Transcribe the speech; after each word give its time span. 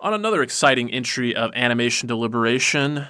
On 0.00 0.14
another 0.14 0.44
exciting 0.44 0.92
entry 0.92 1.34
of 1.34 1.50
Animation 1.56 2.06
Deliberation, 2.06 3.08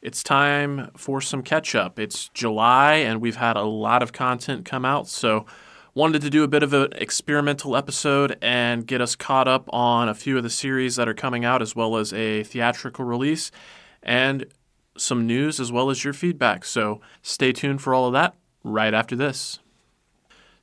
it's 0.00 0.22
time 0.22 0.90
for 0.96 1.20
some 1.20 1.42
catch 1.42 1.74
up. 1.74 1.98
It's 1.98 2.30
July, 2.30 2.94
and 2.94 3.20
we've 3.20 3.36
had 3.36 3.58
a 3.58 3.64
lot 3.64 4.02
of 4.02 4.10
content 4.10 4.64
come 4.64 4.86
out, 4.86 5.06
so 5.06 5.44
wanted 5.92 6.22
to 6.22 6.30
do 6.30 6.44
a 6.44 6.48
bit 6.48 6.62
of 6.62 6.72
an 6.72 6.94
experimental 6.94 7.76
episode 7.76 8.38
and 8.40 8.86
get 8.86 9.02
us 9.02 9.14
caught 9.14 9.48
up 9.48 9.68
on 9.70 10.08
a 10.08 10.14
few 10.14 10.38
of 10.38 10.44
the 10.44 10.48
series 10.48 10.96
that 10.96 11.10
are 11.10 11.14
coming 11.14 11.44
out, 11.44 11.60
as 11.60 11.76
well 11.76 11.98
as 11.98 12.14
a 12.14 12.42
theatrical 12.42 13.04
release 13.04 13.50
and 14.02 14.46
some 14.96 15.26
news, 15.26 15.60
as 15.60 15.70
well 15.70 15.90
as 15.90 16.04
your 16.04 16.14
feedback. 16.14 16.64
So 16.64 17.02
stay 17.20 17.52
tuned 17.52 17.82
for 17.82 17.92
all 17.92 18.06
of 18.06 18.14
that 18.14 18.34
right 18.64 18.94
after 18.94 19.14
this. 19.14 19.58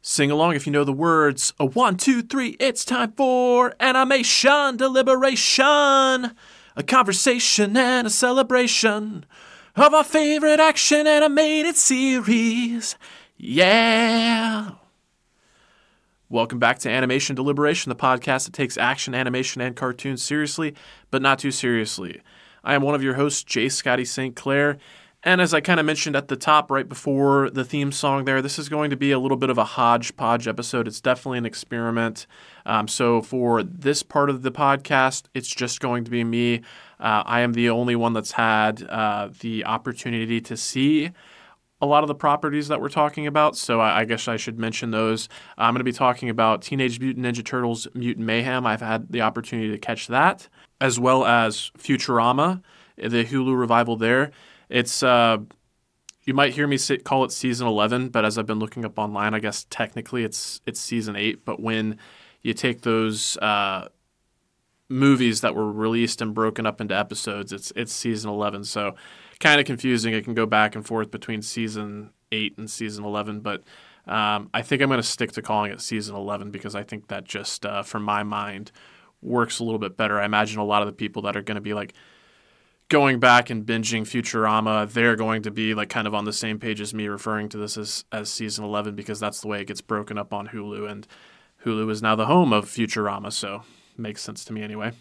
Sing 0.07 0.29
along 0.29 0.53
if 0.53 0.67
you 0.67 0.71
know 0.71 0.83
the 0.83 0.93
words. 0.93 1.51
A 1.59 1.65
one, 1.65 1.97
two, 1.97 2.21
three, 2.21 2.49
it's 2.59 2.85
time 2.85 3.13
for 3.13 3.73
animation 3.79 4.77
deliberation. 4.77 5.65
A 6.75 6.83
conversation 6.85 7.75
and 7.75 8.05
a 8.05 8.11
celebration 8.11 9.25
of 9.75 9.95
our 9.95 10.03
favorite 10.03 10.59
action 10.59 11.07
animated 11.07 11.75
series. 11.75 12.95
Yeah. 13.35 14.73
Welcome 16.29 16.59
back 16.59 16.77
to 16.79 16.89
Animation 16.91 17.35
Deliberation, 17.35 17.89
the 17.89 17.95
podcast 17.95 18.45
that 18.45 18.53
takes 18.53 18.77
action, 18.77 19.15
animation, 19.15 19.59
and 19.59 19.75
cartoons 19.75 20.21
seriously, 20.21 20.75
but 21.09 21.23
not 21.23 21.39
too 21.39 21.49
seriously. 21.49 22.21
I 22.63 22.75
am 22.75 22.83
one 22.83 22.93
of 22.93 23.01
your 23.01 23.15
hosts, 23.15 23.43
Jay 23.43 23.69
Scotty 23.69 24.05
St. 24.05 24.35
Clair, 24.35 24.77
and 25.25 25.41
as 25.41 25.55
I 25.55 25.59
kind 25.59 25.79
of 25.79 25.87
mentioned 25.87 26.15
at 26.15 26.27
the 26.27 26.35
top 26.35 26.69
right 26.69 26.87
before 26.87 27.49
the 27.49 27.65
theme 27.65 27.91
song 27.91 28.25
there, 28.25 28.43
this 28.43 28.59
is 28.59 28.69
going 28.69 28.91
to 28.91 28.95
be 28.95 29.11
a 29.11 29.17
little 29.17 29.37
bit 29.37 29.49
of 29.49 29.57
a 29.57 29.63
hodgepodge 29.63 30.47
episode. 30.47 30.87
It's 30.87 31.01
definitely 31.01 31.39
an 31.39 31.47
experiment. 31.47 32.27
Um, 32.63 32.87
so 32.87 33.23
for 33.23 33.63
this 33.63 34.03
part 34.03 34.29
of 34.29 34.43
the 34.43 34.51
podcast, 34.51 35.23
it's 35.33 35.47
just 35.47 35.79
going 35.79 36.03
to 36.03 36.11
be 36.11 36.23
me. 36.23 36.61
Uh, 36.99 37.23
I 37.25 37.39
am 37.41 37.53
the 37.53 37.71
only 37.71 37.95
one 37.95 38.13
that's 38.13 38.33
had 38.33 38.83
uh, 38.83 39.29
the 39.39 39.65
opportunity 39.65 40.39
to 40.41 40.55
see 40.55 41.09
a 41.81 41.87
lot 41.87 42.03
of 42.03 42.07
the 42.07 42.15
properties 42.15 42.67
that 42.67 42.79
we're 42.79 42.89
talking 42.89 43.25
about. 43.25 43.57
So 43.57 43.79
I, 43.81 44.01
I 44.01 44.05
guess 44.05 44.27
I 44.27 44.37
should 44.37 44.59
mention 44.59 44.91
those. 44.91 45.27
I'm 45.57 45.73
going 45.73 45.79
to 45.79 45.83
be 45.83 45.91
talking 45.91 46.29
about 46.29 46.61
Teenage 46.61 46.99
Mutant 46.99 47.25
Ninja 47.25 47.43
Turtles 47.43 47.87
Mutant 47.95 48.25
Mayhem. 48.27 48.67
I've 48.67 48.81
had 48.81 49.11
the 49.11 49.21
opportunity 49.21 49.71
to 49.71 49.77
catch 49.79 50.05
that, 50.07 50.47
as 50.79 50.99
well 50.99 51.25
as 51.25 51.71
Futurama, 51.77 52.61
the 52.95 53.25
Hulu 53.25 53.57
revival 53.57 53.97
there. 53.97 54.31
It's 54.69 55.03
uh, 55.03 55.37
you 56.23 56.33
might 56.33 56.53
hear 56.53 56.67
me 56.67 56.77
say, 56.77 56.97
call 56.97 57.23
it 57.23 57.31
season 57.31 57.67
11, 57.67 58.09
but 58.09 58.25
as 58.25 58.37
I've 58.37 58.47
been 58.47 58.59
looking 58.59 58.83
up 58.83 58.97
online, 58.97 59.33
I 59.33 59.39
guess 59.39 59.65
technically 59.69 60.23
it's 60.23 60.61
it's 60.65 60.79
season 60.79 61.15
8, 61.15 61.45
but 61.45 61.61
when 61.61 61.99
you 62.41 62.53
take 62.53 62.81
those 62.81 63.37
uh, 63.37 63.89
movies 64.89 65.41
that 65.41 65.55
were 65.55 65.71
released 65.71 66.21
and 66.21 66.33
broken 66.33 66.65
up 66.65 66.81
into 66.81 66.97
episodes, 66.97 67.51
it's 67.53 67.71
it's 67.75 67.93
season 67.93 68.29
11. 68.31 68.63
So 68.65 68.95
kind 69.39 69.59
of 69.59 69.65
confusing. 69.65 70.13
It 70.13 70.23
can 70.23 70.33
go 70.33 70.45
back 70.45 70.75
and 70.75 70.85
forth 70.85 71.11
between 71.11 71.41
season 71.41 72.11
8 72.31 72.57
and 72.57 72.69
season 72.69 73.05
11, 73.05 73.41
but 73.41 73.63
um, 74.07 74.49
I 74.53 74.61
think 74.61 74.81
I'm 74.81 74.89
going 74.89 75.01
to 75.01 75.03
stick 75.03 75.31
to 75.33 75.41
calling 75.41 75.71
it 75.71 75.81
season 75.81 76.15
11 76.15 76.51
because 76.51 76.75
I 76.75 76.83
think 76.83 77.07
that 77.07 77.23
just, 77.23 77.65
uh, 77.65 77.81
from 77.81 78.03
my 78.03 78.23
mind, 78.23 78.71
works 79.21 79.59
a 79.59 79.63
little 79.63 79.79
bit 79.79 79.97
better. 79.97 80.19
I 80.19 80.25
imagine 80.25 80.59
a 80.59 80.65
lot 80.65 80.83
of 80.83 80.87
the 80.87 80.93
people 80.93 81.23
that 81.23 81.35
are 81.35 81.41
going 81.41 81.55
to 81.55 81.61
be 81.61 81.73
like, 81.73 81.93
going 82.89 83.19
back 83.19 83.49
and 83.49 83.65
binging 83.65 84.01
Futurama, 84.01 84.91
they're 84.91 85.15
going 85.15 85.41
to 85.43 85.51
be 85.51 85.73
like 85.73 85.89
kind 85.89 86.07
of 86.07 86.13
on 86.13 86.25
the 86.25 86.33
same 86.33 86.59
page 86.59 86.81
as 86.81 86.93
me 86.93 87.07
referring 87.07 87.49
to 87.49 87.57
this 87.57 87.77
as, 87.77 88.05
as 88.11 88.29
season 88.29 88.63
11 88.63 88.95
because 88.95 89.19
that's 89.19 89.41
the 89.41 89.47
way 89.47 89.61
it 89.61 89.67
gets 89.67 89.81
broken 89.81 90.17
up 90.17 90.33
on 90.33 90.49
Hulu. 90.49 90.89
And 90.89 91.07
Hulu 91.65 91.89
is 91.89 92.01
now 92.01 92.15
the 92.15 92.27
home 92.27 92.53
of 92.53 92.65
Futurama, 92.65 93.31
so 93.31 93.63
makes 93.97 94.21
sense 94.21 94.45
to 94.45 94.53
me 94.53 94.61
anyway. 94.61 94.91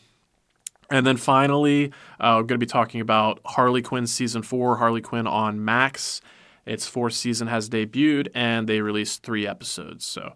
And 0.90 1.06
then 1.06 1.16
finally, 1.16 1.92
uh, 2.20 2.36
we're 2.36 2.44
going 2.44 2.48
to 2.48 2.58
be 2.58 2.66
talking 2.66 3.00
about 3.00 3.40
Harley 3.44 3.82
Quinn 3.82 4.06
season 4.06 4.42
four, 4.42 4.76
Harley 4.76 5.00
Quinn 5.00 5.26
on 5.26 5.64
Max. 5.64 6.20
Its 6.66 6.86
fourth 6.86 7.14
season 7.14 7.48
has 7.48 7.68
debuted, 7.68 8.28
and 8.34 8.68
they 8.68 8.80
released 8.80 9.22
three 9.22 9.46
episodes. 9.46 10.04
So 10.04 10.34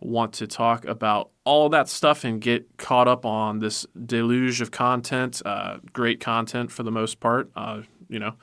want 0.00 0.32
to 0.34 0.46
talk 0.46 0.84
about 0.84 1.30
all 1.44 1.68
that 1.70 1.88
stuff 1.88 2.24
and 2.24 2.40
get 2.40 2.76
caught 2.78 3.08
up 3.08 3.24
on 3.26 3.58
this 3.58 3.86
deluge 4.06 4.60
of 4.60 4.70
content. 4.70 5.42
Uh, 5.44 5.78
great 5.92 6.20
content 6.20 6.70
for 6.70 6.82
the 6.82 6.90
most 6.90 7.20
part. 7.20 7.50
Uh, 7.54 7.82
you 8.08 8.18
know, 8.18 8.34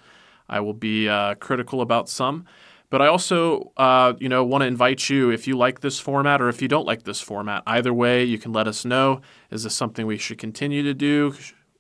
I 0.48 0.60
will 0.60 0.74
be 0.74 1.10
uh, 1.10 1.36
critical 1.36 1.82
about 1.82 2.10
some, 2.10 2.46
but 2.90 3.02
I 3.02 3.08
also, 3.08 3.72
uh, 3.78 4.14
you 4.20 4.30
know, 4.30 4.44
want 4.44 4.62
to 4.62 4.68
invite 4.68 5.10
you 5.10 5.30
if 5.30 5.48
you 5.48 5.58
like 5.58 5.82
this 5.82 6.00
format 6.00 6.42
or 6.42 6.50
if 6.50 6.62
you 6.62 6.68
don't 6.68 6.86
like 6.86 7.04
this 7.04 7.20
format. 7.20 7.64
Either 7.68 7.94
way, 7.94 8.24
you 8.24 8.38
can 8.38 8.54
let 8.54 8.68
us 8.68 8.86
know. 8.86 9.22
Is 9.52 9.64
this 9.64 9.76
something 9.76 10.06
we 10.06 10.18
should 10.18 10.38
continue 10.38 10.84
to 10.84 10.94
do? 10.94 11.36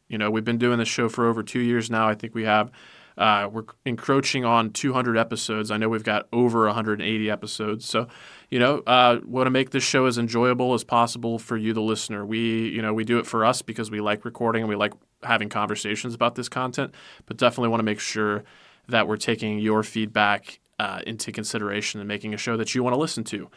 You 0.09 0.17
know, 0.17 0.31
we've 0.31 0.43
been 0.43 0.57
doing 0.57 0.79
this 0.79 0.87
show 0.87 1.09
for 1.09 1.27
over 1.27 1.43
two 1.43 1.59
years 1.59 1.89
now. 1.89 2.07
I 2.07 2.15
think 2.15 2.33
we 2.33 2.43
have. 2.43 2.71
Uh, 3.17 3.49
we're 3.51 3.63
encroaching 3.85 4.45
on 4.45 4.71
200 4.71 5.17
episodes. 5.17 5.71
I 5.71 5.77
know 5.77 5.89
we've 5.89 6.03
got 6.03 6.27
over 6.31 6.65
180 6.65 7.29
episodes. 7.29 7.85
So, 7.85 8.07
you 8.49 8.59
know, 8.59 8.83
uh, 8.85 9.19
want 9.25 9.47
to 9.47 9.51
make 9.51 9.71
this 9.71 9.83
show 9.83 10.05
as 10.05 10.17
enjoyable 10.17 10.73
as 10.73 10.83
possible 10.83 11.39
for 11.39 11.57
you, 11.57 11.73
the 11.73 11.81
listener. 11.81 12.25
We, 12.25 12.69
you 12.69 12.81
know, 12.81 12.93
we 12.93 13.03
do 13.03 13.17
it 13.17 13.25
for 13.25 13.43
us 13.43 13.61
because 13.61 13.89
we 13.89 14.01
like 14.01 14.23
recording 14.23 14.61
and 14.61 14.69
we 14.69 14.75
like 14.75 14.93
having 15.23 15.49
conversations 15.49 16.13
about 16.13 16.35
this 16.35 16.47
content, 16.47 16.93
but 17.25 17.37
definitely 17.37 17.69
want 17.69 17.79
to 17.79 17.85
make 17.85 17.99
sure 17.99 18.43
that 18.87 19.07
we're 19.07 19.17
taking 19.17 19.59
your 19.59 19.83
feedback 19.83 20.59
uh, 20.79 21.01
into 21.07 21.31
consideration 21.31 21.99
and 21.99 22.07
making 22.07 22.33
a 22.33 22.37
show 22.37 22.55
that 22.57 22.75
you 22.75 22.83
want 22.83 22.93
to 22.93 22.99
listen 22.99 23.23
to. 23.25 23.49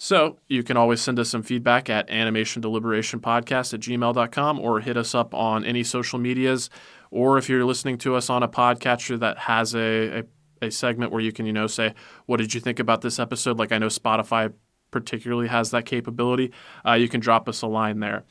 So 0.00 0.38
you 0.46 0.62
can 0.62 0.76
always 0.76 1.00
send 1.00 1.18
us 1.18 1.28
some 1.28 1.42
feedback 1.42 1.90
at 1.90 2.06
animationdeliberationpodcast 2.06 3.74
at 3.74 3.80
gmail.com 3.80 4.60
or 4.60 4.78
hit 4.78 4.96
us 4.96 5.12
up 5.12 5.34
on 5.34 5.64
any 5.64 5.82
social 5.82 6.20
medias. 6.20 6.70
Or 7.10 7.38
if 7.38 7.48
you're 7.48 7.64
listening 7.64 7.98
to 7.98 8.14
us 8.14 8.28
on 8.28 8.42
a 8.42 8.48
podcatcher 8.48 9.18
that 9.20 9.38
has 9.38 9.74
a, 9.74 10.20
a 10.20 10.24
a 10.62 10.70
segment 10.70 11.12
where 11.12 11.20
you 11.20 11.32
can, 11.32 11.46
you 11.46 11.52
know, 11.52 11.66
say, 11.66 11.94
what 12.26 12.38
did 12.38 12.54
you 12.54 12.60
think 12.60 12.78
about 12.78 13.00
this 13.00 13.18
episode? 13.18 13.58
Like 13.58 13.72
I 13.72 13.78
know 13.78 13.86
Spotify 13.86 14.52
particularly 14.90 15.48
has 15.48 15.70
that 15.70 15.84
capability. 15.84 16.52
Uh, 16.86 16.94
you 16.94 17.08
can 17.08 17.20
drop 17.20 17.48
us 17.48 17.62
a 17.62 17.66
line 17.66 18.00
there. 18.00 18.24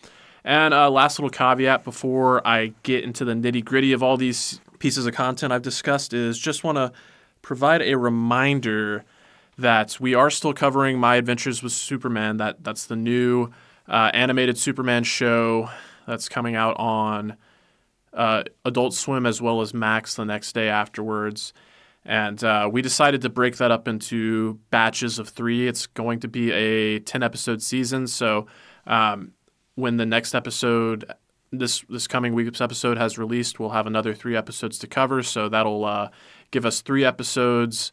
And 0.43 0.73
uh, 0.73 0.89
last 0.89 1.19
little 1.19 1.29
caveat 1.29 1.83
before 1.83 2.45
I 2.47 2.73
get 2.83 3.03
into 3.03 3.25
the 3.25 3.33
nitty 3.33 3.63
gritty 3.65 3.91
of 3.91 4.01
all 4.01 4.17
these 4.17 4.61
pieces 4.79 5.05
of 5.05 5.13
content 5.13 5.51
I've 5.51 5.61
discussed 5.61 6.13
is 6.13 6.37
just 6.37 6.63
want 6.63 6.77
to 6.77 6.91
provide 7.41 7.81
a 7.81 7.95
reminder 7.95 9.03
that 9.57 9.99
we 9.99 10.13
are 10.13 10.29
still 10.29 10.53
covering 10.53 10.99
My 10.99 11.15
Adventures 11.15 11.63
with 11.63 11.73
Superman. 11.73 12.37
That 12.37 12.63
that's 12.63 12.85
the 12.85 12.95
new 12.95 13.49
uh, 13.87 14.11
animated 14.13 14.57
Superman 14.57 15.03
show 15.03 15.69
that's 16.05 16.29
coming 16.29 16.55
out 16.55 16.77
on 16.77 17.35
uh, 18.17 18.43
Adult 18.65 18.95
Swim 18.95 19.25
as 19.25 19.41
well 19.41 19.61
as 19.61 19.73
Max 19.73 20.15
the 20.15 20.25
next 20.25 20.53
day 20.53 20.67
afterwards. 20.67 21.53
And 22.03 22.43
uh, 22.43 22.69
we 22.71 22.81
decided 22.81 23.21
to 23.21 23.29
break 23.29 23.57
that 23.57 23.69
up 23.69 23.87
into 23.87 24.59
batches 24.71 25.19
of 25.19 25.29
three. 25.29 25.67
It's 25.67 25.85
going 25.85 26.19
to 26.21 26.27
be 26.27 26.51
a 26.51 26.99
10 26.99 27.21
episode 27.21 27.61
season. 27.61 28.07
So 28.07 28.47
um, 28.87 29.33
when 29.75 29.97
the 29.97 30.05
next 30.05 30.33
episode, 30.33 31.05
this, 31.51 31.85
this 31.89 32.07
coming 32.07 32.33
week's 32.33 32.61
episode 32.61 32.97
has 32.97 33.17
released, 33.17 33.59
we'll 33.59 33.69
have 33.69 33.87
another 33.87 34.15
three 34.15 34.35
episodes 34.35 34.79
to 34.79 34.87
cover. 34.87 35.21
So 35.21 35.47
that'll 35.47 35.85
uh, 35.85 36.09
give 36.49 36.65
us 36.65 36.81
three 36.81 37.05
episodes 37.05 37.91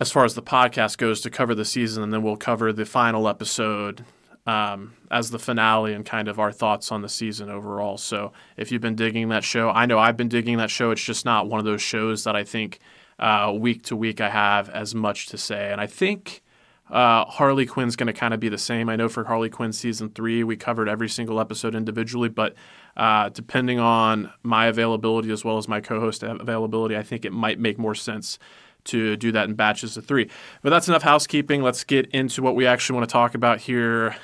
as 0.00 0.10
far 0.10 0.24
as 0.24 0.34
the 0.34 0.42
podcast 0.42 0.98
goes 0.98 1.20
to 1.20 1.30
cover 1.30 1.54
the 1.54 1.64
season. 1.64 2.02
And 2.02 2.12
then 2.12 2.22
we'll 2.22 2.36
cover 2.36 2.72
the 2.72 2.86
final 2.86 3.28
episode 3.28 4.04
um, 4.48 4.94
as 5.10 5.30
the 5.30 5.38
finale 5.38 5.92
and 5.92 6.06
kind 6.06 6.26
of 6.26 6.40
our 6.40 6.50
thoughts 6.50 6.90
on 6.90 7.02
the 7.02 7.08
season 7.08 7.50
overall. 7.50 7.98
So 7.98 8.32
if 8.56 8.72
you've 8.72 8.80
been 8.80 8.94
digging 8.94 9.28
that 9.28 9.44
show, 9.44 9.68
I 9.68 9.84
know 9.84 9.98
I've 9.98 10.16
been 10.16 10.30
digging 10.30 10.56
that 10.56 10.70
show. 10.70 10.90
It's 10.90 11.04
just 11.04 11.26
not 11.26 11.48
one 11.48 11.60
of 11.60 11.66
those 11.66 11.82
shows 11.82 12.24
that 12.24 12.34
I 12.34 12.44
think 12.44 12.78
uh, 13.18 13.52
week 13.54 13.82
to 13.84 13.96
week 13.96 14.22
I 14.22 14.30
have 14.30 14.70
as 14.70 14.94
much 14.94 15.26
to 15.26 15.36
say. 15.36 15.70
And 15.70 15.82
I 15.82 15.86
think 15.86 16.42
uh, 16.90 17.26
Harley 17.26 17.66
Quinn's 17.66 17.94
going 17.94 18.06
to 18.06 18.14
kind 18.14 18.32
of 18.32 18.40
be 18.40 18.48
the 18.48 18.56
same. 18.56 18.88
I 18.88 18.96
know 18.96 19.10
for 19.10 19.24
Harley 19.24 19.50
Quinn 19.50 19.70
season 19.70 20.08
three, 20.08 20.42
we 20.42 20.56
covered 20.56 20.88
every 20.88 21.10
single 21.10 21.40
episode 21.40 21.74
individually, 21.74 22.30
but 22.30 22.54
uh, 22.96 23.28
depending 23.28 23.78
on 23.78 24.32
my 24.42 24.64
availability 24.64 25.30
as 25.30 25.44
well 25.44 25.58
as 25.58 25.68
my 25.68 25.82
co 25.82 26.00
host 26.00 26.22
availability, 26.22 26.96
I 26.96 27.02
think 27.02 27.26
it 27.26 27.34
might 27.34 27.58
make 27.58 27.78
more 27.78 27.94
sense 27.94 28.38
to 28.84 29.14
do 29.16 29.30
that 29.32 29.46
in 29.46 29.56
batches 29.56 29.98
of 29.98 30.06
three. 30.06 30.30
But 30.62 30.70
that's 30.70 30.88
enough 30.88 31.02
housekeeping. 31.02 31.60
Let's 31.60 31.84
get 31.84 32.06
into 32.12 32.40
what 32.40 32.56
we 32.56 32.66
actually 32.66 32.96
want 32.96 33.10
to 33.10 33.12
talk 33.12 33.34
about 33.34 33.60
here 33.60 34.16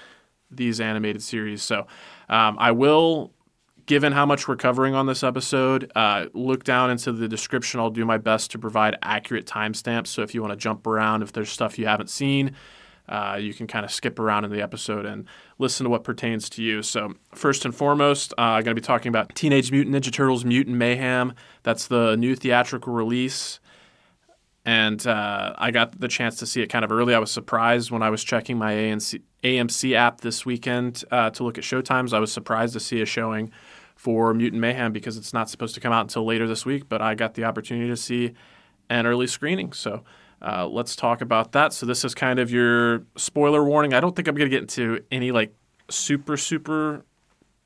these 0.56 0.80
animated 0.80 1.22
series. 1.22 1.62
So 1.62 1.86
um, 2.28 2.56
I 2.58 2.72
will, 2.72 3.32
given 3.86 4.12
how 4.12 4.26
much 4.26 4.48
we're 4.48 4.56
covering 4.56 4.94
on 4.94 5.06
this 5.06 5.22
episode, 5.22 5.90
uh, 5.94 6.26
look 6.32 6.64
down 6.64 6.90
into 6.90 7.12
the 7.12 7.28
description. 7.28 7.80
I'll 7.80 7.90
do 7.90 8.04
my 8.04 8.18
best 8.18 8.50
to 8.52 8.58
provide 8.58 8.96
accurate 9.02 9.46
timestamps. 9.46 10.08
So 10.08 10.22
if 10.22 10.34
you 10.34 10.42
want 10.42 10.52
to 10.52 10.56
jump 10.56 10.86
around, 10.86 11.22
if 11.22 11.32
there's 11.32 11.50
stuff 11.50 11.78
you 11.78 11.86
haven't 11.86 12.10
seen, 12.10 12.54
uh, 13.08 13.38
you 13.38 13.52
can 13.52 13.66
kind 13.66 13.84
of 13.84 13.90
skip 13.90 14.18
around 14.18 14.44
in 14.44 14.50
the 14.50 14.62
episode 14.62 15.04
and 15.04 15.26
listen 15.58 15.84
to 15.84 15.90
what 15.90 16.04
pertains 16.04 16.48
to 16.48 16.62
you. 16.62 16.82
So, 16.82 17.12
first 17.34 17.66
and 17.66 17.74
foremost, 17.74 18.32
uh, 18.38 18.42
I'm 18.42 18.64
going 18.64 18.74
to 18.74 18.80
be 18.80 18.86
talking 18.86 19.10
about 19.10 19.34
Teenage 19.34 19.70
Mutant 19.70 19.94
Ninja 19.94 20.10
Turtles 20.10 20.44
Mutant 20.44 20.76
Mayhem. 20.76 21.34
That's 21.64 21.86
the 21.86 22.16
new 22.16 22.34
theatrical 22.34 22.94
release 22.94 23.60
and 24.64 25.06
uh, 25.06 25.55
I 25.58 25.70
got 25.70 25.99
the 26.00 26.08
chance 26.08 26.37
to 26.37 26.46
see 26.46 26.62
it 26.62 26.69
kind 26.69 26.84
of 26.84 26.93
early. 26.93 27.14
I 27.14 27.19
was 27.19 27.31
surprised 27.31 27.90
when 27.90 28.02
I 28.02 28.11
was 28.11 28.25
checking 28.25 28.56
my 28.56 28.72
AMC, 28.72 29.20
AMC 29.43 29.94
app 29.94 30.22
this 30.22 30.46
weekend 30.46 31.05
uh, 31.11 31.31
to 31.31 31.44
look 31.44 31.58
at 31.58 31.64
showtimes. 31.64 32.12
I 32.12 32.19
was 32.19 32.32
surprised 32.32 32.72
to 32.72 32.81
see 32.81 33.02
a 33.02 33.06
showing 33.06 33.52
for 33.94 34.32
Mutant 34.32 34.61
Mayhem 34.61 34.93
because 34.93 35.16
it's 35.16 35.32
not 35.32 35.50
supposed 35.50 35.75
to 35.75 35.81
come 35.81 35.93
out 35.93 36.02
until 36.02 36.25
later 36.25 36.49
this 36.49 36.64
week, 36.64 36.88
but 36.88 37.02
I 37.02 37.14
got 37.14 37.34
the 37.34 37.44
opportunity 37.44 37.88
to 37.88 37.96
see 37.96 38.32
an 38.88 39.06
early 39.06 39.26
screening. 39.26 39.72
So 39.72 40.02
uh, 40.40 40.66
let's 40.66 40.96
talk 40.96 41.20
about 41.20 41.52
that. 41.52 41.72
So 41.72 41.87
this 41.87 42.05
is 42.05 42.14
kind 42.14 42.38
of 42.38 42.50
your 42.50 43.05
spoiler 43.16 43.64
warning. 43.64 43.94
I 43.94 44.00
don't 44.00 44.16
think 44.16 44.28
I'm 44.28 44.34
going 44.34 44.50
to 44.50 44.55
get 44.55 44.62
into 44.62 45.05
any 45.11 45.31
like 45.31 45.55
super 45.88 46.37
super 46.37 47.05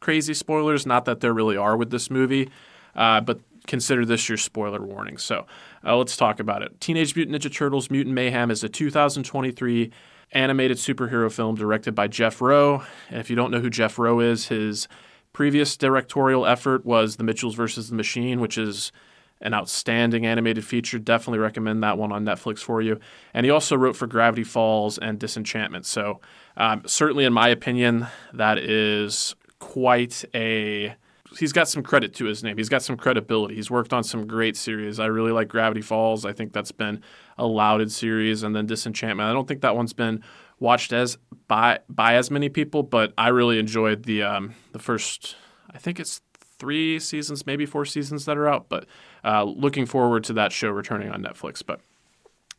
crazy 0.00 0.35
spoilers. 0.35 0.87
Not 0.87 1.05
that 1.06 1.21
there 1.21 1.33
really 1.33 1.56
are 1.56 1.77
with 1.77 1.91
this 1.91 2.11
movie, 2.11 2.50
uh, 2.95 3.21
but 3.21 3.41
consider 3.69 4.05
this 4.05 4.29
your 4.29 4.38
spoiler 4.38 4.82
warning. 4.82 5.19
So 5.19 5.47
uh, 5.87 5.97
let's 5.97 6.17
talk 6.17 6.41
about 6.41 6.62
it. 6.62 6.81
Teenage 6.81 7.15
Mutant 7.15 7.41
Ninja 7.41 7.53
Turtles: 7.53 7.91
Mutant 7.91 8.15
Mayhem 8.15 8.50
is 8.50 8.65
a 8.65 8.69
2023 8.69 9.93
animated 10.32 10.76
superhero 10.76 11.31
film 11.31 11.55
directed 11.55 11.94
by 11.94 12.09
Jeff 12.09 12.41
Rowe. 12.41 12.82
And 13.09 13.20
if 13.20 13.31
you 13.31 13.37
don't 13.37 13.50
know 13.50 13.61
who 13.61 13.70
Jeff 13.70 13.99
Rowe 13.99 14.20
is, 14.20 14.49
his 14.49 14.88
previous 15.32 15.76
directorial 15.76 16.47
effort 16.47 16.85
was 16.85 17.17
The 17.17 17.25
Mitchells 17.25 17.55
versus 17.55 17.88
the 17.88 17.94
Machine, 17.94 18.41
which 18.41 18.59
is 18.59 18.93
an 19.41 19.55
outstanding 19.55 20.26
animated 20.26 20.64
feature. 20.64 20.99
Definitely 20.99 21.38
recommend 21.38 21.82
that 21.82 21.97
one 21.97 22.12
on 22.12 22.25
Netflix 22.25 22.59
for 22.59 22.82
you. 22.82 22.99
And 23.32 23.47
he 23.47 23.50
also 23.50 23.76
wrote 23.76 23.97
for 23.97 24.06
Gravity 24.06 24.44
Falls 24.44 24.99
and 24.99 25.19
Disenchantment. 25.19 25.87
So, 25.87 26.21
um, 26.56 26.82
certainly, 26.87 27.25
in 27.25 27.32
my 27.32 27.49
opinion, 27.49 28.09
that 28.32 28.59
is 28.59 29.35
quite 29.59 30.25
a. 30.35 30.94
He's 31.37 31.53
got 31.53 31.69
some 31.69 31.83
credit 31.83 32.15
to 32.15 32.25
his 32.25 32.43
name. 32.43 32.57
He's 32.57 32.69
got 32.69 32.83
some 32.83 32.97
credibility. 32.97 33.55
He's 33.55 33.71
worked 33.71 33.93
on 33.93 34.03
some 34.03 34.27
great 34.27 34.57
series. 34.57 34.99
I 34.99 35.07
really 35.07 35.33
like 35.33 35.49
Gravity 35.49 35.83
Falls. 35.83 36.25
I 36.25 36.33
think 36.33 36.53
that's 36.53 36.73
been 36.73 37.03
a 37.37 37.47
lauded 37.47 37.93
series. 37.93 38.43
And 38.43 38.57
then 38.57 38.67
Disenchantment. 38.67 39.29
I 39.29 39.33
don't 39.33 39.47
think 39.47 39.61
that 39.61 39.77
one's 39.77 39.93
been 39.93 40.23
watched 40.59 40.93
as 40.93 41.19
by 41.47 41.81
by 41.89 42.15
as 42.15 42.31
many 42.31 42.49
people, 42.49 42.83
but 42.83 43.13
I 43.19 43.29
really 43.29 43.59
enjoyed 43.59 44.05
the 44.05 44.23
um, 44.23 44.55
the 44.73 44.79
first. 44.79 45.37
I 45.71 45.79
think 45.79 46.01
it's 46.01 46.21
three 46.59 46.99
seasons, 46.99 47.47
maybe 47.47 47.67
four 47.67 47.85
seasons 47.85 48.25
that 48.25 48.37
are 48.37 48.49
out. 48.49 48.69
But 48.69 48.87
uh, 49.25 49.45
looking 49.45 49.87
forward 49.87 50.25
to 50.25 50.33
that 50.35 50.53
show 50.53 50.71
returning 50.71 51.11
on 51.11 51.23
Netflix. 51.23 51.63
But 51.65 51.81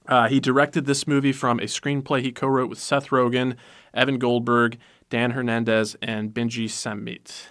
uh, 0.07 0.27
he 0.27 0.39
directed 0.39 0.85
this 0.85 1.07
movie 1.07 1.33
from 1.33 1.59
a 1.59 1.63
screenplay 1.63 2.21
he 2.21 2.31
co-wrote 2.31 2.69
with 2.69 2.79
Seth 2.79 3.09
Rogen, 3.09 3.55
Evan 3.93 4.17
Goldberg, 4.17 4.77
Dan 5.09 5.31
Hernandez, 5.31 5.95
and 6.01 6.33
Benji 6.33 6.69
Samit. 6.69 7.49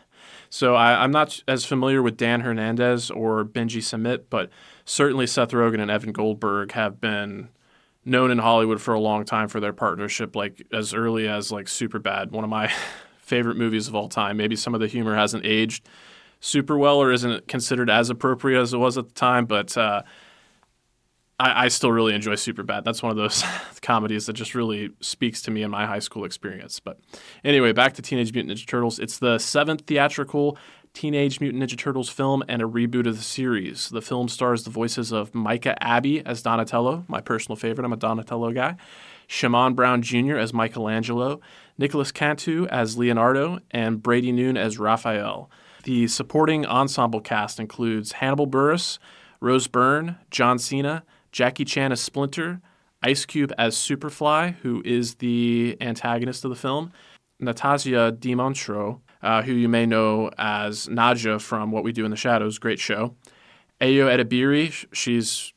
So 0.50 0.74
I, 0.74 1.04
am 1.04 1.10
not 1.10 1.42
as 1.46 1.64
familiar 1.64 2.02
with 2.02 2.16
Dan 2.16 2.40
Hernandez 2.40 3.10
or 3.10 3.44
Benji 3.44 3.82
Samit, 3.82 4.30
but 4.30 4.50
certainly 4.84 5.26
Seth 5.26 5.50
Rogen 5.50 5.80
and 5.80 5.90
Evan 5.90 6.12
Goldberg 6.12 6.72
have 6.72 7.00
been 7.00 7.50
known 8.04 8.30
in 8.30 8.38
Hollywood 8.38 8.80
for 8.80 8.94
a 8.94 9.00
long 9.00 9.24
time 9.24 9.48
for 9.48 9.60
their 9.60 9.74
partnership, 9.74 10.34
like 10.34 10.66
as 10.72 10.94
early 10.94 11.28
as 11.28 11.52
like 11.52 11.66
Superbad, 11.66 12.30
one 12.30 12.44
of 12.44 12.50
my 12.50 12.72
favorite 13.20 13.56
movies 13.56 13.88
of 13.88 13.94
all 13.94 14.08
time. 14.08 14.38
Maybe 14.38 14.56
some 14.56 14.74
of 14.74 14.80
the 14.80 14.86
humor 14.86 15.14
hasn't 15.14 15.44
aged 15.44 15.86
super 16.40 16.78
well 16.78 16.98
or 16.98 17.12
isn't 17.12 17.48
considered 17.48 17.90
as 17.90 18.10
appropriate 18.10 18.60
as 18.60 18.72
it 18.72 18.78
was 18.78 18.96
at 18.96 19.08
the 19.08 19.14
time, 19.14 19.44
but 19.44 19.76
uh, 19.76 20.02
I, 21.40 21.66
I, 21.66 21.68
still 21.68 21.92
really 21.92 22.14
enjoy 22.14 22.32
Superbad. 22.32 22.84
That's 22.84 23.02
one 23.02 23.10
of 23.10 23.16
those 23.16 23.44
comedies 23.82 24.26
that 24.26 24.32
just 24.32 24.54
really 24.54 24.90
speaks 25.00 25.40
to 25.42 25.50
me 25.50 25.62
in 25.62 25.70
my 25.70 25.86
high 25.86 26.00
school 26.00 26.24
experience. 26.24 26.80
But 26.80 26.98
anyway, 27.44 27.72
back 27.72 27.94
to 27.94 28.02
Teenage 28.02 28.32
Mutant 28.32 28.58
Ninja 28.58 28.66
Turtles. 28.66 28.98
It's 28.98 29.18
the 29.18 29.38
seventh 29.38 29.82
theatrical 29.86 30.58
Teenage 30.94 31.40
Mutant 31.40 31.62
Ninja 31.62 31.78
Turtles 31.78 32.08
film 32.08 32.42
and 32.48 32.60
a 32.60 32.64
reboot 32.64 33.06
of 33.06 33.16
the 33.16 33.22
series. 33.22 33.88
The 33.88 34.02
film 34.02 34.28
stars 34.28 34.64
the 34.64 34.70
voices 34.70 35.12
of 35.12 35.32
Micah 35.34 35.80
Abbey 35.82 36.24
as 36.26 36.42
Donatello, 36.42 37.04
my 37.06 37.20
personal 37.20 37.56
favorite. 37.56 37.84
I'm 37.84 37.92
a 37.92 37.96
Donatello 37.96 38.52
guy. 38.52 38.76
Shamon 39.28 39.76
Brown 39.76 40.02
Jr. 40.02 40.38
as 40.38 40.52
Michelangelo, 40.52 41.40
Nicholas 41.76 42.10
Cantu 42.10 42.66
as 42.70 42.96
Leonardo, 42.96 43.60
and 43.70 44.02
Brady 44.02 44.32
Noon 44.32 44.56
as 44.56 44.78
Raphael. 44.78 45.50
The 45.84 46.08
supporting 46.08 46.66
ensemble 46.66 47.20
cast 47.20 47.60
includes 47.60 48.12
Hannibal 48.12 48.48
Buress, 48.48 48.98
Rose 49.40 49.68
Byrne, 49.68 50.16
John 50.30 50.58
Cena, 50.58 51.04
Jackie 51.38 51.64
Chan 51.64 51.92
as 51.92 52.00
Splinter, 52.00 52.60
Ice 53.00 53.24
Cube 53.24 53.52
as 53.56 53.76
Superfly, 53.76 54.56
who 54.56 54.82
is 54.84 55.14
the 55.14 55.76
antagonist 55.80 56.44
of 56.44 56.48
the 56.48 56.56
film, 56.56 56.90
Natasha 57.38 58.10
Di 58.10 58.34
Montro, 58.34 59.00
uh, 59.22 59.42
who 59.42 59.52
you 59.52 59.68
may 59.68 59.86
know 59.86 60.32
as 60.36 60.88
Nadja 60.88 61.40
from 61.40 61.70
What 61.70 61.84
We 61.84 61.92
Do 61.92 62.04
in 62.04 62.10
the 62.10 62.16
Shadows, 62.16 62.58
great 62.58 62.80
show. 62.80 63.14
Ayo 63.80 64.12
Edebiri, 64.12 64.84
she's 64.92 65.52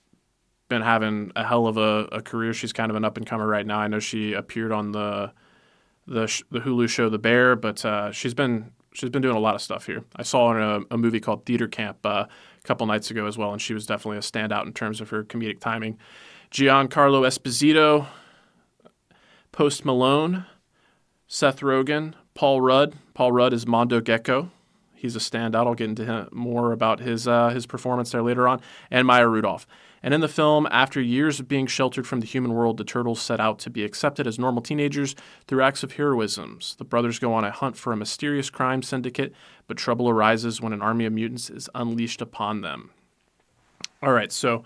been 0.69 0.83
having 0.83 1.31
a 1.35 1.43
hell 1.43 1.65
of 1.65 1.77
a, 1.77 2.07
a 2.11 2.21
career. 2.21 2.53
She's 2.53 2.73
kind 2.73 2.91
of 2.91 2.95
an 2.95 3.03
up 3.03 3.17
and 3.17 3.25
comer 3.25 3.47
right 3.47 3.65
now. 3.65 3.79
I 3.79 3.87
know 3.87 3.97
she 3.97 4.33
appeared 4.33 4.71
on 4.71 4.91
the 4.91 5.31
the, 6.05 6.43
the 6.51 6.59
Hulu 6.59 6.89
show 6.89 7.09
The 7.09 7.17
Bear, 7.17 7.55
but 7.55 7.83
uh, 7.83 8.11
she's 8.11 8.35
been 8.35 8.71
she's 8.93 9.09
been 9.09 9.23
doing 9.23 9.35
a 9.35 9.39
lot 9.39 9.55
of 9.55 9.63
stuff 9.63 9.87
here. 9.87 10.03
I 10.15 10.21
saw 10.21 10.51
her 10.51 10.59
in 10.59 10.83
a, 10.91 10.93
a 10.93 10.97
movie 10.99 11.19
called 11.19 11.47
Theater 11.47 11.67
Camp 11.67 12.05
uh, 12.05 12.25
couple 12.63 12.85
nights 12.87 13.09
ago 13.11 13.25
as 13.25 13.37
well, 13.37 13.51
and 13.51 13.61
she 13.61 13.73
was 13.73 13.85
definitely 13.85 14.17
a 14.17 14.21
standout 14.21 14.65
in 14.65 14.73
terms 14.73 15.01
of 15.01 15.09
her 15.09 15.23
comedic 15.23 15.59
timing. 15.59 15.97
Giancarlo 16.51 17.25
Esposito, 17.25 18.07
Post 19.51 19.85
Malone, 19.85 20.45
Seth 21.27 21.61
Rogen, 21.61 22.13
Paul 22.33 22.61
Rudd. 22.61 22.95
Paul 23.13 23.31
Rudd 23.31 23.53
is 23.53 23.65
Mondo 23.65 24.01
Gecko. 24.01 24.51
He's 24.93 25.15
a 25.15 25.19
standout. 25.19 25.65
I'll 25.65 25.73
get 25.73 25.89
into 25.89 26.27
more 26.31 26.71
about 26.71 26.99
his 26.99 27.27
uh, 27.27 27.49
his 27.49 27.65
performance 27.65 28.11
there 28.11 28.21
later 28.21 28.47
on. 28.47 28.61
And 28.91 29.07
Maya 29.07 29.27
Rudolph. 29.27 29.65
And 30.03 30.13
in 30.13 30.21
the 30.21 30.27
film, 30.27 30.67
after 30.71 30.99
years 30.99 31.39
of 31.39 31.47
being 31.47 31.67
sheltered 31.67 32.07
from 32.07 32.21
the 32.21 32.25
human 32.25 32.53
world, 32.53 32.77
the 32.77 32.83
turtles 32.83 33.21
set 33.21 33.39
out 33.39 33.59
to 33.59 33.69
be 33.69 33.83
accepted 33.83 34.25
as 34.25 34.39
normal 34.39 34.63
teenagers 34.63 35.15
through 35.47 35.61
acts 35.61 35.83
of 35.83 35.93
heroisms. 35.93 36.75
The 36.77 36.83
brothers 36.83 37.19
go 37.19 37.33
on 37.33 37.43
a 37.43 37.51
hunt 37.51 37.77
for 37.77 37.93
a 37.93 37.97
mysterious 37.97 38.49
crime 38.49 38.81
syndicate, 38.81 39.33
but 39.67 39.77
trouble 39.77 40.09
arises 40.09 40.59
when 40.59 40.73
an 40.73 40.81
army 40.81 41.05
of 41.05 41.13
mutants 41.13 41.49
is 41.49 41.69
unleashed 41.75 42.21
upon 42.21 42.61
them. 42.61 42.89
All 44.01 44.11
right, 44.11 44.31
so 44.31 44.63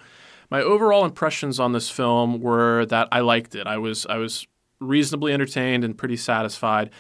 my 0.49 0.61
overall 0.61 1.03
impressions 1.03 1.59
on 1.59 1.73
this 1.73 1.89
film 1.89 2.39
were 2.39 2.85
that 2.85 3.09
I 3.11 3.19
liked 3.19 3.55
it. 3.55 3.67
I 3.67 3.77
was 3.77 4.05
I 4.05 4.17
was 4.17 4.47
reasonably 4.79 5.33
entertained 5.33 5.83
and 5.83 5.97
pretty 5.97 6.15
satisfied, 6.15 6.91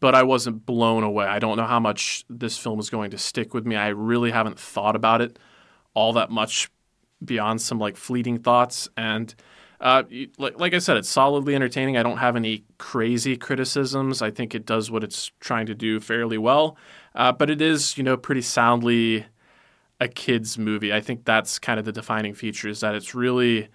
but 0.00 0.16
I 0.16 0.24
wasn't 0.24 0.66
blown 0.66 1.04
away. 1.04 1.26
I 1.26 1.38
don't 1.38 1.56
know 1.56 1.66
how 1.66 1.78
much 1.78 2.24
this 2.28 2.58
film 2.58 2.80
is 2.80 2.90
going 2.90 3.12
to 3.12 3.18
stick 3.18 3.54
with 3.54 3.64
me. 3.64 3.76
I 3.76 3.88
really 3.88 4.32
haven't 4.32 4.58
thought 4.58 4.96
about 4.96 5.20
it 5.20 5.38
all 5.94 6.12
that 6.14 6.30
much 6.30 6.70
beyond 7.24 7.60
some 7.60 7.78
like 7.78 7.96
fleeting 7.96 8.38
thoughts. 8.38 8.88
And 8.96 9.34
uh, 9.80 10.04
like, 10.38 10.58
like 10.58 10.74
I 10.74 10.78
said, 10.78 10.96
it's 10.96 11.08
solidly 11.08 11.54
entertaining. 11.54 11.96
I 11.96 12.02
don't 12.02 12.18
have 12.18 12.36
any 12.36 12.64
crazy 12.78 13.36
criticisms. 13.36 14.22
I 14.22 14.30
think 14.30 14.54
it 14.54 14.66
does 14.66 14.90
what 14.90 15.04
it's 15.04 15.30
trying 15.40 15.66
to 15.66 15.74
do 15.74 16.00
fairly 16.00 16.38
well. 16.38 16.76
Uh, 17.14 17.32
but 17.32 17.50
it 17.50 17.60
is, 17.60 17.96
you 17.98 18.04
know, 18.04 18.16
pretty 18.16 18.42
soundly 18.42 19.26
a 20.00 20.08
kids 20.08 20.58
movie. 20.58 20.92
I 20.92 21.00
think 21.00 21.24
that's 21.24 21.58
kind 21.58 21.78
of 21.78 21.84
the 21.84 21.92
defining 21.92 22.34
feature 22.34 22.68
is 22.68 22.80
that 22.80 22.94
it's 22.94 23.14
really 23.14 23.68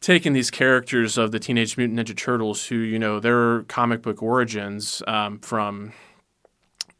taken 0.00 0.34
these 0.34 0.50
characters 0.50 1.16
of 1.16 1.32
the 1.32 1.38
Teenage 1.38 1.76
Mutant 1.76 1.98
Ninja 1.98 2.16
Turtles, 2.16 2.66
who 2.66 2.76
you 2.76 2.98
know 2.98 3.20
their 3.20 3.62
comic 3.62 4.02
book 4.02 4.22
origins 4.22 5.02
um, 5.06 5.38
from 5.38 5.92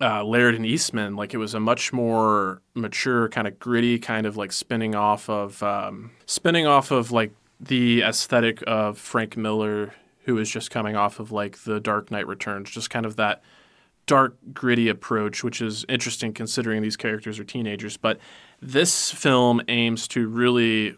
uh, 0.00 0.24
Laird 0.24 0.54
and 0.54 0.66
Eastman, 0.66 1.16
like 1.16 1.34
it 1.34 1.38
was 1.38 1.54
a 1.54 1.60
much 1.60 1.92
more 1.92 2.62
mature, 2.74 3.28
kind 3.28 3.46
of 3.46 3.58
gritty, 3.58 3.98
kind 3.98 4.26
of 4.26 4.36
like 4.36 4.52
spinning 4.52 4.94
off 4.94 5.28
of 5.28 5.62
um, 5.62 6.10
spinning 6.26 6.66
off 6.66 6.90
of 6.90 7.12
like 7.12 7.32
the 7.60 8.02
aesthetic 8.02 8.62
of 8.66 8.98
Frank 8.98 9.36
Miller, 9.36 9.94
who 10.24 10.34
was 10.34 10.50
just 10.50 10.70
coming 10.70 10.96
off 10.96 11.20
of 11.20 11.30
like 11.32 11.58
the 11.64 11.80
Dark 11.80 12.10
Knight 12.10 12.26
Returns, 12.26 12.70
just 12.70 12.90
kind 12.90 13.06
of 13.06 13.16
that 13.16 13.42
dark, 14.06 14.36
gritty 14.52 14.88
approach, 14.88 15.42
which 15.42 15.62
is 15.62 15.84
interesting 15.88 16.32
considering 16.32 16.82
these 16.82 16.96
characters 16.96 17.38
are 17.38 17.44
teenagers. 17.44 17.96
But 17.96 18.18
this 18.60 19.10
film 19.10 19.62
aims 19.68 20.08
to 20.08 20.28
really 20.28 20.96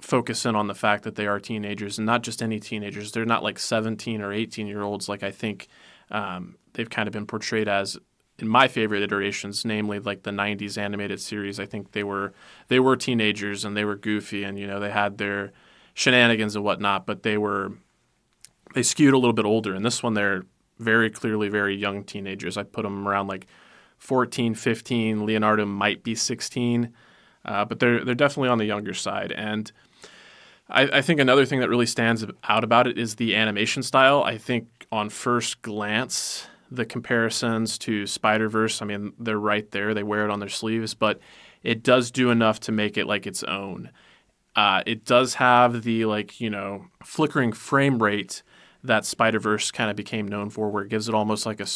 focus 0.00 0.44
in 0.44 0.56
on 0.56 0.66
the 0.66 0.74
fact 0.74 1.04
that 1.04 1.14
they 1.14 1.26
are 1.26 1.38
teenagers 1.38 1.98
and 1.98 2.04
not 2.04 2.22
just 2.22 2.42
any 2.42 2.58
teenagers. 2.58 3.12
They're 3.12 3.24
not 3.24 3.42
like 3.42 3.58
17 3.58 4.20
or 4.20 4.32
18 4.32 4.66
year 4.66 4.82
olds 4.82 5.08
like 5.08 5.22
I 5.22 5.30
think 5.30 5.68
um, 6.10 6.56
they've 6.74 6.90
kind 6.90 7.06
of 7.06 7.12
been 7.12 7.26
portrayed 7.26 7.68
as 7.68 7.96
in 8.42 8.48
my 8.48 8.66
favorite 8.66 9.04
iterations, 9.04 9.64
namely 9.64 10.00
like 10.00 10.24
the 10.24 10.32
'90s 10.32 10.76
animated 10.76 11.20
series, 11.20 11.60
I 11.60 11.64
think 11.64 11.92
they 11.92 12.02
were 12.02 12.34
they 12.66 12.80
were 12.80 12.96
teenagers 12.96 13.64
and 13.64 13.76
they 13.76 13.84
were 13.84 13.94
goofy 13.94 14.42
and 14.42 14.58
you 14.58 14.66
know 14.66 14.80
they 14.80 14.90
had 14.90 15.16
their 15.16 15.52
shenanigans 15.94 16.56
and 16.56 16.64
whatnot, 16.64 17.06
but 17.06 17.22
they 17.22 17.38
were 17.38 17.72
they 18.74 18.82
skewed 18.82 19.14
a 19.14 19.18
little 19.18 19.32
bit 19.32 19.44
older. 19.44 19.74
And 19.74 19.84
this 19.84 20.02
one, 20.02 20.14
they're 20.14 20.44
very 20.80 21.08
clearly 21.08 21.48
very 21.48 21.76
young 21.76 22.02
teenagers. 22.02 22.56
I 22.56 22.64
put 22.64 22.82
them 22.82 23.06
around 23.06 23.28
like 23.28 23.46
14, 23.98 24.56
15. 24.56 25.24
Leonardo 25.24 25.64
might 25.64 26.02
be 26.02 26.16
16, 26.16 26.92
uh, 27.44 27.64
but 27.64 27.78
they're 27.78 28.04
they're 28.04 28.16
definitely 28.16 28.48
on 28.48 28.58
the 28.58 28.64
younger 28.64 28.92
side. 28.92 29.30
And 29.30 29.70
I, 30.68 30.98
I 30.98 31.00
think 31.00 31.20
another 31.20 31.46
thing 31.46 31.60
that 31.60 31.68
really 31.68 31.86
stands 31.86 32.26
out 32.42 32.64
about 32.64 32.88
it 32.88 32.98
is 32.98 33.14
the 33.14 33.36
animation 33.36 33.84
style. 33.84 34.24
I 34.24 34.36
think 34.36 34.66
on 34.90 35.10
first 35.10 35.62
glance 35.62 36.48
the 36.74 36.84
comparisons 36.84 37.78
to 37.78 38.06
Spider 38.06 38.48
Verse, 38.48 38.82
I 38.82 38.84
mean, 38.84 39.12
they're 39.18 39.38
right 39.38 39.70
there. 39.70 39.94
They 39.94 40.02
wear 40.02 40.24
it 40.24 40.30
on 40.30 40.40
their 40.40 40.48
sleeves, 40.48 40.94
but 40.94 41.20
it 41.62 41.82
does 41.82 42.10
do 42.10 42.30
enough 42.30 42.60
to 42.60 42.72
make 42.72 42.96
it 42.96 43.06
like 43.06 43.26
its 43.26 43.42
own. 43.44 43.90
Uh, 44.54 44.82
it 44.86 45.04
does 45.04 45.34
have 45.34 45.82
the 45.82 46.04
like 46.04 46.40
you 46.40 46.50
know 46.50 46.86
flickering 47.02 47.52
frame 47.52 48.02
rate 48.02 48.42
that 48.84 49.04
Spider 49.04 49.38
Verse 49.38 49.70
kind 49.70 49.90
of 49.90 49.96
became 49.96 50.26
known 50.26 50.50
for, 50.50 50.68
where 50.70 50.84
it 50.84 50.88
gives 50.90 51.08
it 51.08 51.14
almost 51.14 51.46
like 51.46 51.60
a 51.60 51.66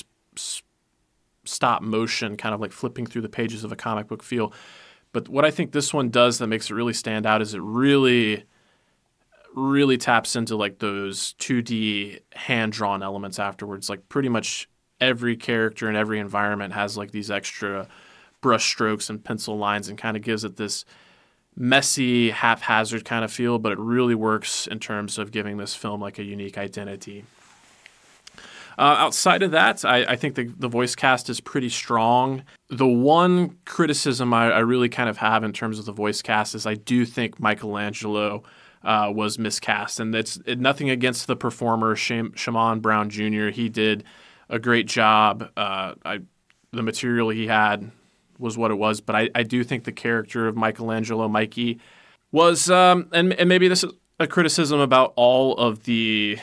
stop 1.45 1.83
motion, 1.83 2.37
kind 2.37 2.55
of 2.55 2.61
like 2.61 2.73
flipping 2.73 3.07
through 3.07 3.23
the 3.23 3.29
pages 3.29 3.65
of 3.65 3.73
a 3.73 3.77
comic 3.77 4.09
book 4.09 4.23
feel. 4.23 4.53
But 5.13 5.29
what 5.29 5.45
I 5.45 5.51
think 5.51 5.73
this 5.73 5.95
one 5.95 6.11
does 6.11 6.39
that 6.39 6.47
makes 6.49 6.71
it 6.71 6.75
really 6.75 6.93
stand 6.93 7.25
out 7.27 7.41
is 7.41 7.55
it 7.55 7.63
really, 7.63 8.45
really 9.55 9.97
taps 9.97 10.37
into 10.37 10.57
like 10.57 10.79
those 10.79 11.35
2D 11.39 12.21
hand 12.35 12.73
drawn 12.73 13.03
elements 13.03 13.39
afterwards. 13.39 13.89
Like 13.89 14.09
pretty 14.09 14.29
much 14.29 14.69
every 15.01 15.37
character 15.37 15.89
in 15.89 15.97
every 15.97 16.19
environment 16.19 16.73
has 16.73 16.97
like 16.97 17.11
these 17.11 17.31
extra 17.31 17.89
brush 18.41 18.67
strokes 18.67 19.11
and 19.11 19.23
pencil 19.23 19.57
lines 19.59 19.89
and 19.89 19.99
kind 19.99 20.17
of 20.17 20.23
gives 20.23 20.45
it 20.45 20.57
this 20.57 20.85
messy, 21.57 22.31
haphazard 22.31 23.05
kind 23.05 23.25
of 23.25 23.33
feel, 23.33 23.59
but 23.59 23.73
it 23.73 23.79
really 23.79 24.15
works 24.15 24.67
in 24.67 24.79
terms 24.79 25.19
of 25.19 25.33
giving 25.33 25.57
this 25.57 25.75
film 25.75 26.01
like 26.01 26.19
a 26.19 26.23
unique 26.23 26.59
identity. 26.59 27.25
Uh, 28.79 28.95
outside 28.99 29.43
of 29.43 29.53
that, 29.53 29.85
I, 29.87 30.05
I 30.05 30.17
think 30.17 30.35
the, 30.35 30.45
the, 30.45 30.69
voice 30.69 30.95
cast 30.95 31.31
is 31.31 31.41
pretty 31.41 31.71
strong. 31.71 32.43
The 32.69 32.87
one 32.87 33.57
criticism 33.65 34.35
I, 34.35 34.51
I, 34.51 34.59
really 34.59 34.91
kind 34.91 35.09
of 35.09 35.17
have 35.17 35.45
in 35.45 35.55
terms 35.55 35.79
of 35.79 35.87
the 35.87 35.93
voice 35.93 36.21
cast 36.21 36.55
is 36.55 36.67
I 36.67 36.75
do 36.75 37.07
think 37.07 37.41
Michelangelo 37.41 38.43
uh, 38.85 39.11
was 39.15 39.39
miscast, 39.39 39.99
and 39.99 40.15
it's 40.15 40.39
it, 40.45 40.61
nothing 40.61 40.91
against 40.91 41.27
the 41.27 41.37
performer 41.37 41.97
Shamon 41.97 42.83
Brown 42.83 43.09
Jr. 43.09 43.49
He 43.49 43.71
did 43.71 44.05
a 44.49 44.59
great 44.59 44.87
job. 44.87 45.51
Uh, 45.57 45.95
I, 46.05 46.21
the 46.73 46.83
material 46.83 47.29
he 47.31 47.47
had 47.47 47.91
was 48.39 48.59
what 48.59 48.71
it 48.71 48.75
was, 48.75 49.01
but 49.01 49.17
I, 49.17 49.31
I 49.35 49.43
do 49.43 49.65
think 49.65 49.85
the 49.85 49.93
character 49.93 50.47
of 50.47 50.57
Michelangelo 50.57 51.29
Mikey 51.29 51.79
was, 52.33 52.71
um, 52.71 53.09
and, 53.13 53.33
and 53.35 53.49
maybe 53.49 53.69
this 53.69 53.83
is 53.85 53.93
a 54.19 54.27
criticism 54.27 54.81
about 54.81 55.13
all 55.17 55.57
of 55.57 55.85
the 55.85 56.39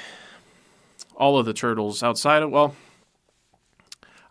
all 1.16 1.38
of 1.38 1.46
the 1.46 1.54
turtles 1.54 2.02
outside 2.02 2.42
of 2.42 2.50
well 2.50 2.76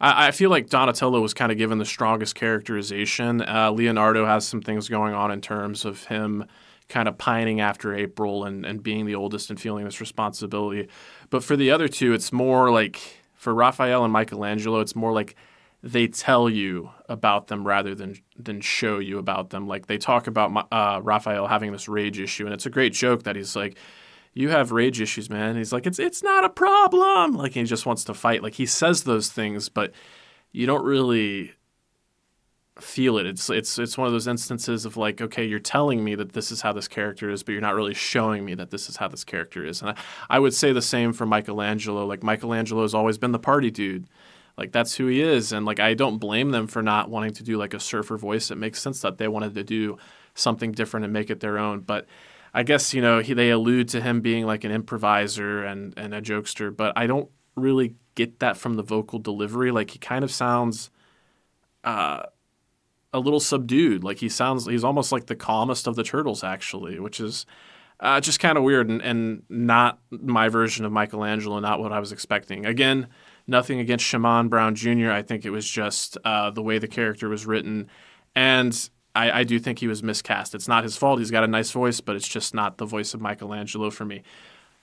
I, 0.05 0.33
feel 0.33 0.51
like 0.51 0.69
Donatello 0.69 1.21
was 1.21 1.33
kind 1.33 1.53
of 1.53 1.59
given 1.59 1.79
the 1.79 1.85
strongest 1.85 2.35
characterization. 2.35 3.41
Uh, 3.41 3.71
Leonardo 3.71 4.27
has 4.27 4.47
some 4.47 4.61
things 4.61 4.89
going 4.89 5.15
on 5.15 5.31
in 5.31 5.41
terms 5.41 5.85
of 5.85 6.05
him 6.05 6.45
kind 6.89 7.07
of 7.07 7.17
pining 7.19 7.61
after 7.61 7.95
April 7.95 8.45
and, 8.45 8.67
and 8.67 8.83
being 8.83 9.07
the 9.07 9.15
oldest 9.15 9.49
and 9.49 9.61
feeling 9.61 9.85
this 9.85 10.01
responsibility. 10.01 10.89
But 11.31 11.45
for 11.45 11.57
the 11.57 11.71
other 11.71 11.87
two, 11.87 12.13
it's 12.15 12.33
more 12.33 12.73
like 12.73 13.22
for 13.43 13.53
Raphael 13.53 14.05
and 14.05 14.13
Michelangelo, 14.13 14.79
it's 14.79 14.95
more 14.95 15.13
like 15.13 15.35
they 15.83 16.07
tell 16.07 16.49
you 16.49 16.91
about 17.09 17.49
them 17.49 17.67
rather 17.67 17.93
than 17.93 18.15
than 18.39 18.61
show 18.61 19.01
you 19.01 19.19
about 19.19 19.51
them. 19.51 19.67
Like 19.67 19.89
they 19.89 19.99
talk 19.99 20.29
about 20.29 20.69
uh, 20.71 21.01
Raphael 21.03 21.49
having 21.49 21.73
this 21.73 21.89
rage 21.89 22.21
issue, 22.21 22.45
and 22.45 22.55
it's 22.55 22.67
a 22.67 22.71
great 22.71 22.93
joke 22.93 23.25
that 23.25 23.35
he's 23.35 23.57
like, 23.57 23.77
you 24.33 24.51
have 24.51 24.71
rage 24.71 25.01
issues, 25.01 25.29
man. 25.29 25.57
He's 25.57 25.73
like, 25.73 25.89
it's 25.89 25.99
it's 25.99 26.23
not 26.23 26.45
a 26.45 26.51
problem. 26.51 27.35
Like 27.35 27.55
he 27.55 27.65
just 27.65 27.85
wants 27.85 28.05
to 28.05 28.15
fight. 28.15 28.45
Like 28.45 28.55
he 28.55 28.65
says 28.65 29.03
those 29.03 29.29
things, 29.29 29.69
but 29.69 29.91
you 30.53 30.65
don't 30.65 30.85
really 30.85 31.53
feel 32.83 33.19
it. 33.19 33.27
It's 33.27 33.49
it's 33.49 33.79
it's 33.79 33.97
one 33.97 34.07
of 34.07 34.13
those 34.13 34.27
instances 34.27 34.85
of 34.85 34.97
like, 34.97 35.21
okay, 35.21 35.45
you're 35.45 35.59
telling 35.59 36.05
me 36.05 36.15
that 36.15 36.33
this 36.33 36.51
is 36.51 36.61
how 36.61 36.73
this 36.73 36.89
character 36.89 37.31
is, 37.31 37.43
but 37.43 37.53
you're 37.53 37.61
not 37.61 37.75
really 37.75 37.95
showing 37.95 38.45
me 38.45 38.55
that 38.55 38.71
this 38.71 38.89
is 38.89 38.97
how 38.97 39.09
this 39.09 39.25
character 39.25 39.65
is. 39.65 39.81
And 39.81 39.91
I, 39.91 39.97
I 40.29 40.39
would 40.39 40.55
say 40.55 40.73
the 40.73 40.83
same 40.83 41.13
for 41.13 41.27
Michelangelo. 41.27 42.05
Like 42.07 42.23
Michelangelo 42.23 42.83
has 42.83 42.95
always 42.95 43.19
been 43.19 43.33
the 43.33 43.39
party 43.39 43.71
dude. 43.71 44.07
Like 44.57 44.73
that's 44.73 44.95
who 44.97 45.07
he 45.07 45.23
is. 45.23 45.53
And 45.53 45.65
like 45.65 45.81
I 45.81 45.95
don't 45.95 46.19
blame 46.19 46.51
them 46.51 46.67
for 46.67 46.83
not 46.83 47.09
wanting 47.09 47.33
to 47.35 47.43
do 47.43 47.57
like 47.57 47.75
a 47.75 47.81
surfer 47.81 48.17
voice. 48.17 48.51
It 48.51 48.57
makes 48.59 48.83
sense 48.83 49.01
that 49.01 49.19
they 49.19 49.29
wanted 49.29 49.55
to 49.55 49.65
do 49.65 49.99
something 50.35 50.73
different 50.73 51.05
and 51.05 51.13
make 51.13 51.31
it 51.31 51.41
their 51.41 51.59
own. 51.59 51.81
But 51.81 52.07
I 52.53 52.63
guess 52.63 52.93
you 52.93 53.01
know 53.01 53.21
he, 53.21 53.35
they 53.35 53.51
allude 53.51 53.89
to 53.91 54.01
him 54.01 54.21
being 54.21 54.45
like 54.45 54.65
an 54.65 54.73
improviser 54.73 55.65
and 55.65 55.95
and 55.97 56.15
a 56.15 56.21
jokester, 56.21 56.75
but 56.75 56.93
I 56.97 57.07
don't 57.07 57.31
really 57.57 57.95
get 58.15 58.41
that 58.41 58.57
from 58.57 58.75
the 58.75 58.83
vocal 58.83 59.19
delivery. 59.19 59.71
Like 59.71 59.91
he 59.91 59.99
kind 59.99 60.25
of 60.25 60.31
sounds 60.31 60.91
uh, 61.85 62.25
a 63.13 63.19
little 63.19 63.41
subdued. 63.41 64.05
Like 64.05 64.19
he 64.19 64.29
sounds 64.29 64.67
he's 64.67 64.85
almost 64.85 65.13
like 65.13 65.27
the 65.27 65.37
calmest 65.37 65.87
of 65.87 65.97
the 65.97 66.03
turtles 66.03 66.43
actually, 66.43 66.99
which 66.99 67.21
is 67.21 67.47
uh, 68.01 68.21
just 68.21 68.41
kind 68.41 68.59
of 68.59 68.65
weird 68.65 68.89
and, 68.91 69.01
and 69.01 69.43
not 69.49 70.01
my 70.11 70.49
version 70.49 70.85
of 70.85 70.93
Michelangelo, 70.93 71.61
not 71.61 71.79
what 71.79 71.93
I 71.93 72.01
was 72.01 72.11
expecting. 72.11 72.67
Again, 72.67 73.07
nothing 73.47 73.79
against 73.79 74.05
Shamon 74.05 74.51
Brown 74.51 74.75
Jr. 74.75 75.11
I 75.11 75.23
think 75.23 75.45
it 75.45 75.51
was 75.51 75.69
just 75.69 76.19
uh, 76.25 76.51
the 76.51 76.63
way 76.63 76.79
the 76.79 76.89
character 76.89 77.29
was 77.29 77.47
written. 77.47 77.89
And 78.35 78.91
I, 79.15 79.31
I 79.31 79.45
do 79.45 79.59
think 79.59 79.79
he 79.79 79.87
was 79.87 80.03
miscast. 80.03 80.55
It's 80.55 80.67
not 80.67 80.83
his 80.83 80.97
fault. 80.97 81.21
He's 81.21 81.31
got 81.31 81.45
a 81.45 81.49
nice 81.49 81.71
voice, 81.71 82.01
but 82.01 82.17
it's 82.17 82.27
just 82.27 82.55
not 82.55 82.79
the 82.79 82.87
voice 82.87 83.15
of 83.15 83.21
Michelangelo 83.21 83.91
for 83.91 84.05
me. 84.05 84.23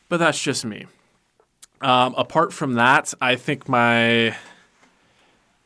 But 0.07 0.17
that's 0.17 0.41
just 0.41 0.63
me. 0.63 0.85
Um, 1.81 2.13
apart 2.17 2.53
from 2.53 2.73
that, 2.73 3.13
I 3.21 3.35
think 3.35 3.67
my 3.67 4.35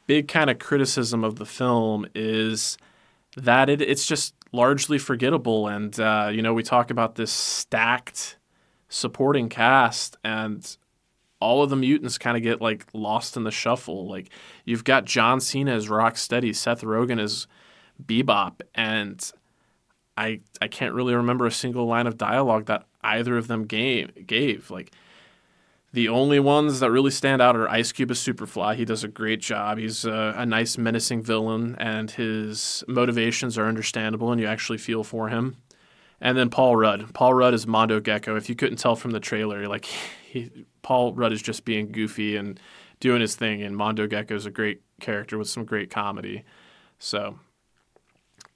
big 0.08 0.28
kind 0.28 0.50
of 0.50 0.60
criticism 0.60 1.24
of 1.24 1.38
the 1.38 1.46
film 1.46 2.06
is 2.14 2.78
that 3.38 3.70
it, 3.70 3.82
it's 3.82 4.06
just 4.06 4.34
largely 4.52 4.98
forgettable. 4.98 5.68
And, 5.68 6.00
uh, 6.00 6.30
you 6.32 6.42
know, 6.42 6.54
we 6.54 6.64
talk 6.64 6.92
about 6.92 7.16
this 7.16 7.32
stacked 7.32 8.38
supporting 8.90 9.50
cast, 9.50 10.18
and 10.24 10.78
all 11.40 11.64
of 11.64 11.70
the 11.70 11.76
mutants 11.76 12.18
kind 12.18 12.38
of 12.38 12.44
get 12.44 12.62
like 12.62 12.86
lost 12.94 13.36
in 13.36 13.44
the 13.44 13.52
shuffle. 13.52 14.08
Like, 14.08 14.30
you've 14.66 14.84
got 14.84 15.06
John 15.06 15.40
Cena 15.40 15.74
as 15.74 15.88
Rocksteady, 15.88 16.56
Seth 16.56 16.82
Rogen 16.82 17.20
as 17.20 17.48
Bebop, 18.04 18.62
and 18.76 19.32
I 20.16 20.42
I 20.62 20.68
can't 20.68 20.94
really 20.94 21.16
remember 21.16 21.46
a 21.46 21.52
single 21.52 21.86
line 21.86 22.08
of 22.08 22.18
dialogue 22.18 22.66
that 22.66 22.86
either 23.02 23.38
of 23.38 23.48
them 23.48 23.66
gave. 23.66 24.28
Gave 24.28 24.70
like 24.70 24.92
the 25.94 26.10
only 26.10 26.40
ones 26.40 26.80
that 26.80 26.90
really 26.90 27.12
stand 27.12 27.40
out 27.40 27.56
are 27.56 27.70
Ice 27.70 27.92
Cube 27.92 28.10
as 28.10 28.20
Superfly. 28.20 28.76
He 28.76 28.84
does 28.84 29.04
a 29.04 29.08
great 29.08 29.42
job. 29.42 29.78
He's 29.78 30.06
a, 30.06 30.34
a 30.38 30.46
nice, 30.46 30.76
menacing 30.76 31.22
villain, 31.22 31.76
and 31.78 32.10
his 32.10 32.84
motivations 32.88 33.60
are 33.60 33.68
understandable, 33.68 34.32
and 34.32 34.42
you 34.42 34.48
actually 34.48 34.80
feel 34.80 35.04
for 35.04 35.30
him. 35.30 35.56
And 36.20 36.36
then 36.36 36.50
Paul 36.50 36.76
Rudd. 36.76 37.14
Paul 37.14 37.36
Rudd 37.36 37.54
is 37.54 37.68
Mondo 37.68 38.00
Gecko. 38.00 38.36
If 38.36 38.50
you 38.50 38.56
couldn't 38.56 38.78
tell 38.78 38.96
from 38.96 39.12
the 39.12 39.20
trailer, 39.20 39.68
like 39.68 39.86
he, 40.26 40.50
Paul 40.82 41.14
Rudd 41.14 41.32
is 41.32 41.44
just 41.44 41.64
being 41.64 41.92
goofy 41.92 42.38
and 42.38 42.60
doing 43.00 43.22
his 43.22 43.36
thing, 43.36 43.62
and 43.62 43.78
Mondo 43.78 44.08
Gecko 44.08 44.36
is 44.36 44.48
a 44.48 44.52
great 44.52 44.82
character 45.00 45.38
with 45.38 45.48
some 45.48 45.64
great 45.64 45.92
comedy. 45.92 46.44
So 46.98 47.38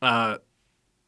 uh, 0.01 0.37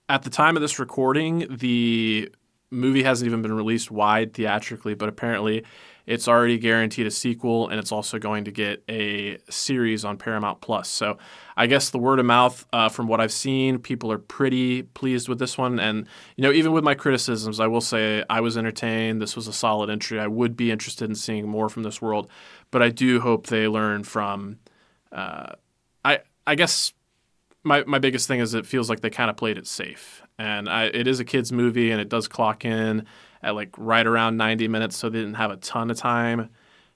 at 0.08 0.22
the 0.22 0.30
time 0.30 0.56
of 0.56 0.62
this 0.62 0.78
recording, 0.78 1.48
the 1.50 2.30
movie 2.70 3.02
hasn't 3.02 3.28
even 3.28 3.42
been 3.42 3.54
released 3.54 3.90
wide 3.90 4.34
theatrically, 4.34 4.94
but 4.94 5.10
apparently 5.10 5.64
it's 6.10 6.28
already 6.28 6.58
guaranteed 6.58 7.06
a 7.06 7.12
sequel 7.12 7.70
and 7.70 7.80
it's 7.80 7.92
also 7.92 8.18
going 8.18 8.44
to 8.46 8.52
get 8.52 8.84
a 8.90 9.38
series 9.48 10.04
on 10.04 10.18
Paramount 10.18 10.60
Plus. 10.60 10.90
So 10.90 11.20
I 11.56 11.68
guess 11.68 11.92
the 11.92 12.00
word 12.00 12.18
of 12.18 12.26
mouth 12.26 12.66
uh, 12.74 12.90
from 12.90 13.08
what 13.08 13.22
I've 13.22 13.32
seen, 13.32 13.78
people 13.78 14.12
are 14.12 14.18
pretty 14.18 14.82
pleased 14.82 15.30
with 15.30 15.38
this 15.38 15.56
one. 15.56 15.80
And, 15.80 16.08
you 16.36 16.42
know, 16.42 16.52
even 16.52 16.72
with 16.72 16.84
my 16.84 16.96
criticisms, 16.96 17.60
I 17.60 17.68
will 17.68 17.80
say 17.80 18.24
I 18.28 18.42
was 18.42 18.58
entertained. 18.58 19.22
This 19.22 19.36
was 19.36 19.48
a 19.48 19.54
solid 19.54 19.92
entry. 19.92 20.20
I 20.20 20.26
would 20.26 20.58
be 20.58 20.72
interested 20.72 21.08
in 21.08 21.14
seeing 21.14 21.48
more 21.48 21.70
from 21.70 21.84
this 21.84 22.02
world, 22.02 22.28
but 22.72 22.82
I 22.82 22.90
do 22.90 23.20
hope 23.20 23.46
they 23.46 23.68
learn 23.68 24.04
from, 24.04 24.58
uh, 25.12 25.54
I, 26.04 26.22
I 26.48 26.56
guess 26.56 26.92
my 27.64 27.84
my 27.84 28.00
biggest 28.00 28.28
thing 28.28 28.40
is 28.40 28.56
it 28.56 28.66
feels 28.66 28.90
like 28.90 29.02
they 29.02 29.12
kind 29.12 29.30
of 29.30 29.38
played 29.38 29.58
it 29.58 29.68
safe, 29.68 30.24
and 30.40 30.70
I, 30.70 30.86
it 30.86 31.08
is 31.08 31.20
a 31.20 31.26
kids 31.26 31.52
movie, 31.52 31.92
and 31.92 32.00
it 32.00 32.08
does 32.08 32.28
clock 32.28 32.64
in 32.64 33.06
at 33.42 33.56
like 33.56 33.70
right 33.78 34.06
around 34.06 34.38
90 34.38 34.68
minutes, 34.68 34.98
so 34.98 35.10
they 35.10 35.20
didn't 35.20 35.36
have 35.36 35.52
a 35.52 35.58
ton 35.58 35.90
of 35.90 35.98
time 35.98 36.50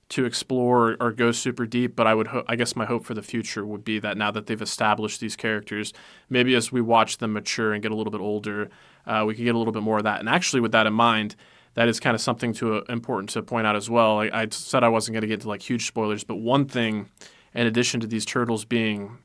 to 0.10 0.26
explore 0.26 0.98
or 1.00 1.12
go 1.12 1.32
super 1.32 1.66
deep. 1.66 1.96
But 1.96 2.08
I 2.08 2.14
would, 2.14 2.28
ho- 2.28 2.44
I 2.48 2.56
guess, 2.56 2.76
my 2.76 2.86
hope 2.86 3.06
for 3.06 3.14
the 3.14 3.22
future 3.22 3.66
would 3.66 3.84
be 3.84 4.00
that 4.00 4.18
now 4.18 4.32
that 4.32 4.48
they've 4.48 4.62
established 4.62 5.20
these 5.20 5.36
characters, 5.36 5.94
maybe 6.30 6.56
as 6.56 6.72
we 6.72 6.82
watch 6.82 7.18
them 7.18 7.34
mature 7.34 7.74
and 7.74 7.82
get 7.82 7.92
a 7.92 7.96
little 7.96 8.12
bit 8.12 8.22
older, 8.22 8.70
uh, 9.06 9.24
we 9.26 9.36
could 9.36 9.46
get 9.46 9.56
a 9.56 9.58
little 9.58 9.74
bit 9.74 9.84
more 9.84 9.98
of 9.98 10.04
that. 10.04 10.20
And 10.20 10.30
actually, 10.30 10.62
with 10.62 10.72
that 10.74 10.86
in 10.86 10.94
mind, 10.94 11.36
that 11.76 11.88
is 11.88 12.00
kind 12.00 12.16
of 12.16 12.22
something 12.22 12.54
to 12.54 12.76
uh, 12.76 12.82
important 12.90 13.30
to 13.32 13.42
point 13.42 13.66
out 13.66 13.76
as 13.76 13.90
well. 13.90 14.20
I, 14.20 14.30
I 14.34 14.48
said 14.52 14.84
I 14.84 14.90
wasn't 14.90 15.14
going 15.14 15.22
to 15.22 15.28
get 15.28 15.36
into 15.36 15.50
like 15.50 15.68
huge 15.68 15.88
spoilers, 15.88 16.24
but 16.24 16.36
one 16.36 16.66
thing, 16.66 17.10
in 17.54 17.66
addition 17.66 18.00
to 18.02 18.08
these 18.08 18.26
turtles 18.26 18.66
being 18.66 19.18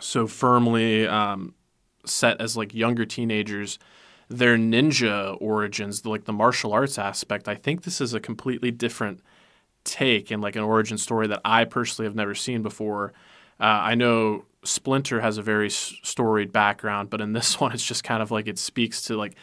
so 0.00 0.26
firmly 0.26 1.06
um, 1.06 1.54
set 2.04 2.40
as 2.40 2.56
like 2.56 2.74
younger 2.74 3.04
teenagers 3.04 3.78
their 4.28 4.56
ninja 4.56 5.36
origins 5.40 6.04
like 6.04 6.24
the 6.24 6.32
martial 6.32 6.72
arts 6.72 6.98
aspect 6.98 7.48
i 7.48 7.54
think 7.54 7.82
this 7.82 8.00
is 8.00 8.14
a 8.14 8.20
completely 8.20 8.70
different 8.70 9.20
take 9.84 10.30
and 10.30 10.42
like 10.42 10.56
an 10.56 10.62
origin 10.62 10.98
story 10.98 11.26
that 11.26 11.40
i 11.44 11.64
personally 11.64 12.06
have 12.06 12.14
never 12.14 12.34
seen 12.34 12.62
before 12.62 13.12
uh, 13.60 13.64
i 13.64 13.94
know 13.94 14.44
splinter 14.64 15.20
has 15.20 15.38
a 15.38 15.42
very 15.42 15.70
storied 15.70 16.52
background 16.52 17.08
but 17.08 17.20
in 17.20 17.32
this 17.32 17.58
one 17.60 17.72
it's 17.72 17.84
just 17.84 18.04
kind 18.04 18.22
of 18.22 18.30
like 18.30 18.46
it 18.46 18.58
speaks 18.58 19.02
to 19.02 19.16
like 19.16 19.34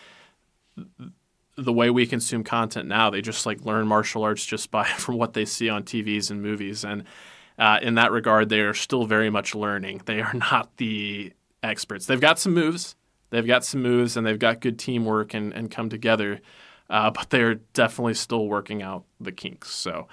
the 1.58 1.74
way 1.74 1.90
we 1.90 2.06
consume 2.06 2.44
content 2.44 2.88
now 2.88 3.10
they 3.10 3.22
just 3.22 3.46
like 3.46 3.66
learn 3.66 3.88
martial 3.88 4.24
arts 4.24 4.46
just 4.46 4.70
by 4.72 4.84
from 4.98 5.18
what 5.18 5.34
they 5.34 5.46
see 5.46 5.70
on 5.70 5.84
tvs 5.84 6.30
and 6.30 6.42
movies 6.42 6.84
and 6.84 7.04
uh, 7.58 7.80
in 7.82 7.96
that 7.96 8.12
regard, 8.12 8.50
they 8.50 8.60
are 8.60 8.74
still 8.74 9.06
very 9.06 9.30
much 9.30 9.56
learning. 9.56 10.02
They 10.06 10.22
are 10.22 10.34
not 10.34 10.76
the 10.78 11.34
experts. 11.64 12.06
They've 12.06 12.20
got 12.20 12.40
some 12.40 12.54
moves. 12.54 12.96
They've 13.30 13.46
got 13.46 13.64
some 13.66 13.82
moves 13.82 14.18
and 14.18 14.26
they've 14.26 14.40
got 14.40 14.62
good 14.62 14.80
teamwork 14.80 15.34
and, 15.34 15.54
and 15.54 15.72
come 15.72 15.90
together, 15.90 16.42
uh, 16.90 17.12
but 17.12 17.30
they're 17.30 17.56
definitely 17.74 18.14
still 18.14 18.48
working 18.48 18.82
out 18.82 19.06
the 19.20 19.32
kinks. 19.32 19.72
So 19.72 20.08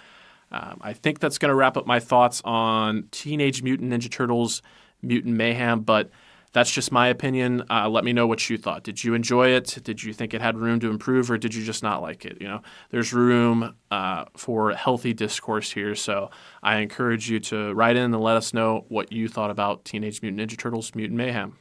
um, 0.50 0.78
I 0.82 0.92
think 0.92 1.18
that's 1.18 1.38
going 1.38 1.50
to 1.50 1.54
wrap 1.54 1.76
up 1.76 1.86
my 1.86 2.00
thoughts 2.00 2.42
on 2.44 3.08
Teenage 3.10 3.62
Mutant 3.62 3.92
Ninja 3.92 4.10
Turtles 4.10 4.62
Mutant 5.02 5.34
Mayhem, 5.34 5.80
but 5.80 6.10
that's 6.52 6.70
just 6.70 6.92
my 6.92 7.08
opinion. 7.08 7.62
Uh, 7.70 7.88
let 7.88 8.04
me 8.04 8.12
know 8.12 8.26
what 8.26 8.48
you 8.50 8.58
thought. 8.58 8.82
Did 8.82 9.02
you 9.02 9.14
enjoy 9.14 9.48
it? 9.48 9.78
Did 9.82 10.02
you 10.02 10.12
think 10.12 10.34
it 10.34 10.42
had 10.42 10.58
room 10.58 10.80
to 10.80 10.90
improve, 10.90 11.30
or 11.30 11.38
did 11.38 11.54
you 11.54 11.64
just 11.64 11.82
not 11.82 12.02
like 12.02 12.26
it? 12.26 12.38
You 12.40 12.48
know, 12.48 12.62
there's 12.90 13.14
room 13.14 13.74
uh, 13.90 14.26
for 14.36 14.72
healthy 14.72 15.14
discourse 15.14 15.72
here. 15.72 15.94
So 15.94 16.30
I 16.62 16.76
encourage 16.78 17.30
you 17.30 17.40
to 17.40 17.72
write 17.72 17.96
in 17.96 18.12
and 18.12 18.22
let 18.22 18.36
us 18.36 18.52
know 18.52 18.84
what 18.88 19.10
you 19.10 19.28
thought 19.28 19.50
about 19.50 19.86
Teenage 19.86 20.20
Mutant 20.20 20.50
Ninja 20.50 20.58
Turtles 20.58 20.94
Mutant 20.94 21.16
Mayhem. 21.16 21.56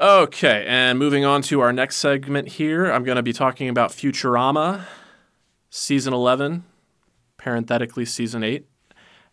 Okay, 0.00 0.64
and 0.68 0.96
moving 0.96 1.24
on 1.24 1.42
to 1.42 1.58
our 1.58 1.72
next 1.72 1.96
segment 1.96 2.46
here, 2.46 2.86
I'm 2.86 3.02
going 3.02 3.16
to 3.16 3.22
be 3.22 3.32
talking 3.32 3.68
about 3.68 3.90
Futurama, 3.90 4.84
season 5.70 6.14
11, 6.14 6.62
parenthetically 7.36 8.04
season 8.04 8.44
8, 8.44 8.64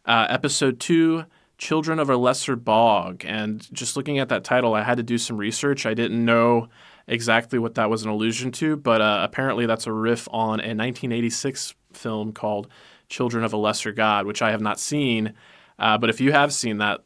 uh, 0.08 0.26
episode 0.28 0.80
2 0.80 1.26
Children 1.60 2.00
of 2.00 2.10
a 2.10 2.18
Lesser 2.18 2.56
Bog. 2.56 3.24
And 3.28 3.72
just 3.74 3.96
looking 3.96 4.18
at 4.18 4.30
that 4.30 4.44
title, 4.44 4.74
I 4.74 4.82
had 4.82 4.98
to 4.98 5.04
do 5.04 5.20
some 5.20 5.38
research. 5.38 5.86
I 5.86 5.94
didn't 5.94 6.26
know 6.26 6.68
exactly 7.06 7.60
what 7.60 7.76
that 7.76 7.92
was 7.92 8.02
an 8.02 8.10
allusion 8.10 8.52
to, 8.54 8.76
but 8.76 9.02
uh, 9.02 9.20
apparently 9.22 9.68
that's 9.68 9.86
a 9.86 9.94
riff 9.94 10.28
on 10.32 10.62
a 10.62 10.74
1986 10.74 11.76
film 11.94 12.34
called 12.34 12.70
Children 13.08 13.44
of 13.44 13.54
a 13.54 13.58
Lesser 13.58 13.92
God, 13.92 14.26
which 14.26 14.42
I 14.42 14.50
have 14.50 14.62
not 14.62 14.80
seen. 14.80 15.36
Uh, 15.78 16.00
but 16.00 16.10
if 16.10 16.20
you 16.20 16.32
have 16.32 16.52
seen 16.52 16.80
that, 16.80 17.04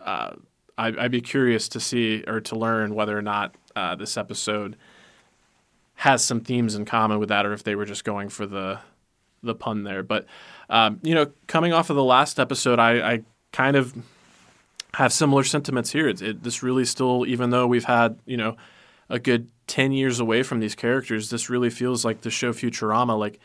uh, 0.00 0.36
I, 0.78 0.90
would 0.90 1.12
be 1.12 1.20
curious 1.20 1.68
to 1.70 1.80
see 1.80 2.24
or 2.26 2.40
to 2.40 2.56
learn 2.56 2.94
whether 2.94 3.16
or 3.16 3.22
not 3.22 3.54
uh, 3.76 3.94
this 3.94 4.16
episode 4.16 4.76
has 5.96 6.24
some 6.24 6.40
themes 6.40 6.74
in 6.74 6.84
common 6.84 7.18
with 7.18 7.28
that, 7.28 7.46
or 7.46 7.52
if 7.52 7.62
they 7.62 7.74
were 7.74 7.84
just 7.84 8.04
going 8.04 8.28
for 8.28 8.46
the 8.46 8.80
the 9.42 9.54
pun 9.54 9.84
there. 9.84 10.02
But 10.02 10.26
um, 10.70 11.00
you 11.02 11.14
know, 11.14 11.32
coming 11.46 11.72
off 11.72 11.90
of 11.90 11.96
the 11.96 12.04
last 12.04 12.38
episode, 12.40 12.78
I, 12.78 13.12
I 13.12 13.22
kind 13.52 13.76
of 13.76 13.94
have 14.94 15.12
similar 15.12 15.44
sentiments 15.44 15.92
here. 15.92 16.08
It, 16.08 16.22
it, 16.22 16.42
this 16.42 16.62
really 16.62 16.84
still, 16.84 17.26
even 17.26 17.50
though 17.50 17.66
we've 17.66 17.84
had 17.84 18.18
you 18.26 18.36
know 18.36 18.56
a 19.08 19.18
good 19.18 19.50
ten 19.66 19.92
years 19.92 20.20
away 20.20 20.42
from 20.42 20.60
these 20.60 20.74
characters, 20.74 21.30
this 21.30 21.50
really 21.50 21.70
feels 21.70 22.04
like 22.04 22.22
the 22.22 22.30
show 22.30 22.52
Futurama, 22.52 23.18
like 23.18 23.38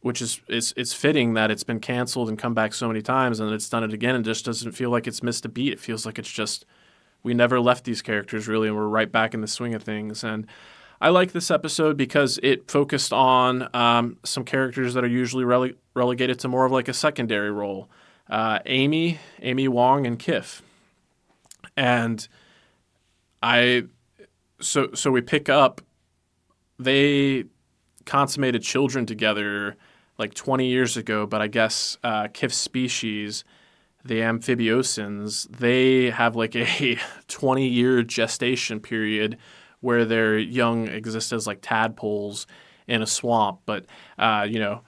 which 0.00 0.22
is 0.22 0.40
it's 0.48 0.72
it's 0.76 0.92
fitting 0.92 1.34
that 1.34 1.50
it's 1.50 1.64
been 1.64 1.80
canceled 1.80 2.28
and 2.28 2.38
come 2.38 2.54
back 2.54 2.72
so 2.72 2.88
many 2.88 3.02
times 3.02 3.40
and 3.40 3.52
it's 3.52 3.68
done 3.68 3.84
it 3.84 3.92
again 3.92 4.14
and 4.14 4.24
just 4.24 4.44
doesn't 4.44 4.72
feel 4.72 4.90
like 4.90 5.06
it's 5.06 5.22
missed 5.22 5.44
a 5.44 5.48
beat. 5.48 5.72
It 5.72 5.80
feels 5.80 6.06
like 6.06 6.18
it's 6.18 6.30
just 6.30 6.64
we 7.22 7.34
never 7.34 7.60
left 7.60 7.84
these 7.84 8.02
characters 8.02 8.46
really 8.48 8.68
and 8.68 8.76
we're 8.76 8.86
right 8.86 9.10
back 9.10 9.34
in 9.34 9.40
the 9.40 9.48
swing 9.48 9.74
of 9.74 9.82
things 9.82 10.24
and. 10.24 10.46
I 11.00 11.10
like 11.10 11.30
this 11.30 11.48
episode 11.48 11.96
because 11.96 12.40
it 12.42 12.68
focused 12.68 13.12
on 13.12 13.68
um, 13.72 14.16
some 14.24 14.42
characters 14.42 14.94
that 14.94 15.04
are 15.04 15.06
usually 15.06 15.44
rele- 15.44 15.76
relegated 15.94 16.40
to 16.40 16.48
more 16.48 16.64
of 16.64 16.72
like 16.72 16.88
a 16.88 16.92
secondary 16.92 17.52
role 17.52 17.88
uh, 18.30 18.58
Amy, 18.66 19.18
Amy 19.40 19.68
Wong, 19.68 20.06
and 20.06 20.18
Kif. 20.18 20.60
And 21.76 22.26
I, 23.42 23.84
so 24.60 24.90
so 24.94 25.10
we 25.10 25.20
pick 25.20 25.48
up. 25.48 25.80
They 26.78 27.44
consummated 28.04 28.62
children 28.62 29.06
together 29.06 29.76
like 30.18 30.34
20 30.34 30.66
years 30.66 30.96
ago, 30.96 31.26
but 31.26 31.40
I 31.40 31.46
guess 31.46 31.96
uh, 32.02 32.28
Kif's 32.28 32.56
species, 32.56 33.44
the 34.04 34.22
Amphibiosans, 34.22 35.44
they 35.44 36.10
have 36.10 36.36
like 36.36 36.56
a 36.56 36.98
20 37.28 37.66
year 37.66 38.02
gestation 38.02 38.80
period 38.80 39.38
where 39.80 40.04
their 40.04 40.36
young 40.36 40.88
exist 40.88 41.32
as 41.32 41.46
like 41.46 41.60
tadpoles 41.62 42.46
in 42.88 43.00
a 43.00 43.06
swamp. 43.06 43.60
But 43.64 43.86
uh, 44.18 44.46
you 44.48 44.58
know, 44.58 44.82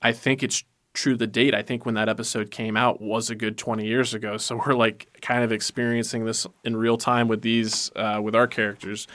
I 0.00 0.12
think 0.12 0.42
it's 0.42 0.62
true 0.92 1.16
the 1.16 1.26
date. 1.26 1.54
I 1.54 1.62
think 1.62 1.84
when 1.84 1.94
that 1.94 2.08
episode 2.08 2.50
came 2.50 2.76
out 2.76 3.00
was 3.00 3.30
a 3.30 3.34
good 3.34 3.58
20 3.58 3.84
years 3.84 4.14
ago. 4.14 4.36
So 4.36 4.60
we're 4.66 4.74
like 4.74 5.18
kind 5.22 5.42
of 5.42 5.52
experiencing 5.52 6.24
this 6.24 6.46
in 6.64 6.76
real 6.76 6.96
time 6.96 7.28
with 7.28 7.42
these 7.42 7.90
uh, 7.96 8.20
with 8.22 8.36
our 8.36 8.46
characters, 8.46 9.08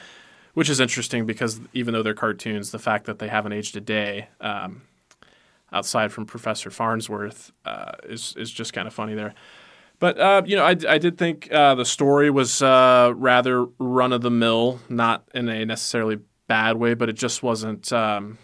which 0.54 0.70
is 0.70 0.80
interesting 0.80 1.26
because 1.26 1.62
even 1.74 1.94
though 1.94 2.04
they're 2.04 2.14
cartoons, 2.14 2.72
the 2.72 2.80
fact 2.80 3.06
that 3.06 3.20
they 3.20 3.30
haven't 3.30 3.54
aged 3.54 3.78
a 3.78 3.82
day. 3.82 4.28
Um, 4.42 4.82
outside 5.72 6.12
from 6.12 6.26
Professor 6.26 6.70
Farnsworth 6.70 7.52
uh, 7.66 7.94
is 8.04 8.36
is 8.38 8.52
just 8.52 8.74
kind 8.74 8.88
of 8.88 8.94
funny 8.94 9.14
there. 9.14 9.34
But 10.00 10.20
uh, 10.20 10.42
you 10.46 10.56
know, 10.56 10.66
I, 10.66 10.76
I 10.90 10.98
did 10.98 11.18
think 11.18 11.52
uh, 11.52 11.76
the 11.76 11.86
story 11.86 12.32
was 12.32 12.62
uh, 12.62 13.14
rather 13.16 13.66
run 13.78 14.14
of 14.14 14.22
the 14.22 14.32
mill, 14.32 14.80
not 14.90 15.28
in 15.34 15.48
a 15.48 15.64
necessarily 15.66 16.20
bad 16.48 16.78
way, 16.78 16.96
but 16.96 17.08
it 17.08 17.14
just 17.14 17.44
wasn't 17.44 17.94
um, 17.94 18.40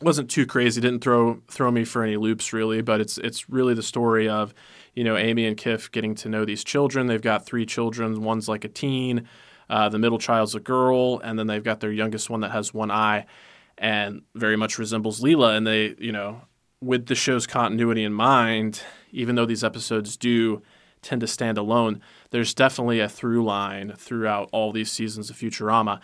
wasn't 0.00 0.28
too 0.28 0.44
crazy. 0.44 0.80
Didn't 0.80 1.00
throw 1.02 1.40
throw 1.48 1.70
me 1.70 1.84
for 1.84 2.02
any 2.02 2.16
loops 2.16 2.52
really. 2.52 2.82
But 2.82 3.00
it's 3.00 3.16
it's 3.18 3.48
really 3.48 3.74
the 3.74 3.82
story 3.82 4.28
of 4.28 4.52
you 4.94 5.04
know 5.04 5.16
Amy 5.16 5.46
and 5.46 5.56
Kif 5.56 5.90
getting 5.92 6.16
to 6.16 6.28
know 6.28 6.44
these 6.44 6.64
children. 6.64 7.06
They've 7.06 7.22
got 7.22 7.46
three 7.46 7.64
children. 7.64 8.22
One's 8.22 8.48
like 8.48 8.64
a 8.64 8.68
teen. 8.68 9.28
Uh, 9.70 9.88
the 9.88 9.98
middle 9.98 10.18
child's 10.18 10.54
a 10.54 10.60
girl, 10.60 11.20
and 11.20 11.38
then 11.38 11.46
they've 11.46 11.62
got 11.62 11.80
their 11.80 11.92
youngest 11.92 12.28
one 12.28 12.40
that 12.40 12.50
has 12.52 12.74
one 12.74 12.90
eye 12.90 13.26
and 13.78 14.22
very 14.34 14.56
much 14.56 14.78
resembles 14.78 15.20
Leela. 15.20 15.56
And 15.56 15.66
they, 15.66 15.94
you 15.98 16.12
know, 16.12 16.42
with 16.80 17.06
the 17.06 17.14
show's 17.14 17.46
continuity 17.46 18.04
in 18.04 18.12
mind, 18.12 18.82
even 19.12 19.34
though 19.34 19.46
these 19.46 19.64
episodes 19.64 20.16
do 20.16 20.62
tend 21.02 21.20
to 21.20 21.26
stand 21.26 21.58
alone, 21.58 22.00
there's 22.30 22.54
definitely 22.54 23.00
a 23.00 23.08
through 23.08 23.44
line 23.44 23.92
throughout 23.96 24.48
all 24.52 24.72
these 24.72 24.90
seasons 24.90 25.30
of 25.30 25.36
Futurama. 25.36 26.00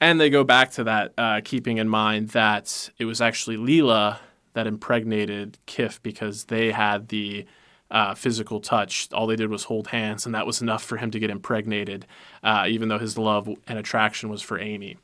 And 0.00 0.20
they 0.20 0.30
go 0.30 0.44
back 0.44 0.70
to 0.72 0.84
that, 0.84 1.12
uh, 1.16 1.40
keeping 1.44 1.78
in 1.78 1.88
mind 1.88 2.30
that 2.30 2.90
it 2.98 3.06
was 3.06 3.20
actually 3.20 3.56
Leela 3.56 4.18
that 4.52 4.66
impregnated 4.66 5.58
Kif 5.66 6.02
because 6.02 6.44
they 6.44 6.72
had 6.72 7.08
the 7.08 7.46
uh, 7.90 8.14
physical 8.14 8.60
touch. 8.60 9.08
All 9.12 9.26
they 9.26 9.36
did 9.36 9.50
was 9.50 9.64
hold 9.64 9.88
hands, 9.88 10.26
and 10.26 10.34
that 10.34 10.46
was 10.46 10.60
enough 10.60 10.82
for 10.82 10.96
him 10.96 11.10
to 11.12 11.18
get 11.18 11.30
impregnated, 11.30 12.06
uh, 12.42 12.66
even 12.68 12.88
though 12.88 12.98
his 12.98 13.16
love 13.16 13.48
and 13.66 13.78
attraction 13.78 14.28
was 14.28 14.42
for 14.42 14.58
Amy. 14.58 14.96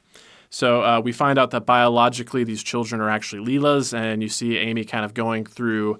So 0.54 0.82
uh, 0.82 1.00
we 1.00 1.12
find 1.12 1.38
out 1.38 1.50
that 1.52 1.64
biologically 1.64 2.44
these 2.44 2.62
children 2.62 3.00
are 3.00 3.08
actually 3.08 3.42
Leela's, 3.42 3.94
and 3.94 4.22
you 4.22 4.28
see 4.28 4.58
Amy 4.58 4.84
kind 4.84 5.02
of 5.02 5.14
going 5.14 5.46
through 5.46 5.98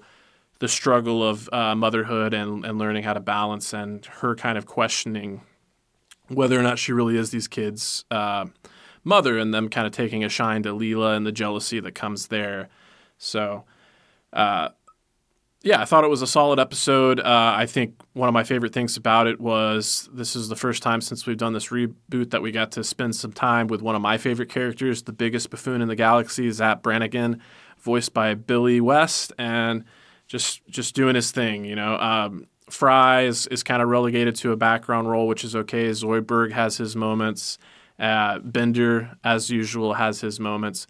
the 0.59 0.67
struggle 0.67 1.27
of 1.27 1.49
uh, 1.51 1.73
motherhood 1.73 2.35
and, 2.35 2.63
and 2.63 2.77
learning 2.77 3.01
how 3.01 3.13
to 3.13 3.19
balance, 3.19 3.73
and 3.73 4.05
her 4.05 4.35
kind 4.35 4.55
of 4.55 4.67
questioning 4.67 5.41
whether 6.27 6.57
or 6.57 6.61
not 6.61 6.77
she 6.77 6.91
really 6.93 7.17
is 7.17 7.31
these 7.31 7.47
kids' 7.47 8.05
uh, 8.11 8.45
mother, 9.03 9.39
and 9.39 9.55
them 9.55 9.69
kind 9.69 9.87
of 9.87 9.91
taking 9.91 10.23
a 10.23 10.29
shine 10.29 10.61
to 10.61 10.69
Leela 10.69 11.17
and 11.17 11.25
the 11.25 11.31
jealousy 11.31 11.79
that 11.79 11.95
comes 11.95 12.27
there. 12.27 12.69
So 13.17 13.63
uh, 14.33 14.69
yeah, 15.63 15.81
I 15.81 15.85
thought 15.85 16.03
it 16.03 16.09
was 16.09 16.21
a 16.21 16.27
solid 16.27 16.59
episode. 16.59 17.21
Uh, 17.21 17.53
I 17.55 17.65
think 17.65 17.95
one 18.11 18.27
of 18.27 18.33
my 18.33 18.43
favorite 18.43 18.73
things 18.73 18.97
about 18.97 19.27
it 19.27 19.39
was 19.39 20.09
this 20.11 20.35
is 20.35 20.49
the 20.49 20.57
first 20.57 20.83
time 20.83 20.99
since 20.99 21.25
we've 21.25 21.37
done 21.37 21.53
this 21.53 21.69
reboot 21.69 22.31
that 22.31 22.41
we 22.41 22.51
got 22.51 22.73
to 22.73 22.83
spend 22.83 23.15
some 23.15 23.31
time 23.31 23.67
with 23.67 23.81
one 23.81 23.95
of 23.95 24.01
my 24.01 24.17
favorite 24.17 24.49
characters, 24.49 25.03
the 25.03 25.13
biggest 25.13 25.49
buffoon 25.49 25.81
in 25.81 25.87
the 25.87 25.95
galaxy, 25.95 26.51
Zapp 26.51 26.83
Brannigan, 26.83 27.41
voiced 27.79 28.13
by 28.13 28.33
Billy 28.33 28.81
West, 28.81 29.31
and 29.37 29.85
just 30.27 30.67
just 30.67 30.95
doing 30.95 31.15
his 31.15 31.31
thing. 31.31 31.63
You 31.63 31.77
know, 31.77 31.95
um, 31.95 32.45
Fry 32.69 33.21
is, 33.21 33.47
is 33.47 33.63
kind 33.63 33.81
of 33.81 33.87
relegated 33.87 34.35
to 34.37 34.51
a 34.51 34.57
background 34.57 35.09
role, 35.09 35.29
which 35.29 35.45
is 35.45 35.55
okay. 35.55 35.91
Zoidberg 35.91 36.51
has 36.51 36.75
his 36.75 36.93
moments. 36.93 37.57
Uh, 37.97 38.39
Bender, 38.39 39.17
as 39.23 39.49
usual, 39.49 39.93
has 39.93 40.19
his 40.19 40.41
moments, 40.41 40.87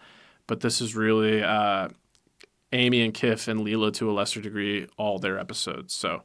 but 0.48 0.62
this 0.62 0.82
is 0.82 0.96
really. 0.96 1.44
Uh, 1.44 1.90
Amy 2.74 3.02
and 3.02 3.14
Kif 3.14 3.48
and 3.48 3.62
Leela 3.62 3.94
to 3.94 4.10
a 4.10 4.14
lesser 4.14 4.42
degree 4.42 4.88
all 4.98 5.20
their 5.20 5.40
episodes. 5.40 5.94
So 5.94 6.24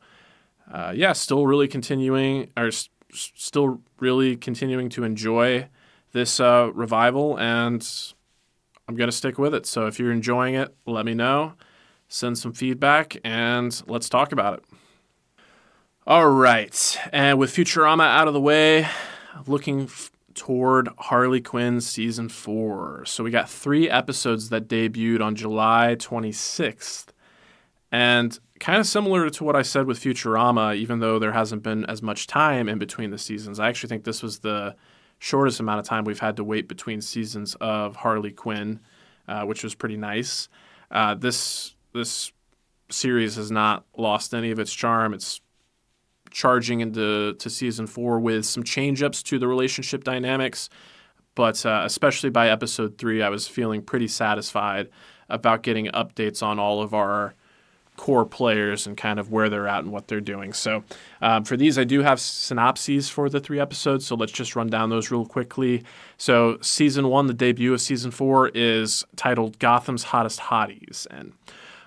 uh, 0.73 0.93
yeah, 0.95 1.13
still 1.13 1.47
really 1.47 1.69
continuing 1.69 2.51
or 2.57 2.67
s- 2.67 2.89
still 3.13 3.81
really 4.01 4.37
continuing 4.37 4.89
to 4.91 5.05
enjoy 5.05 5.69
this 6.13 6.41
uh, 6.41 6.71
revival, 6.75 7.39
and 7.39 7.87
I'm 8.89 8.97
gonna 8.97 9.13
stick 9.13 9.39
with 9.39 9.55
it. 9.55 9.67
So 9.67 9.87
if 9.87 9.99
you're 9.99 10.13
enjoying 10.13 10.55
it, 10.55 10.75
let 10.87 11.05
me 11.05 11.15
know. 11.15 11.53
Send 12.09 12.39
some 12.39 12.53
feedback, 12.55 13.19
and 13.23 13.83
let's 13.87 14.09
talk 14.09 14.33
about 14.33 14.55
it. 14.55 14.65
All 16.07 16.31
right, 16.31 16.99
and 17.13 17.39
with 17.39 17.55
Futurama 17.55 18.05
out 18.05 18.29
of 18.29 18.35
the 18.35 18.41
way, 18.41 18.89
looking 19.47 19.83
f- 19.83 20.11
toward 20.39 20.89
Harley 20.97 21.41
Quinn 21.41 21.81
season 21.81 22.29
four. 22.29 23.05
So 23.05 23.25
we 23.25 23.31
got 23.31 23.51
three 23.51 23.91
episodes 23.91 24.49
that 24.51 24.69
debuted 24.69 25.21
on 25.21 25.35
July 25.35 25.97
26th. 25.99 27.07
And 27.91 28.39
kind 28.61 28.79
of 28.79 28.87
similar 28.87 29.29
to 29.31 29.45
what 29.45 29.57
I 29.57 29.63
said 29.63 29.87
with 29.87 29.99
Futurama, 29.99 30.77
even 30.77 31.01
though 31.01 31.19
there 31.19 31.33
hasn't 31.33 31.65
been 31.65 31.85
as 31.87 32.03
much 32.03 32.29
time 32.29 32.69
in 32.69 32.79
between 32.79 33.11
the 33.11 33.19
seasons, 33.19 33.59
I 33.59 33.69
actually 33.69 33.89
think 33.89 34.05
this 34.05 34.23
was 34.23 34.39
the 34.39 34.77
shortest 35.19 35.59
amount 35.59 35.81
of 35.81 35.87
time 35.87 36.05
we've 36.05 36.21
had 36.21 36.37
to 36.37 36.45
wait 36.45 36.69
between 36.69 37.01
seasons 37.01 37.57
of 37.61 37.97
Harley 37.97 38.31
Quinn, 38.31 38.79
uh, 39.27 39.45
which 39.45 39.65
was 39.65 39.75
pretty 39.75 39.97
nice. 39.97 40.49
Uh, 40.91 41.15
this 41.15 41.75
this 41.93 42.33
series 42.91 43.35
has 43.35 43.51
not 43.51 43.85
lost 43.97 44.33
any 44.33 44.53
of 44.53 44.59
its 44.61 44.73
charm. 44.73 45.13
It's 45.13 45.41
charging 46.31 46.81
into 46.81 47.35
to 47.35 47.51
season 47.51 47.87
four 47.87 48.19
with 48.21 48.45
some 48.45 48.63
change 48.63 49.03
ups 49.03 49.23
to 49.25 49.39
the 49.39 49.49
relationship 49.49 50.05
dynamics. 50.05 50.69
But 51.35 51.65
uh, 51.65 51.83
especially 51.85 52.31
by 52.31 52.49
episode 52.49 52.99
three, 52.99 53.23
I 53.23 53.29
was 53.29 53.47
feeling 53.47 53.83
pretty 53.83 54.09
satisfied 54.09 54.89
about 55.29 55.63
getting 55.63 55.87
updates 55.87 56.43
on 56.43 56.59
all 56.59 56.83
of 56.83 56.95
our 56.95 57.35
core 57.99 58.25
players 58.25 58.87
and 58.87 58.97
kind 58.97 59.19
of 59.19 59.31
where 59.31 59.51
they're 59.51 59.69
at 59.69 59.81
and 59.81 59.93
what 59.93 60.09
they're 60.09 60.21
doing. 60.21 60.55
So, 60.55 60.85
um, 61.21 61.45
for 61.45 61.57
these, 61.57 61.79
I 61.79 61.85
do 61.85 62.01
have 62.01 62.19
synopses 62.19 63.11
for 63.11 63.29
the 63.29 63.41
three 63.41 63.61
episodes. 63.61 64.07
So, 64.07 64.15
let's 64.15 64.33
just 64.33 64.57
run 64.57 64.69
down 64.69 64.89
those 64.89 65.11
real 65.11 65.27
quickly. 65.27 65.85
So, 66.17 66.59
season 66.63 67.09
one, 67.09 67.27
the 67.27 67.35
debut 67.35 67.75
of 67.75 67.81
season 67.81 68.11
four, 68.11 68.49
is 68.55 69.05
titled 69.17 69.59
Gotham's 69.59 70.05
Hottest 70.05 70.41
Hotties. 70.41 71.07
And 71.11 71.35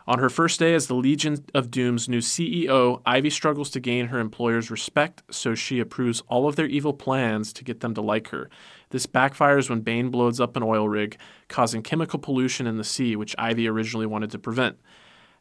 on 0.07 0.19
her 0.19 0.29
first 0.29 0.59
day 0.59 0.73
as 0.73 0.87
the 0.87 0.95
Legion 0.95 1.45
of 1.53 1.69
Doom's 1.69 2.09
new 2.09 2.19
CEO, 2.19 3.01
Ivy 3.05 3.29
struggles 3.29 3.69
to 3.71 3.79
gain 3.79 4.07
her 4.07 4.19
employer's 4.19 4.71
respect, 4.71 5.23
so 5.29 5.53
she 5.53 5.79
approves 5.79 6.23
all 6.27 6.47
of 6.47 6.55
their 6.55 6.65
evil 6.65 6.93
plans 6.93 7.53
to 7.53 7.63
get 7.63 7.81
them 7.81 7.93
to 7.93 8.01
like 8.01 8.29
her. 8.29 8.49
This 8.89 9.05
backfires 9.05 9.69
when 9.69 9.81
Bane 9.81 10.09
blows 10.09 10.39
up 10.39 10.55
an 10.55 10.63
oil 10.63 10.89
rig, 10.89 11.17
causing 11.47 11.83
chemical 11.83 12.19
pollution 12.19 12.67
in 12.67 12.77
the 12.77 12.83
sea, 12.83 13.15
which 13.15 13.35
Ivy 13.37 13.67
originally 13.67 14.05
wanted 14.07 14.31
to 14.31 14.39
prevent. 14.39 14.77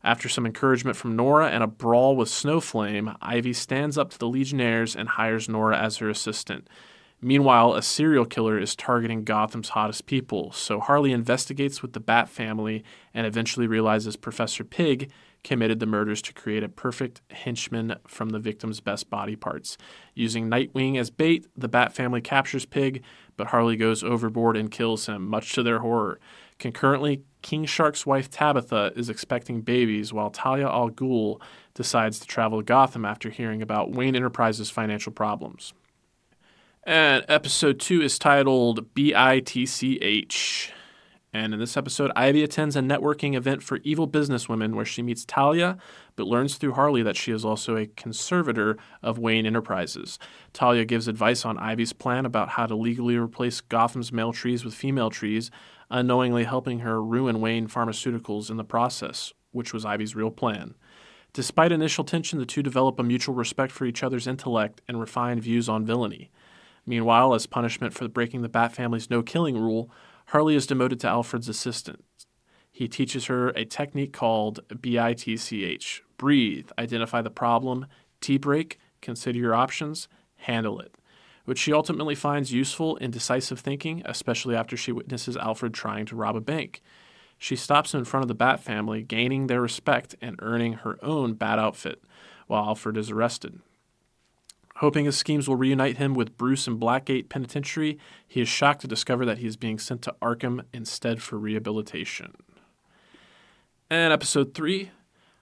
After 0.03 0.29
some 0.29 0.47
encouragement 0.47 0.97
from 0.97 1.17
Nora 1.17 1.49
and 1.49 1.63
a 1.63 1.67
brawl 1.67 2.17
with 2.17 2.29
Snowflame, 2.29 3.17
Ivy 3.21 3.53
stands 3.53 3.99
up 3.99 4.11
to 4.11 4.19
the 4.19 4.29
Legionnaires 4.29 4.97
and 4.97 5.09
hires 5.11 5.49
Nora 5.49 5.79
as 5.79 5.99
her 5.99 6.09
assistant. 6.09 6.69
Meanwhile, 7.23 7.75
a 7.75 7.83
serial 7.83 8.25
killer 8.25 8.59
is 8.59 8.75
targeting 8.75 9.25
Gotham's 9.25 9.71
hottest 9.71 10.07
people, 10.07 10.53
so 10.53 10.81
Harley 10.81 11.13
investigates 11.13 11.83
with 11.83 11.93
the 11.93 12.01
Bat 12.01 12.31
family 12.31 12.83
and 13.13 13.27
eventually 13.27 13.67
realizes 13.67 14.17
Professor 14.17 14.65
Pig 14.65 15.11
committed 15.45 15.81
the 15.81 15.87
murders 15.87 16.23
to 16.23 16.33
create 16.33 16.63
a 16.63 16.69
perfect 16.69 17.21
henchman 17.31 17.97
from 18.07 18.31
the 18.31 18.39
victim's 18.39 18.81
best 18.81 19.11
body 19.11 19.37
parts. 19.37 19.77
Using 20.15 20.49
Nightwing 20.49 20.99
as 20.99 21.11
bait, 21.11 21.47
the 21.55 21.69
Bat 21.69 21.93
family 21.93 22.23
captures 22.23 22.65
Pig, 22.65 23.03
but 23.37 23.49
Harley 23.49 23.77
goes 23.77 24.03
overboard 24.03 24.57
and 24.57 24.71
kills 24.71 25.07
him, 25.07 25.27
much 25.27 25.53
to 25.53 25.63
their 25.63 25.81
horror. 25.81 26.19
Concurrently, 26.59 27.23
King 27.43 27.67
Shark's 27.67 28.07
wife 28.07 28.31
Tabitha 28.31 28.93
is 28.97 29.11
expecting 29.11 29.61
babies, 29.61 30.11
while 30.11 30.31
Talia 30.31 30.69
al 30.69 30.91
Ghul 30.91 31.41
decides 31.75 32.19
to 32.21 32.27
travel 32.27 32.61
to 32.61 32.65
Gotham 32.65 33.05
after 33.05 33.29
hearing 33.29 33.61
about 33.61 33.93
Wayne 33.93 34.17
Enterprises' 34.17 34.71
financial 34.71 35.13
problems. 35.13 35.75
And 36.85 37.27
episode 37.29 37.79
two 37.79 38.01
is 38.01 38.19
titled 38.19 38.95
BITCH. 38.95 40.73
And 41.33 41.53
in 41.53 41.61
this 41.61 41.77
episode, 41.77 42.11
Ivy 42.17 42.43
attends 42.43 42.75
a 42.75 42.81
networking 42.81 43.37
event 43.37 43.63
for 43.63 43.77
evil 43.85 44.09
businesswomen 44.09 44.75
where 44.75 44.87
she 44.87 45.03
meets 45.03 45.27
Talia, 45.27 45.77
but 46.17 46.27
learns 46.27 46.57
through 46.57 46.73
Harley 46.73 47.03
that 47.03 47.19
she 47.19 47.33
is 47.33 47.45
also 47.45 47.77
a 47.77 47.87
conservator 47.87 48.79
of 49.03 49.19
Wayne 49.19 49.45
Enterprises. 49.45 50.19
Talia 50.55 50.87
gives 50.87 51.07
advice 51.07 51.45
on 51.45 51.59
Ivy's 51.59 51.93
plan 51.93 52.25
about 52.25 52.49
how 52.49 52.65
to 52.65 52.75
legally 52.75 53.17
replace 53.17 53.61
Gotham's 53.61 54.11
male 54.11 54.33
trees 54.33 54.65
with 54.65 54.75
female 54.75 55.11
trees, 55.11 55.51
unknowingly 55.91 56.45
helping 56.45 56.79
her 56.79 57.03
ruin 57.03 57.43
Wayne 57.43 57.69
Pharmaceuticals 57.69 58.51
in 58.51 58.57
the 58.57 58.65
process, 58.65 59.35
which 59.53 59.75
was 59.75 59.85
Ivy's 59.85 60.17
real 60.17 60.31
plan. 60.31 60.75
Despite 61.33 61.71
initial 61.71 62.05
tension, 62.05 62.41
the 62.41 62.47
two 62.47 62.63
develop 62.63 62.99
a 62.99 63.05
mutual 63.05 63.35
respect 63.37 63.71
for 63.71 63.85
each 63.85 64.03
other's 64.03 64.27
intellect 64.27 64.81
and 64.89 64.99
refined 64.99 65.43
views 65.43 65.69
on 65.69 65.87
villainy. 65.87 66.31
Meanwhile, 66.91 67.35
as 67.35 67.47
punishment 67.47 67.95
for 67.95 68.09
breaking 68.09 68.43
the 68.43 68.49
Bat 68.49 68.73
family's 68.73 69.11
no 69.11 69.23
killing 69.23 69.57
rule, 69.57 69.93
Harley 70.27 70.57
is 70.57 70.67
demoted 70.67 70.99
to 70.99 71.09
Alfred's 71.09 71.49
assistant. 71.49 72.05
He 72.73 72.89
teaches 72.89 73.27
her 73.27 73.51
a 73.51 73.65
technique 73.65 74.13
called 74.13 74.59
BITCH 74.69 76.03
breathe, 76.19 76.69
identify 76.77 77.23
the 77.23 77.31
problem, 77.31 77.87
T 78.21 78.39
break, 78.39 78.81
consider 79.01 79.39
your 79.39 79.55
options, 79.55 80.09
handle 80.35 80.81
it 80.81 80.97
which 81.45 81.59
she 81.59 81.73
ultimately 81.73 82.15
finds 82.15 82.53
useful 82.53 82.97
in 82.97 83.11
decisive 83.11 83.59
thinking, 83.59 84.03
especially 84.05 84.55
after 84.55 84.77
she 84.77 84.93
witnesses 84.93 85.37
Alfred 85.37 85.73
trying 85.73 86.07
to 86.07 86.17
rob 86.17 86.37
a 86.37 86.41
bank. 86.41 86.83
She 87.39 87.57
stops 87.57 87.95
in 87.95 88.05
front 88.05 88.23
of 88.23 88.29
the 88.29 88.35
Bat 88.35 88.61
family, 88.61 89.03
gaining 89.03 89.47
their 89.47 89.61
respect 89.61 90.15
and 90.21 90.39
earning 90.43 90.75
her 90.75 90.99
own 91.03 91.35
Bat 91.35 91.59
outfit, 91.59 92.03
while 92.47 92.65
Alfred 92.65 92.97
is 92.97 93.11
arrested. 93.11 93.61
Hoping 94.81 95.05
his 95.05 95.19
schemes 95.19 95.47
will 95.47 95.57
reunite 95.57 95.99
him 95.99 96.15
with 96.15 96.39
Bruce 96.39 96.67
in 96.67 96.79
Blackgate 96.79 97.29
Penitentiary, 97.29 97.99
he 98.27 98.41
is 98.41 98.49
shocked 98.49 98.81
to 98.81 98.89
discover 98.89 99.27
that 99.27 99.37
he 99.37 99.47
is 99.47 99.59
being 99.59 99.79
sent 99.79 100.01
to 100.01 100.15
Arkham 100.23 100.65
instead 100.73 101.21
for 101.21 101.39
rehabilitation. 101.39 102.33
And 103.91 104.11
episode 104.11 104.55
3 104.55 104.91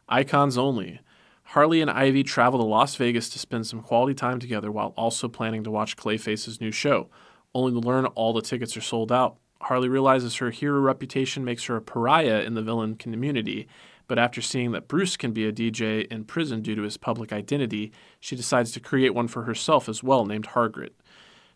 Icons 0.09 0.59
Only. 0.59 0.99
Harley 1.45 1.81
and 1.81 1.89
Ivy 1.89 2.25
travel 2.25 2.59
to 2.59 2.67
Las 2.67 2.97
Vegas 2.97 3.29
to 3.29 3.39
spend 3.39 3.69
some 3.69 3.81
quality 3.81 4.13
time 4.13 4.41
together 4.41 4.73
while 4.73 4.93
also 4.97 5.29
planning 5.29 5.63
to 5.63 5.71
watch 5.71 5.97
Clayface's 5.97 6.61
new 6.61 6.73
show, 6.73 7.09
only 7.55 7.81
to 7.81 7.87
learn 7.87 8.07
all 8.07 8.33
the 8.33 8.43
tickets 8.43 8.77
are 8.77 8.81
sold 8.81 9.13
out. 9.13 9.37
Harley 9.61 9.89
realizes 9.89 10.37
her 10.37 10.51
hero 10.51 10.81
reputation 10.81 11.45
makes 11.45 11.67
her 11.67 11.77
a 11.77 11.81
pariah 11.81 12.41
in 12.41 12.55
the 12.55 12.63
villain 12.63 12.97
community, 12.97 13.69
but 14.09 14.19
after 14.19 14.43
seeing 14.43 14.73
that 14.73 14.89
Bruce 14.89 15.17
can 15.17 15.33
be 15.33 15.47
a 15.47 15.53
DJ 15.53 16.07
in 16.09 16.25
prison 16.25 16.63
due 16.63 16.75
to 16.75 16.83
his 16.83 16.97
public 16.97 17.33
identity, 17.33 17.93
she 18.19 18.35
decides 18.35 18.73
to 18.73 18.81
create 18.81 19.15
one 19.15 19.29
for 19.29 19.45
herself 19.45 19.89
as 19.89 20.03
well, 20.03 20.27
named 20.27 20.49
Hargrit. 20.49 20.95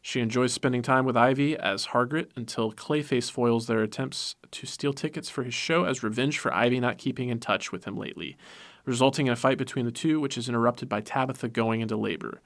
She 0.01 0.21
enjoys 0.21 0.53
spending 0.53 0.83
time 0.83 1.05
with 1.05 1.17
Ivy 1.17 1.57
as 1.57 1.87
Hargrit 1.89 2.31
until 2.37 2.73
Clayface 2.73 3.31
foils 3.31 3.67
their 3.67 3.83
attempts 3.83 4.37
to 4.51 4.67
steal 4.67 4.93
tickets 4.93 5.29
for 5.29 5.43
his 5.45 5.55
show 5.55 5.85
as 5.85 6.03
revenge 6.03 6.39
for 6.39 6.55
Ivy 6.55 6.81
not 6.81 6.99
keeping 6.99 7.29
in 7.29 7.39
touch 7.41 7.73
with 7.73 7.85
him 7.85 7.97
lately 7.97 8.37
resulting 8.85 9.27
in 9.27 9.33
a 9.33 9.37
fight 9.37 9.59
between 9.59 9.85
the 9.85 9.93
two, 9.93 10.21
which 10.21 10.37
is 10.37 10.49
interrupted 10.49 10.89
by 10.89 11.01
Tabitha 11.01 11.49
going 11.49 11.81
into 11.81 11.97
labor. 11.97 12.41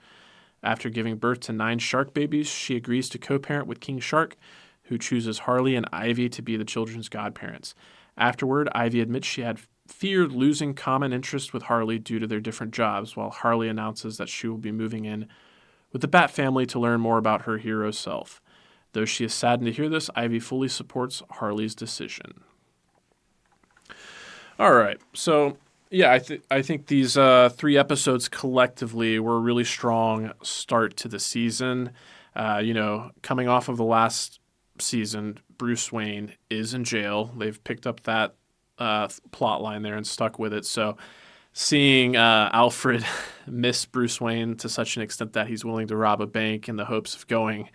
After 0.63 0.91
giving 0.91 1.17
birth 1.17 1.41
to 1.41 1.53
nine 1.53 1.79
shark 1.79 2.13
babies, 2.15 2.49
she 2.49 2.77
agrees 2.77 3.09
to 3.11 3.19
co 3.19 3.39
parent 3.39 3.67
with 3.67 3.81
King 3.81 3.99
Shark, 3.99 4.37
who 4.85 4.99
chooses 4.99 5.41
Harley 5.41 5.77
and 5.77 5.89
Ivy 5.93 6.29
to 6.31 6.43
be 6.43 6.57
the 6.57 6.65
children's 6.65 7.09
godparents. 7.09 7.75
Afterward, 8.17 8.69
Ivy 8.73 9.01
admits 9.01 9.27
she 9.27 9.43
had 9.43 9.61
feared 9.87 10.33
losing 10.33 10.75
common 10.75 11.13
interest 11.13 11.53
with 11.53 11.65
Harley 11.65 11.99
due 11.99 12.19
to 12.19 12.27
their 12.27 12.41
different 12.41 12.73
jobs, 12.73 13.17
while 13.17 13.31
Harley 13.31 13.69
announces 13.69 14.17
that 14.17 14.29
she 14.29 14.49
will 14.49 14.59
be 14.59 14.73
moving 14.73 15.05
in 15.05 15.29
with 15.93 16.03
the 16.03 16.09
Bat 16.09 16.31
family 16.31 16.67
to 16.67 16.79
learn 16.79 17.01
more 17.01 17.19
about 17.19 17.43
her 17.43 17.59
hero 17.59 17.91
self. 17.91 18.43
Though 18.93 19.05
she 19.05 19.25
is 19.25 19.35
saddened 19.35 19.67
to 19.67 19.73
hear 19.73 19.89
this, 19.89 20.11
Ivy 20.15 20.41
fully 20.41 20.69
supports 20.69 21.23
Harley's 21.33 21.75
decision. 21.75 22.45
All 24.59 24.73
right, 24.73 24.99
so 25.13 25.59
yeah, 25.91 26.13
I 26.13 26.19
think 26.19 26.43
I 26.51 26.63
think 26.63 26.87
these 26.87 27.17
uh, 27.17 27.51
three 27.51 27.77
episodes 27.77 28.29
collectively 28.29 29.19
were 29.19 29.37
a 29.37 29.41
really 29.41 29.65
strong 29.65 30.33
start 30.43 30.97
to 30.99 31.09
the 31.09 31.21
season. 31.21 31.93
Uh, 32.35 32.61
you 32.63 32.75
know, 32.75 33.11
coming 33.23 33.49
off 33.49 33.69
of 33.69 33.77
the 33.77 33.85
last 33.85 34.41
season, 34.79 35.39
Bruce 35.57 35.93
Wayne 35.93 36.35
is 36.51 36.75
in 36.75 36.85
jail. 36.85 37.33
They've 37.37 37.63
picked 37.65 37.87
up 37.87 38.03
that 38.03 38.35
uh, 38.79 39.09
plot 39.31 39.63
line 39.63 39.83
there 39.83 39.97
and 39.97 40.07
stuck 40.07 40.39
with 40.39 40.53
it. 40.53 40.65
So, 40.65 40.97
seeing 41.53 42.17
uh, 42.17 42.51
Alfred 42.53 43.05
miss 43.47 43.87
Bruce 43.87 44.21
Wayne 44.21 44.57
to 44.57 44.69
such 44.69 44.97
an 44.97 45.03
extent 45.03 45.33
that 45.35 45.49
he's 45.49 45.65
willing 45.65 45.89
to 45.89 45.97
rob 45.97 46.21
a 46.21 46.27
bank 46.27 46.69
in 46.69 46.77
the 46.77 46.85
hopes 46.85 47.15
of 47.15 47.27
going 47.27 47.71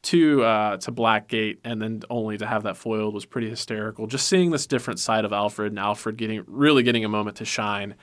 to 0.00 0.42
uh, 0.44 0.76
to 0.78 0.92
Blackgate, 0.92 1.58
and 1.64 1.82
then 1.82 2.02
only 2.08 2.38
to 2.38 2.46
have 2.46 2.62
that 2.62 2.76
foiled 2.76 3.14
was 3.14 3.24
pretty 3.24 3.50
hysterical. 3.50 4.06
Just 4.06 4.28
seeing 4.28 4.50
this 4.50 4.66
different 4.66 5.00
side 5.00 5.24
of 5.24 5.32
Alfred 5.32 5.72
and 5.72 5.78
Alfred 5.78 6.16
getting 6.16 6.44
really 6.46 6.82
getting 6.82 7.04
a 7.04 7.08
moment 7.08 7.36
to 7.38 7.44
shine 7.44 7.94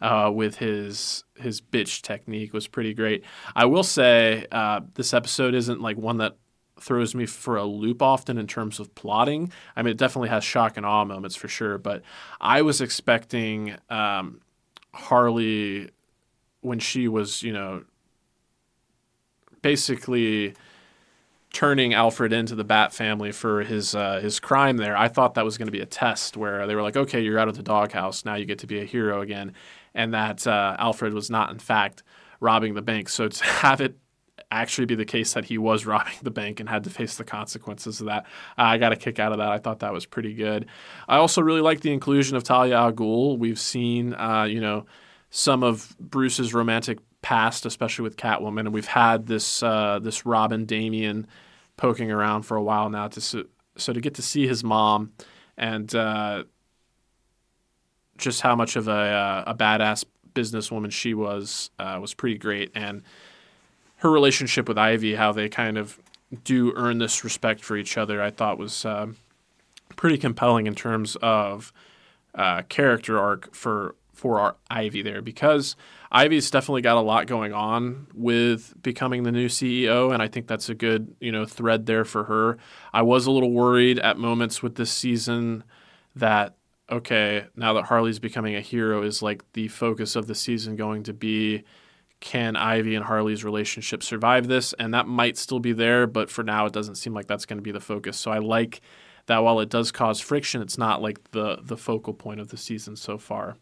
uh, 0.00 0.30
with 0.32 0.56
his 0.56 1.24
his 1.36 1.60
bitch 1.60 2.02
technique 2.02 2.52
was 2.52 2.66
pretty 2.66 2.94
great. 2.94 3.24
I 3.54 3.66
will 3.66 3.82
say 3.82 4.46
uh, 4.50 4.80
this 4.94 5.14
episode 5.14 5.54
isn't 5.54 5.80
like 5.80 5.96
one 5.96 6.18
that 6.18 6.36
throws 6.84 7.14
me 7.14 7.24
for 7.24 7.56
a 7.56 7.64
loop 7.64 8.02
often 8.02 8.36
in 8.36 8.46
terms 8.46 8.78
of 8.78 8.94
plotting. 8.94 9.50
I 9.74 9.82
mean, 9.82 9.92
it 9.92 9.96
definitely 9.96 10.28
has 10.28 10.44
shock 10.44 10.76
and 10.76 10.84
awe 10.84 11.04
moments 11.04 11.34
for 11.34 11.48
sure, 11.48 11.78
but 11.78 12.02
I 12.40 12.62
was 12.62 12.80
expecting 12.80 13.76
um, 13.88 14.40
Harley 14.92 15.90
when 16.60 16.78
she 16.78 17.08
was, 17.08 17.42
you 17.42 17.52
know, 17.52 17.84
basically 19.62 20.54
turning 21.54 21.94
Alfred 21.94 22.32
into 22.32 22.54
the 22.54 22.64
Bat 22.64 22.92
family 22.92 23.32
for 23.32 23.62
his 23.62 23.94
uh, 23.94 24.20
his 24.20 24.38
crime 24.38 24.76
there. 24.76 24.96
I 24.96 25.08
thought 25.08 25.34
that 25.34 25.44
was 25.44 25.56
going 25.56 25.68
to 25.68 25.72
be 25.72 25.80
a 25.80 25.86
test 25.86 26.36
where 26.36 26.66
they 26.66 26.74
were 26.74 26.82
like, 26.82 26.96
okay, 26.96 27.20
you're 27.20 27.38
out 27.38 27.48
of 27.48 27.56
the 27.56 27.62
doghouse, 27.62 28.24
now 28.26 28.34
you 28.34 28.44
get 28.44 28.58
to 28.58 28.66
be 28.66 28.80
a 28.80 28.84
hero 28.84 29.22
again, 29.22 29.54
and 29.94 30.12
that 30.12 30.46
uh, 30.46 30.76
Alfred 30.78 31.14
was 31.14 31.30
not 31.30 31.50
in 31.50 31.58
fact 31.58 32.02
robbing 32.40 32.74
the 32.74 32.82
bank. 32.82 33.08
So 33.08 33.28
to 33.28 33.44
have 33.62 33.80
it 33.80 33.96
actually 34.60 34.86
be 34.86 34.94
the 34.94 35.04
case 35.04 35.32
that 35.34 35.44
he 35.44 35.58
was 35.58 35.86
robbing 35.86 36.14
the 36.22 36.30
bank 36.30 36.60
and 36.60 36.68
had 36.68 36.84
to 36.84 36.90
face 36.90 37.16
the 37.16 37.24
consequences 37.24 38.00
of 38.00 38.06
that, 38.06 38.24
uh, 38.58 38.62
I 38.62 38.78
got 38.78 38.92
a 38.92 38.96
kick 38.96 39.18
out 39.18 39.32
of 39.32 39.38
that. 39.38 39.48
I 39.48 39.58
thought 39.58 39.80
that 39.80 39.92
was 39.92 40.06
pretty 40.06 40.34
good. 40.34 40.66
I 41.08 41.16
also 41.16 41.42
really 41.42 41.60
like 41.60 41.80
the 41.80 41.92
inclusion 41.92 42.36
of 42.36 42.44
Talia 42.44 42.76
al 42.76 42.92
Ghul. 42.92 43.38
We've 43.38 43.58
seen, 43.58 44.14
uh, 44.14 44.44
you 44.44 44.60
know, 44.60 44.86
some 45.30 45.62
of 45.62 45.96
Bruce's 45.98 46.54
romantic 46.54 46.98
past, 47.22 47.66
especially 47.66 48.02
with 48.02 48.16
Catwoman, 48.16 48.60
and 48.60 48.72
we've 48.72 48.86
had 48.86 49.26
this 49.26 49.62
uh, 49.62 49.98
this 50.00 50.26
Robin 50.26 50.64
Damian 50.66 51.26
poking 51.76 52.10
around 52.10 52.42
for 52.42 52.56
a 52.56 52.62
while 52.62 52.90
now. 52.90 53.08
To 53.08 53.20
so, 53.20 53.44
so 53.76 53.92
to 53.92 54.00
get 54.00 54.14
to 54.14 54.22
see 54.22 54.46
his 54.46 54.62
mom 54.62 55.12
and 55.56 55.92
uh, 55.94 56.44
just 58.16 58.42
how 58.42 58.54
much 58.54 58.76
of 58.76 58.88
a 58.88 58.92
uh, 58.92 59.44
a 59.46 59.54
badass 59.54 60.04
businesswoman 60.34 60.92
she 60.92 61.14
was 61.14 61.70
uh, 61.78 61.98
was 62.00 62.14
pretty 62.14 62.38
great, 62.38 62.70
and 62.74 63.02
her 64.04 64.10
relationship 64.10 64.68
with 64.68 64.76
Ivy, 64.76 65.14
how 65.14 65.32
they 65.32 65.48
kind 65.48 65.78
of 65.78 65.98
do 66.44 66.74
earn 66.76 66.98
this 66.98 67.24
respect 67.24 67.64
for 67.64 67.74
each 67.74 67.96
other, 67.96 68.22
I 68.22 68.30
thought 68.30 68.58
was 68.58 68.84
uh, 68.84 69.06
pretty 69.96 70.18
compelling 70.18 70.66
in 70.66 70.74
terms 70.74 71.16
of 71.22 71.72
uh, 72.34 72.62
character 72.68 73.18
arc 73.18 73.54
for 73.54 73.94
for 74.12 74.38
our 74.38 74.56
Ivy 74.70 75.00
there 75.00 75.22
because 75.22 75.74
Ivy's 76.12 76.50
definitely 76.50 76.82
got 76.82 76.98
a 76.98 77.00
lot 77.00 77.26
going 77.26 77.54
on 77.54 78.06
with 78.12 78.74
becoming 78.82 79.22
the 79.22 79.32
new 79.32 79.48
CEO, 79.48 80.12
and 80.12 80.22
I 80.22 80.28
think 80.28 80.48
that's 80.48 80.68
a 80.68 80.74
good 80.74 81.16
you 81.18 81.32
know 81.32 81.46
thread 81.46 81.86
there 81.86 82.04
for 82.04 82.24
her. 82.24 82.58
I 82.92 83.00
was 83.00 83.24
a 83.24 83.30
little 83.30 83.52
worried 83.52 83.98
at 84.00 84.18
moments 84.18 84.62
with 84.62 84.74
this 84.74 84.90
season 84.90 85.64
that 86.14 86.56
okay, 86.90 87.46
now 87.56 87.72
that 87.72 87.84
Harley's 87.84 88.18
becoming 88.18 88.54
a 88.54 88.60
hero, 88.60 89.02
is 89.02 89.22
like 89.22 89.50
the 89.54 89.68
focus 89.68 90.14
of 90.14 90.26
the 90.26 90.34
season 90.34 90.76
going 90.76 91.04
to 91.04 91.14
be 91.14 91.64
can 92.24 92.56
Ivy 92.56 92.94
and 92.94 93.04
Harley's 93.04 93.44
relationship 93.44 94.02
survive 94.02 94.48
this? 94.48 94.72
And 94.78 94.94
that 94.94 95.06
might 95.06 95.36
still 95.36 95.60
be 95.60 95.74
there, 95.74 96.06
but 96.06 96.30
for 96.30 96.42
now, 96.42 96.64
it 96.64 96.72
doesn't 96.72 96.94
seem 96.94 97.12
like 97.12 97.26
that's 97.26 97.44
going 97.44 97.58
to 97.58 97.62
be 97.62 97.70
the 97.70 97.80
focus. 97.80 98.16
So 98.16 98.30
I 98.30 98.38
like 98.38 98.80
that 99.26 99.44
while 99.44 99.60
it 99.60 99.68
does 99.68 99.92
cause 99.92 100.20
friction, 100.20 100.62
it's 100.62 100.78
not 100.78 101.02
like 101.02 101.32
the 101.32 101.58
the 101.62 101.76
focal 101.76 102.14
point 102.14 102.40
of 102.40 102.48
the 102.48 102.56
season 102.56 102.96
so 102.96 103.18
far. 103.18 103.56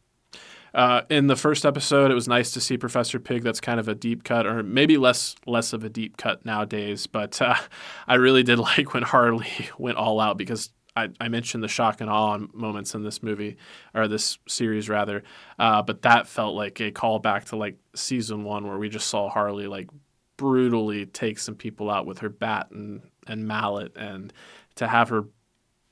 Uh, 0.74 1.02
in 1.10 1.26
the 1.26 1.34
first 1.34 1.66
episode, 1.66 2.12
it 2.12 2.14
was 2.14 2.28
nice 2.28 2.52
to 2.52 2.60
see 2.60 2.78
Professor 2.78 3.18
Pig. 3.18 3.42
That's 3.42 3.60
kind 3.60 3.80
of 3.80 3.88
a 3.88 3.96
deep 3.96 4.22
cut, 4.22 4.46
or 4.46 4.62
maybe 4.62 4.96
less 4.96 5.34
less 5.44 5.72
of 5.72 5.82
a 5.82 5.88
deep 5.88 6.16
cut 6.16 6.44
nowadays. 6.44 7.08
But 7.08 7.42
uh, 7.42 7.56
I 8.06 8.14
really 8.14 8.44
did 8.44 8.58
like 8.60 8.94
when 8.94 9.02
Harley 9.02 9.48
went 9.76 9.98
all 9.98 10.20
out 10.20 10.38
because 10.38 10.70
I, 10.94 11.08
I, 11.20 11.28
mentioned 11.28 11.64
the 11.64 11.68
shock 11.68 12.00
and 12.00 12.10
awe 12.10 12.38
moments 12.52 12.94
in 12.94 13.02
this 13.02 13.22
movie 13.22 13.56
or 13.94 14.08
this 14.08 14.38
series 14.46 14.88
rather, 14.88 15.22
uh, 15.58 15.82
but 15.82 16.02
that 16.02 16.26
felt 16.26 16.54
like 16.54 16.80
a 16.80 16.90
callback 16.90 17.46
to 17.46 17.56
like 17.56 17.78
season 17.94 18.44
one 18.44 18.66
where 18.66 18.78
we 18.78 18.88
just 18.88 19.06
saw 19.06 19.30
Harley 19.30 19.66
like 19.66 19.88
brutally 20.36 21.06
take 21.06 21.38
some 21.38 21.54
people 21.54 21.90
out 21.90 22.06
with 22.06 22.18
her 22.18 22.28
bat 22.28 22.70
and 22.70 23.02
and 23.26 23.46
mallet, 23.46 23.96
and 23.96 24.32
to 24.74 24.88
have 24.88 25.08
her 25.08 25.24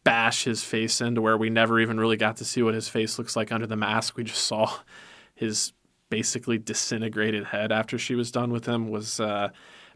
bash 0.05 0.45
his 0.45 0.65
face 0.65 1.01
into 1.01 1.21
where 1.21 1.37
we 1.37 1.51
never 1.51 1.79
even 1.79 1.99
really 2.01 2.17
got 2.17 2.37
to 2.37 2.45
see 2.45 2.63
what 2.63 2.75
his 2.75 2.89
face 2.89 3.19
looks 3.19 3.37
like 3.37 3.53
under 3.53 3.67
the 3.67 3.77
mask. 3.77 4.17
We 4.17 4.25
just 4.25 4.45
saw 4.45 4.79
his 5.35 5.73
basically 6.11 6.59
disintegrated 6.59 7.45
head 7.47 7.71
after 7.71 7.97
she 7.99 8.15
was 8.15 8.31
done 8.31 8.51
with 8.51 8.67
him 8.67 8.89
was 8.89 9.21
uh, 9.21 9.51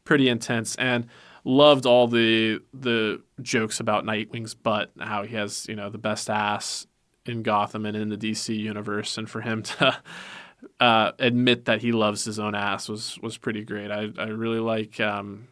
pretty 0.04 0.28
intense 0.28 0.76
and 0.76 1.06
loved 1.44 1.86
all 1.86 2.08
the 2.08 2.60
the 2.72 3.22
jokes 3.42 3.80
about 3.80 4.04
Nightwing's 4.04 4.54
butt, 4.54 4.90
how 4.98 5.22
he 5.22 5.36
has 5.36 5.66
you 5.68 5.76
know 5.76 5.90
the 5.90 5.98
best 5.98 6.30
ass 6.30 6.86
in 7.26 7.42
Gotham 7.42 7.86
and 7.86 7.96
in 7.96 8.08
the 8.08 8.16
DC 8.16 8.56
universe, 8.56 9.16
and 9.16 9.28
for 9.28 9.42
him 9.42 9.62
to 9.78 9.96
uh, 10.80 11.12
admit 11.18 11.66
that 11.66 11.82
he 11.82 11.92
loves 11.92 12.24
his 12.24 12.38
own 12.38 12.54
ass 12.54 12.88
was 12.88 13.18
was 13.20 13.36
pretty 13.36 13.64
great. 13.64 13.90
I 13.90 14.10
I 14.18 14.28
really 14.28 14.60
like 14.60 14.98
um, 15.00 15.48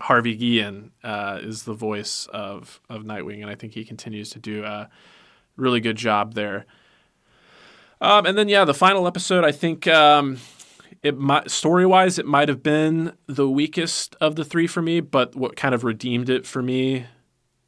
Harvey 0.00 0.36
Guillen 0.36 0.90
uh, 1.04 1.38
is 1.42 1.62
the 1.62 1.74
voice 1.74 2.26
of 2.32 2.80
of 2.88 3.02
Nightwing, 3.02 3.40
and 3.40 3.50
I 3.50 3.54
think 3.54 3.74
he 3.74 3.84
continues 3.84 4.30
to 4.30 4.38
do 4.38 4.64
a 4.64 4.90
really 5.56 5.80
good 5.80 5.96
job 5.96 6.34
there. 6.34 6.66
Um, 8.00 8.24
and 8.24 8.36
then 8.36 8.48
yeah, 8.48 8.64
the 8.64 8.74
final 8.74 9.06
episode, 9.06 9.44
I 9.44 9.52
think 9.52 9.86
um, 9.86 10.38
it 11.02 11.16
might 11.16 11.50
story 11.50 11.86
wise, 11.86 12.18
it 12.18 12.26
might 12.26 12.48
have 12.48 12.62
been 12.62 13.12
the 13.26 13.48
weakest 13.48 14.16
of 14.20 14.36
the 14.36 14.44
three 14.44 14.66
for 14.66 14.82
me, 14.82 15.00
but 15.00 15.34
what 15.34 15.56
kind 15.56 15.74
of 15.74 15.84
redeemed 15.84 16.28
it 16.28 16.46
for 16.46 16.62
me 16.62 17.06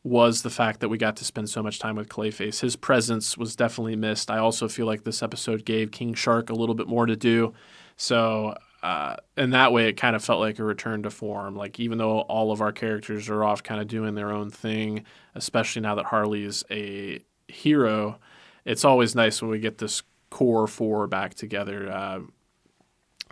was 0.04 0.42
the 0.42 0.50
fact 0.50 0.80
that 0.80 0.88
we 0.88 0.98
got 0.98 1.16
to 1.16 1.24
spend 1.24 1.48
so 1.48 1.62
much 1.62 1.78
time 1.78 1.96
with 1.96 2.08
Clayface. 2.08 2.60
His 2.60 2.76
presence 2.76 3.38
was 3.38 3.54
definitely 3.54 3.96
missed. 3.96 4.30
I 4.30 4.38
also 4.38 4.68
feel 4.68 4.86
like 4.86 5.04
this 5.04 5.22
episode 5.22 5.64
gave 5.64 5.92
King 5.92 6.14
Shark 6.14 6.50
a 6.50 6.54
little 6.54 6.74
bit 6.74 6.88
more 6.88 7.06
to 7.06 7.14
do. 7.14 7.54
So 7.96 8.56
uh, 8.82 9.16
in 9.36 9.50
that 9.50 9.72
way, 9.72 9.88
it 9.88 9.96
kind 9.96 10.16
of 10.16 10.24
felt 10.24 10.40
like 10.40 10.58
a 10.58 10.64
return 10.64 11.04
to 11.04 11.10
form. 11.10 11.54
Like 11.54 11.78
even 11.78 11.98
though 11.98 12.20
all 12.20 12.50
of 12.50 12.60
our 12.60 12.72
characters 12.72 13.28
are 13.28 13.44
off, 13.44 13.62
kind 13.62 13.80
of 13.80 13.86
doing 13.86 14.14
their 14.14 14.32
own 14.32 14.50
thing, 14.50 15.04
especially 15.36 15.82
now 15.82 15.94
that 15.94 16.06
Harley's 16.06 16.64
a 16.70 17.20
hero, 17.46 18.18
it's 18.64 18.84
always 18.84 19.14
nice 19.14 19.40
when 19.40 19.52
we 19.52 19.60
get 19.60 19.78
this 19.78 20.02
core 20.30 20.66
four 20.66 21.06
back 21.06 21.34
together. 21.34 21.90
Uh, 21.90 22.20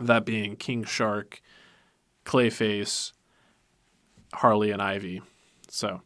that 0.01 0.25
being 0.25 0.57
King 0.57 0.85
Shark, 0.85 1.41
Clayface, 2.25 3.13
Harley, 4.35 4.71
and 4.71 4.83
Ivy. 4.83 5.23
So. 5.69 6.03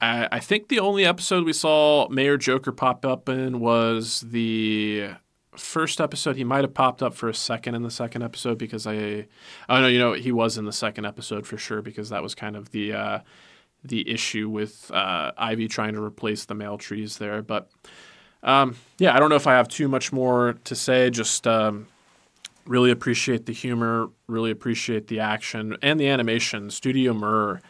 I, 0.00 0.28
I 0.32 0.40
think 0.40 0.68
the 0.68 0.80
only 0.80 1.04
episode 1.04 1.44
we 1.44 1.52
saw 1.52 2.08
Mayor 2.08 2.36
Joker 2.36 2.72
pop 2.72 3.06
up 3.06 3.28
in 3.28 3.60
was 3.60 4.20
the 4.20 5.10
first 5.56 6.00
episode 6.00 6.36
he 6.36 6.44
might 6.44 6.64
have 6.64 6.74
popped 6.74 7.02
up 7.02 7.14
for 7.14 7.28
a 7.28 7.34
second 7.34 7.74
in 7.74 7.82
the 7.82 7.90
second 7.90 8.22
episode 8.22 8.58
because 8.58 8.86
I 8.86 9.26
oh 9.68 9.80
no 9.80 9.86
you 9.86 9.98
know 9.98 10.12
he 10.12 10.32
was 10.32 10.58
in 10.58 10.64
the 10.64 10.72
second 10.72 11.04
episode 11.04 11.46
for 11.46 11.56
sure 11.56 11.82
because 11.82 12.08
that 12.08 12.22
was 12.22 12.34
kind 12.34 12.56
of 12.56 12.70
the 12.70 12.92
uh, 12.92 13.18
the 13.82 14.08
issue 14.10 14.48
with 14.48 14.90
uh, 14.90 15.32
Ivy 15.36 15.68
trying 15.68 15.94
to 15.94 16.02
replace 16.02 16.44
the 16.44 16.54
male 16.54 16.78
trees 16.78 17.18
there 17.18 17.42
but 17.42 17.70
um, 18.42 18.76
yeah 18.98 19.14
I 19.14 19.20
don't 19.20 19.30
know 19.30 19.36
if 19.36 19.46
I 19.46 19.52
have 19.52 19.68
too 19.68 19.88
much 19.88 20.12
more 20.12 20.54
to 20.64 20.74
say 20.74 21.10
just 21.10 21.46
um, 21.46 21.86
really 22.66 22.90
appreciate 22.90 23.46
the 23.46 23.52
humor 23.52 24.08
really 24.26 24.50
appreciate 24.50 25.08
the 25.08 25.20
action 25.20 25.76
and 25.82 25.98
the 26.00 26.08
animation 26.08 26.70
Studio 26.70 27.12
Mir 27.12 27.60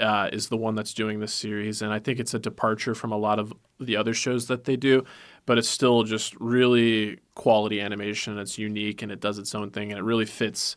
uh, 0.00 0.28
is 0.32 0.48
the 0.48 0.56
one 0.56 0.74
that's 0.74 0.94
doing 0.94 1.20
this 1.20 1.32
series 1.32 1.82
and 1.82 1.92
I 1.92 1.98
think 1.98 2.18
it's 2.18 2.34
a 2.34 2.38
departure 2.38 2.94
from 2.94 3.12
a 3.12 3.16
lot 3.16 3.38
of 3.38 3.52
the 3.78 3.96
other 3.96 4.14
shows 4.14 4.46
that 4.48 4.64
they 4.64 4.76
do 4.76 5.04
but 5.46 5.58
it's 5.58 5.68
still 5.68 6.04
just 6.04 6.38
really 6.38 7.18
quality 7.34 7.80
animation. 7.80 8.38
It's 8.38 8.58
unique 8.58 9.02
and 9.02 9.10
it 9.10 9.20
does 9.20 9.38
its 9.38 9.54
own 9.54 9.70
thing, 9.70 9.90
and 9.90 9.98
it 9.98 10.02
really 10.02 10.26
fits 10.26 10.76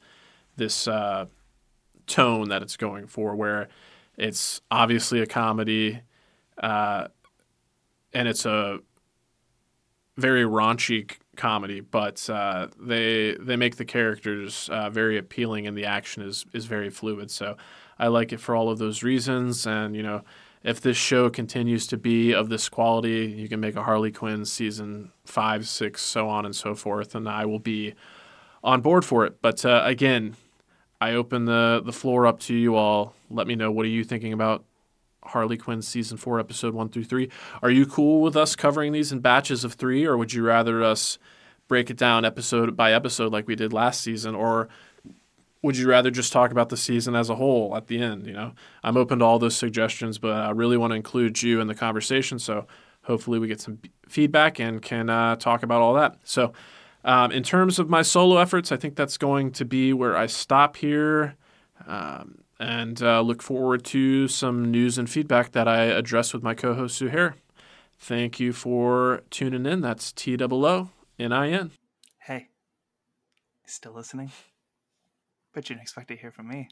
this 0.56 0.88
uh, 0.88 1.26
tone 2.08 2.50
that 2.50 2.62
it's 2.62 2.78
going 2.78 3.08
for, 3.08 3.36
where 3.36 3.68
it's 4.18 4.62
obviously 4.72 5.22
a 5.22 5.26
comedy, 5.26 6.02
uh, 6.58 7.08
and 8.14 8.28
it's 8.28 8.46
a 8.46 8.80
very 10.18 10.44
raunchy 10.44 11.12
comedy, 11.36 11.80
but 11.80 12.30
uh, 12.30 12.68
they 12.80 13.36
they 13.40 13.56
make 13.56 13.78
the 13.78 13.86
characters 13.86 14.70
uh, 14.70 14.90
very 14.90 15.18
appealing, 15.18 15.68
and 15.68 15.78
the 15.78 15.86
action 15.86 16.24
is 16.24 16.46
is 16.54 16.66
very 16.66 16.90
fluid. 16.90 17.32
So 17.32 17.58
I 18.00 18.08
like 18.08 18.34
it 18.34 18.40
for 18.40 18.56
all 18.56 18.70
of 18.70 18.80
those 18.80 19.04
reasons, 19.04 19.66
and 19.66 19.96
you 19.96 20.04
know 20.04 20.24
if 20.64 20.80
this 20.80 20.98
show 20.98 21.30
continues 21.30 21.88
to 21.88 21.98
be 21.98 22.34
of 22.34 22.50
this 22.50 22.70
quality, 22.70 23.26
you 23.38 23.50
can 23.50 23.60
make 23.60 23.76
a 23.76 23.84
Harley 23.84 24.12
Quinn 24.12 24.46
season 24.46 25.12
five, 25.26 25.68
six, 25.68 26.02
so 26.02 26.30
on 26.30 26.46
and 26.46 26.56
so 26.56 26.74
forth, 26.74 27.16
and 27.16 27.28
I 27.28 27.46
will 27.46 27.60
be 27.60 27.96
on 28.64 28.82
board 28.82 29.04
for 29.04 29.26
it. 29.26 29.42
But 29.42 29.66
uh, 29.66 29.82
again, 29.84 30.36
I 31.02 31.14
open 31.14 31.46
the 31.46 31.82
the 31.84 31.92
floor 31.92 32.26
up 32.26 32.40
to 32.42 32.56
you 32.56 32.76
all. 32.76 33.14
Let 33.30 33.48
me 33.48 33.56
know 33.56 33.72
what 33.72 33.86
are 33.86 33.90
you 33.90 34.04
thinking 34.04 34.34
about 34.34 34.64
Harley 35.26 35.58
Quinn 35.58 35.82
season 35.82 36.18
four, 36.18 36.40
episode 36.40 36.74
one 36.74 36.90
through 36.90 37.06
three. 37.06 37.30
Are 37.62 37.72
you 37.72 37.86
cool 37.86 38.22
with 38.22 38.36
us 38.36 38.56
covering 38.56 38.92
these 38.92 39.12
in 39.12 39.20
batches 39.20 39.64
of 39.64 39.74
three, 39.74 40.06
or 40.06 40.18
would 40.18 40.34
you 40.34 40.44
rather 40.44 40.84
us 40.84 41.18
break 41.68 41.90
it 41.90 41.98
down 41.98 42.26
episode 42.26 42.76
by 42.76 42.94
episode 42.94 43.32
like 43.32 43.48
we 43.48 43.56
did 43.56 43.74
last 43.74 44.02
season, 44.02 44.36
or 44.36 44.70
would 45.62 45.78
you 45.78 45.88
rather 45.88 46.12
just 46.12 46.34
talk 46.34 46.52
about 46.52 46.70
the 46.70 46.78
season 46.78 47.16
as 47.16 47.30
a 47.30 47.36
whole 47.36 47.76
at 47.76 47.88
the 47.88 48.00
end? 48.00 48.28
You 48.28 48.34
know, 48.34 48.54
I'm 48.84 48.98
open 48.98 49.20
to 49.20 49.26
all 49.26 49.40
those 49.40 49.56
suggestions, 49.56 50.18
but 50.18 50.34
I 50.34 50.52
really 50.52 50.78
want 50.78 50.92
to 50.92 50.96
include 50.96 51.42
you 51.42 51.62
in 51.62 51.68
the 51.68 51.76
conversation. 51.76 52.38
So 52.38 52.68
hopefully 53.04 53.40
we 53.40 53.48
get 53.48 53.62
some 53.62 53.80
feedback 54.08 54.60
and 54.60 54.82
can 54.82 55.10
uh, 55.10 55.38
talk 55.38 55.64
about 55.64 55.82
all 55.82 55.94
that. 55.94 56.18
So 56.26 56.52
um, 57.06 57.32
in 57.32 57.44
terms 57.44 57.80
of 57.80 57.90
my 57.90 58.02
solo 58.02 58.38
efforts, 58.38 58.72
I 58.72 58.78
think 58.78 58.96
that's 58.96 59.18
going 59.18 59.52
to 59.54 59.66
be 59.66 59.94
where 59.94 60.18
I 60.18 60.26
stop 60.26 60.76
here. 60.76 61.36
Um, 61.88 62.43
and 62.60 63.02
uh, 63.02 63.22
look 63.22 63.42
forward 63.42 63.84
to 63.86 64.28
some 64.28 64.72
news 64.72 64.98
and 64.98 65.10
feedback 65.10 65.52
that 65.52 65.68
I 65.68 65.84
address 65.86 66.34
with 66.34 66.44
my 66.44 66.54
co-host 66.54 67.02
Suhair. 67.02 67.36
Thank 67.98 68.40
you 68.40 68.54
for 68.54 69.22
tuning 69.30 69.66
in. 69.66 69.82
That's 69.82 70.12
T 70.12 70.38
O 70.40 70.66
O 70.66 70.90
N 71.20 71.32
I 71.32 71.50
N. 71.52 71.72
Hey, 72.20 72.48
still 73.66 73.94
listening? 73.94 74.32
but 75.54 75.70
you 75.70 75.76
didn't 75.76 75.84
expect 75.84 76.08
to 76.10 76.16
hear 76.16 76.32
from 76.32 76.48
me. 76.48 76.68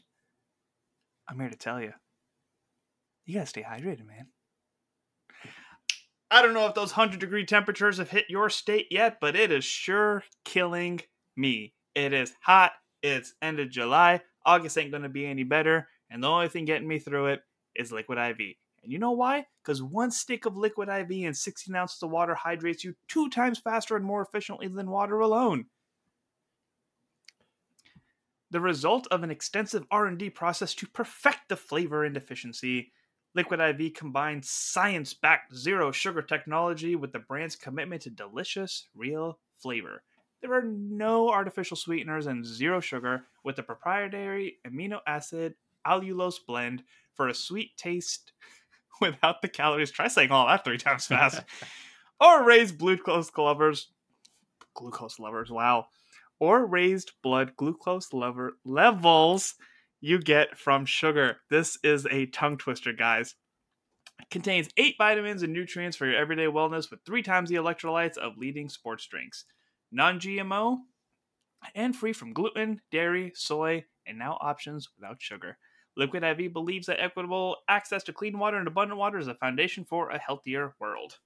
I'm 1.28 1.38
here 1.38 1.48
to 1.48 1.56
tell 1.56 1.80
you. 1.80 1.92
You 3.24 3.34
gotta 3.34 3.46
stay 3.46 3.62
hydrated, 3.62 4.06
man. 4.06 4.28
I 6.30 6.42
don't 6.42 6.54
know 6.54 6.66
if 6.66 6.74
those 6.74 6.96
100 6.96 7.20
degree 7.20 7.44
temperatures 7.44 7.98
have 7.98 8.10
hit 8.10 8.24
your 8.28 8.50
state 8.50 8.86
yet, 8.90 9.18
but 9.20 9.36
it 9.36 9.52
is 9.52 9.64
sure 9.64 10.24
killing 10.44 11.00
me. 11.36 11.74
It 11.94 12.12
is 12.12 12.34
hot. 12.42 12.72
It's 13.02 13.34
end 13.42 13.60
of 13.60 13.70
July. 13.70 14.22
August 14.44 14.78
ain't 14.78 14.92
gonna 14.92 15.08
be 15.08 15.26
any 15.26 15.44
better. 15.44 15.88
And 16.10 16.22
the 16.22 16.28
only 16.28 16.48
thing 16.48 16.64
getting 16.64 16.88
me 16.88 16.98
through 16.98 17.26
it 17.26 17.42
is 17.74 17.92
liquid 17.92 18.18
IV. 18.18 18.56
And 18.82 18.92
you 18.92 18.98
know 18.98 19.12
why? 19.12 19.46
Because 19.62 19.82
one 19.82 20.10
stick 20.10 20.44
of 20.44 20.56
liquid 20.56 20.88
IV 20.88 21.10
and 21.24 21.36
16 21.36 21.74
ounces 21.74 22.02
of 22.02 22.10
water 22.10 22.34
hydrates 22.34 22.84
you 22.84 22.94
two 23.08 23.30
times 23.30 23.58
faster 23.58 23.96
and 23.96 24.04
more 24.04 24.22
efficiently 24.22 24.68
than 24.68 24.90
water 24.90 25.20
alone 25.20 25.66
the 28.52 28.60
result 28.60 29.08
of 29.10 29.22
an 29.22 29.30
extensive 29.30 29.86
R&D 29.90 30.28
process 30.30 30.74
to 30.74 30.86
perfect 30.86 31.48
the 31.48 31.56
flavor 31.56 32.04
and 32.04 32.18
efficiency. 32.18 32.92
Liquid 33.34 33.60
IV 33.60 33.94
combines 33.94 34.50
science-backed 34.50 35.56
zero 35.56 35.90
sugar 35.90 36.20
technology 36.20 36.94
with 36.94 37.12
the 37.12 37.18
brand's 37.18 37.56
commitment 37.56 38.02
to 38.02 38.10
delicious, 38.10 38.88
real 38.94 39.38
flavor. 39.56 40.02
There 40.42 40.52
are 40.52 40.62
no 40.62 41.30
artificial 41.30 41.76
sweeteners 41.76 42.26
and 42.26 42.44
zero 42.44 42.80
sugar 42.80 43.26
with 43.44 43.54
the 43.54 43.62
proprietary 43.62 44.58
amino 44.66 44.98
acid 45.06 45.54
allulose 45.86 46.44
blend 46.44 46.82
for 47.14 47.28
a 47.28 47.34
sweet 47.34 47.76
taste 47.76 48.32
without 49.00 49.40
the 49.40 49.48
calories. 49.48 49.92
Try 49.92 50.08
saying 50.08 50.32
all 50.32 50.48
that 50.48 50.64
three 50.64 50.78
times 50.78 51.06
fast. 51.06 51.42
or 52.20 52.44
raised 52.44 52.76
glucose 52.76 53.30
lovers. 53.38 53.92
Glucose 54.74 55.20
lovers, 55.20 55.50
wow. 55.50 55.86
Or 56.40 56.66
raised 56.66 57.12
blood 57.22 57.52
glucose 57.56 58.12
lever 58.12 58.58
levels 58.64 59.54
you 60.00 60.18
get 60.18 60.58
from 60.58 60.84
sugar. 60.86 61.36
This 61.50 61.78
is 61.84 62.04
a 62.10 62.26
tongue 62.26 62.58
twister, 62.58 62.92
guys. 62.92 63.36
It 64.20 64.30
contains 64.30 64.68
eight 64.76 64.96
vitamins 64.98 65.44
and 65.44 65.52
nutrients 65.52 65.96
for 65.96 66.06
your 66.06 66.16
everyday 66.16 66.46
wellness 66.46 66.90
with 66.90 67.00
three 67.06 67.22
times 67.22 67.48
the 67.48 67.56
electrolytes 67.56 68.18
of 68.18 68.36
leading 68.36 68.68
sports 68.68 69.06
drinks. 69.06 69.44
Non 69.92 70.18
GMO 70.18 70.78
and 71.74 71.94
free 71.94 72.14
from 72.14 72.32
gluten, 72.32 72.80
dairy, 72.90 73.32
soy, 73.34 73.84
and 74.06 74.18
now 74.18 74.38
options 74.40 74.88
without 74.96 75.20
sugar. 75.20 75.58
Liquid 75.96 76.24
IV 76.24 76.52
believes 76.54 76.86
that 76.86 77.00
equitable 77.00 77.58
access 77.68 78.02
to 78.04 78.12
clean 78.12 78.38
water 78.38 78.56
and 78.56 78.66
abundant 78.66 78.98
water 78.98 79.18
is 79.18 79.28
a 79.28 79.34
foundation 79.34 79.84
for 79.84 80.08
a 80.08 80.18
healthier 80.18 80.74
world. 80.80 81.18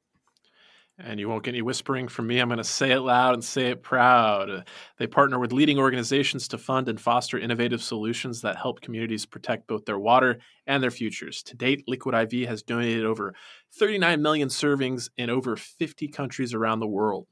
And 0.99 1.21
you 1.21 1.29
won't 1.29 1.45
get 1.45 1.51
any 1.51 1.61
whispering 1.61 2.09
from 2.09 2.27
me. 2.27 2.39
I'm 2.41 2.49
going 2.49 2.57
to 2.57 2.65
say 2.65 2.91
it 2.93 3.01
loud 3.01 3.35
and 3.35 3.45
say 3.45 3.67
it 3.67 3.83
proud. 3.83 4.67
They 4.99 5.07
partner 5.07 5.39
with 5.39 5.53
leading 5.53 5.79
organizations 5.79 6.49
to 6.49 6.59
fund 6.59 6.89
and 6.89 6.99
foster 6.99 7.39
innovative 7.39 7.83
solutions 7.83 8.41
that 8.41 8.57
help 8.57 8.81
communities 8.81 9.27
protect 9.27 9.67
both 9.67 9.85
their 9.85 9.99
water 9.99 10.39
and 10.67 10.83
their 10.83 10.91
futures. 10.91 11.43
To 11.45 11.55
date, 11.55 11.85
Liquid 11.87 12.15
IV 12.15 12.49
has 12.49 12.63
donated 12.63 13.05
over 13.05 13.35
39 13.75 14.23
million 14.23 14.49
servings 14.49 15.11
in 15.19 15.29
over 15.29 15.55
50 15.55 16.09
countries 16.09 16.55
around 16.55 16.81
the 16.81 16.87
world. 16.87 17.27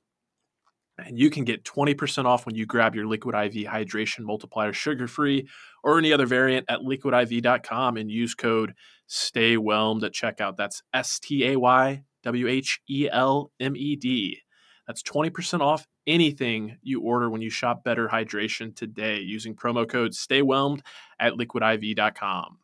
And 0.98 1.18
you 1.18 1.28
can 1.28 1.44
get 1.44 1.64
20% 1.64 2.24
off 2.24 2.46
when 2.46 2.54
you 2.54 2.66
grab 2.66 2.94
your 2.94 3.07
Liquid 3.07 3.35
IV 3.35 3.66
Hydration 3.66 4.20
Multiplier 4.20 4.72
sugar 4.72 5.09
free 5.09 5.48
or 5.83 5.98
any 5.98 6.12
other 6.12 6.26
variant 6.26 6.66
at 6.68 6.80
liquidiv.com 6.80 7.96
and 7.96 8.11
use 8.11 8.35
code 8.35 8.74
STAYWHELMED 9.09 10.04
at 10.04 10.12
checkout. 10.12 10.57
That's 10.57 10.83
S 10.92 11.18
T 11.18 11.46
A 11.46 11.59
Y 11.59 12.04
W 12.22 12.46
H 12.46 12.80
E 12.88 13.09
L 13.11 13.50
M 13.59 13.76
E 13.76 13.96
D. 13.96 14.40
That's 14.87 15.02
20% 15.02 15.61
off 15.61 15.87
anything 16.07 16.76
you 16.83 17.00
order 17.00 17.30
when 17.30 17.40
you 17.40 17.50
shop 17.50 17.83
Better 17.85 18.09
Hydration 18.09 18.74
today 18.76 19.18
using 19.18 19.57
promo 19.57 19.88
code 19.88 20.12
STAYWHELMED 20.12 20.80
at 21.18 21.33
liquidiv.com. 21.35 22.59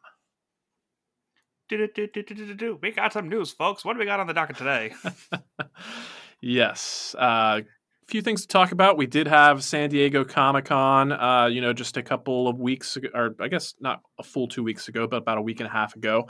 We 2.83 2.91
got 2.91 3.13
some 3.13 3.29
news, 3.29 3.53
folks. 3.53 3.85
What 3.85 3.93
do 3.95 4.01
we 4.01 4.05
got 4.05 4.21
on 4.21 4.27
the 4.27 4.35
docket 4.35 4.57
today? 4.57 4.93
yes. 6.41 7.15
Uh, 7.17 7.61
few 8.11 8.21
things 8.21 8.43
to 8.43 8.49
talk 8.49 8.73
about. 8.73 8.97
We 8.97 9.07
did 9.07 9.29
have 9.29 9.63
San 9.63 9.89
Diego 9.89 10.25
Comic 10.25 10.65
Con, 10.65 11.13
uh, 11.13 11.47
you 11.47 11.61
know, 11.61 11.73
just 11.73 11.97
a 11.97 12.03
couple 12.03 12.49
of 12.49 12.59
weeks 12.59 12.97
ago, 12.97 13.09
or 13.15 13.37
I 13.39 13.47
guess 13.47 13.75
not 13.81 14.03
a 14.19 14.25
full 14.25 14.49
two 14.49 14.65
weeks 14.65 14.89
ago, 14.89 15.07
but 15.07 15.19
about 15.19 15.39
a 15.39 15.43
week 15.43 15.61
and 15.61 15.69
a 15.69 15.73
half 15.73 15.95
ago. 15.95 16.29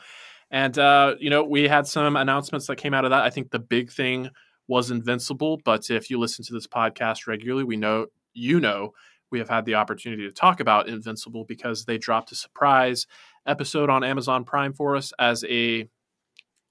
And, 0.51 0.79
uh, 0.79 1.15
you 1.19 1.31
know, 1.31 1.43
we 1.43 1.69
had 1.69 1.87
some 1.87 2.17
announcements 2.17 2.67
that 2.67 2.77
came 2.77 2.93
out 2.93 3.05
of 3.05 3.11
that. 3.13 3.23
I 3.23 3.31
think 3.31 3.51
the 3.51 3.59
big 3.59 3.91
thing 3.91 4.29
was 4.69 4.91
Invincible. 4.91 5.61
But 5.65 5.89
if 5.91 6.11
you 6.11 6.19
listen 6.19 6.45
to 6.45 6.53
this 6.53 6.67
podcast 6.67 7.27
regularly, 7.27 7.65
we 7.65 7.77
know, 7.77 8.07
you 8.35 8.61
know, 8.61 8.93
we 9.31 9.39
have 9.39 9.49
had 9.49 9.65
the 9.65 9.77
opportunity 9.77 10.27
to 10.27 10.33
talk 10.33 10.61
about 10.61 10.87
Invincible 10.87 11.45
because 11.45 11.87
they 11.87 11.97
dropped 11.97 12.31
a 12.31 12.35
surprise 12.35 13.07
episode 13.47 13.89
on 13.89 14.05
Amazon 14.05 14.45
Prime 14.45 14.75
for 14.75 14.97
us 14.97 15.13
as 15.19 15.45
a 15.45 15.89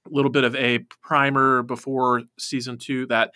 little 0.06 0.30
bit 0.30 0.44
of 0.44 0.54
a 0.56 0.78
primer 1.02 1.62
before 1.62 2.22
season 2.38 2.78
two 2.78 3.06
that 3.06 3.32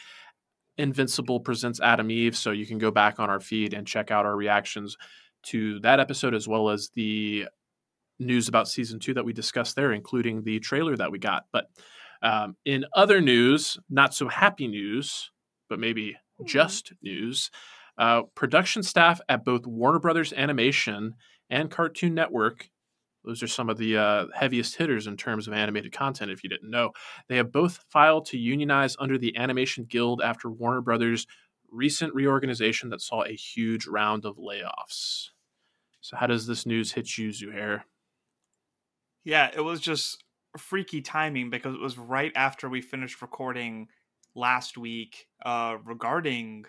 Invincible 0.79 1.41
presents 1.41 1.81
Atom 1.81 2.11
Eve. 2.11 2.37
So 2.37 2.51
you 2.51 2.67
can 2.67 2.79
go 2.79 2.91
back 2.91 3.21
on 3.21 3.31
our 3.31 3.41
feed 3.41 3.75
and 3.75 3.87
check 3.87 4.11
out 4.11 4.27
our 4.27 4.37
reactions 4.37 4.97
to 5.45 5.79
that 5.81 6.01
episode 6.01 6.35
as 6.35 6.49
well 6.49 6.71
as 6.71 6.91
the 6.95 7.47
news 8.19 8.49
about 8.49 8.69
season 8.69 8.99
two 8.99 9.15
that 9.15 9.25
we 9.25 9.33
discussed 9.33 9.77
there, 9.77 9.93
including 9.93 10.43
the 10.43 10.61
trailer 10.61 10.97
that 10.97 11.13
we 11.13 11.19
got. 11.19 11.45
But 11.53 11.67
um, 12.23 12.57
in 12.65 12.87
other 12.95 13.21
news, 13.21 13.79
not 13.91 14.15
so 14.15 14.29
happy 14.29 14.67
news, 14.67 15.31
but 15.69 15.79
maybe 15.79 16.13
mm-hmm. 16.13 16.47
just 16.47 16.93
news, 17.03 17.51
uh, 17.99 18.23
production 18.35 18.83
staff 18.83 19.21
at 19.29 19.45
both 19.45 19.67
Warner 19.67 19.99
Brothers 19.99 20.33
Animation 20.33 21.15
and 21.51 21.71
Cartoon 21.71 22.15
Network 22.15 22.69
those 23.25 23.43
are 23.43 23.49
some 23.49 23.71
of 23.71 23.79
the 23.79 23.97
uh, 23.97 24.27
heaviest 24.35 24.77
hitters 24.77 25.07
in 25.07 25.17
terms 25.17 25.49
of 25.49 25.55
animated 25.55 25.93
content, 25.93 26.31
if 26.31 26.45
you 26.45 26.51
didn't 26.51 26.71
know. 26.71 26.93
They 27.29 27.37
have 27.37 27.53
both 27.53 27.85
filed 27.89 28.27
to 28.27 28.39
unionize 28.39 28.97
under 28.99 29.19
the 29.19 29.37
Animation 29.37 29.85
Guild 29.85 30.21
after 30.23 30.51
Warner 30.51 30.81
Brothers' 30.81 31.27
recent 31.71 32.15
reorganization 32.15 32.91
that 32.91 33.01
saw 33.01 33.25
a 33.25 33.35
huge 33.35 33.87
round 33.87 34.25
of 34.25 34.37
layoffs. 34.37 35.31
So, 36.01 36.17
how 36.17 36.27
does 36.27 36.47
this 36.47 36.67
news 36.67 36.93
hit 36.93 37.17
you, 37.17 37.31
Zuhair? 37.31 37.83
Yeah, 39.25 39.51
it 39.55 39.63
was 39.63 39.81
just 39.81 40.23
freaky 40.59 41.01
timing 41.01 41.51
because 41.51 41.75
it 41.75 41.81
was 41.81 41.99
right 41.99 42.33
after 42.37 42.69
we 42.69 42.83
finished 42.83 43.23
recording 43.23 43.89
last 44.35 44.77
week 44.77 45.27
uh, 45.45 45.79
regarding 45.85 46.67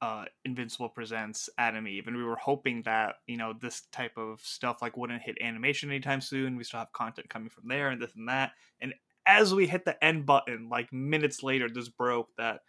uh, 0.00 0.24
Invincible 0.44 0.88
presents 0.88 1.48
Atom 1.58 1.88
Eve, 1.88 2.06
and 2.06 2.16
we 2.16 2.24
were 2.24 2.36
hoping 2.36 2.82
that 2.82 3.16
you 3.26 3.36
know 3.36 3.52
this 3.60 3.82
type 3.92 4.16
of 4.16 4.40
stuff 4.40 4.80
like 4.80 4.96
wouldn't 4.96 5.22
hit 5.22 5.38
animation 5.40 5.90
anytime 5.90 6.20
soon. 6.20 6.56
We 6.56 6.64
still 6.64 6.80
have 6.80 6.92
content 6.92 7.28
coming 7.28 7.48
from 7.48 7.68
there 7.68 7.88
and 7.88 8.00
this 8.00 8.14
and 8.14 8.28
that. 8.28 8.52
And 8.80 8.94
as 9.26 9.54
we 9.54 9.66
hit 9.66 9.84
the 9.84 10.02
end 10.02 10.24
button, 10.24 10.68
like 10.68 10.92
minutes 10.92 11.42
later, 11.42 11.68
this 11.68 11.88
broke 11.88 12.28
that 12.38 12.60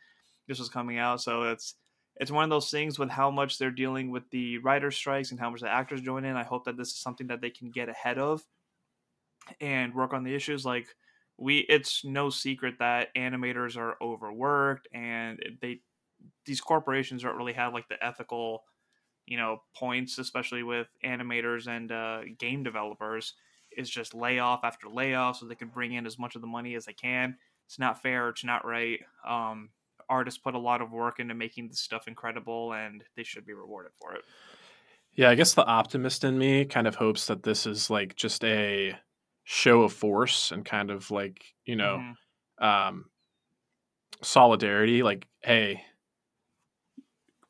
this 0.47 0.59
was 0.59 0.69
coming 0.69 0.97
out. 0.97 1.21
So 1.21 1.43
it's 1.43 1.75
it's 2.17 2.31
one 2.31 2.43
of 2.43 2.49
those 2.49 2.69
things 2.69 2.99
with 2.99 3.09
how 3.09 3.31
much 3.31 3.57
they're 3.57 3.71
dealing 3.71 4.11
with 4.11 4.29
the 4.31 4.57
writer 4.57 4.91
strikes 4.91 5.31
and 5.31 5.39
how 5.39 5.49
much 5.49 5.61
the 5.61 5.69
actors 5.69 6.01
join 6.01 6.25
in. 6.25 6.35
I 6.35 6.43
hope 6.43 6.65
that 6.65 6.77
this 6.77 6.89
is 6.89 6.99
something 6.99 7.27
that 7.27 7.41
they 7.41 7.49
can 7.49 7.71
get 7.71 7.87
ahead 7.87 8.17
of 8.17 8.43
and 9.61 9.95
work 9.95 10.13
on 10.13 10.23
the 10.23 10.35
issues. 10.35 10.65
Like 10.65 10.87
we, 11.37 11.59
it's 11.59 12.03
no 12.03 12.29
secret 12.29 12.75
that 12.79 13.15
animators 13.15 13.77
are 13.77 13.95
overworked 14.01 14.89
and 14.93 15.39
they 15.61 15.79
these 16.45 16.61
corporations 16.61 17.23
don't 17.23 17.37
really 17.37 17.53
have 17.53 17.73
like 17.73 17.87
the 17.87 18.03
ethical 18.03 18.63
you 19.25 19.37
know 19.37 19.61
points 19.75 20.17
especially 20.17 20.63
with 20.63 20.87
animators 21.05 21.67
and 21.67 21.91
uh, 21.91 22.21
game 22.37 22.63
developers 22.63 23.33
is 23.77 23.89
just 23.89 24.15
layoff 24.15 24.61
after 24.63 24.89
layoff 24.89 25.37
so 25.37 25.45
they 25.45 25.55
can 25.55 25.67
bring 25.67 25.93
in 25.93 26.05
as 26.05 26.17
much 26.17 26.35
of 26.35 26.41
the 26.41 26.47
money 26.47 26.75
as 26.75 26.85
they 26.85 26.93
can. 26.93 27.35
It's 27.67 27.77
not 27.77 28.01
fair 28.01 28.29
it's 28.29 28.43
not 28.43 28.65
right. 28.65 28.99
Um, 29.27 29.69
artists 30.09 30.39
put 30.39 30.55
a 30.55 30.59
lot 30.59 30.81
of 30.81 30.91
work 30.91 31.19
into 31.19 31.35
making 31.35 31.67
this 31.67 31.79
stuff 31.79 32.07
incredible 32.07 32.73
and 32.73 33.03
they 33.15 33.23
should 33.23 33.45
be 33.45 33.53
rewarded 33.53 33.91
for 34.01 34.13
it. 34.15 34.23
Yeah 35.13 35.29
i 35.29 35.35
guess 35.35 35.53
the 35.53 35.65
optimist 35.65 36.23
in 36.23 36.37
me 36.37 36.65
kind 36.65 36.87
of 36.87 36.95
hopes 36.95 37.27
that 37.27 37.43
this 37.43 37.65
is 37.67 37.89
like 37.89 38.15
just 38.15 38.43
a 38.43 38.95
show 39.43 39.81
of 39.81 39.91
force 39.93 40.51
and 40.51 40.63
kind 40.63 40.91
of 40.91 41.09
like 41.11 41.43
you 41.65 41.75
know 41.75 41.97
mm-hmm. 41.97 42.65
um, 42.65 43.05
solidarity 44.21 45.01
like 45.03 45.27
hey 45.41 45.81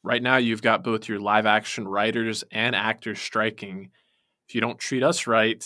right 0.03 0.21
now 0.21 0.38
you've 0.38 0.62
got 0.62 0.83
both 0.83 1.07
your 1.07 1.19
live 1.19 1.45
action 1.45 1.88
writers 1.88 2.43
and 2.51 2.75
actors 2.75 3.19
striking. 3.19 3.91
If 4.47 4.55
you 4.55 4.62
don't 4.62 4.79
treat 4.79 5.03
us 5.03 5.27
right, 5.27 5.63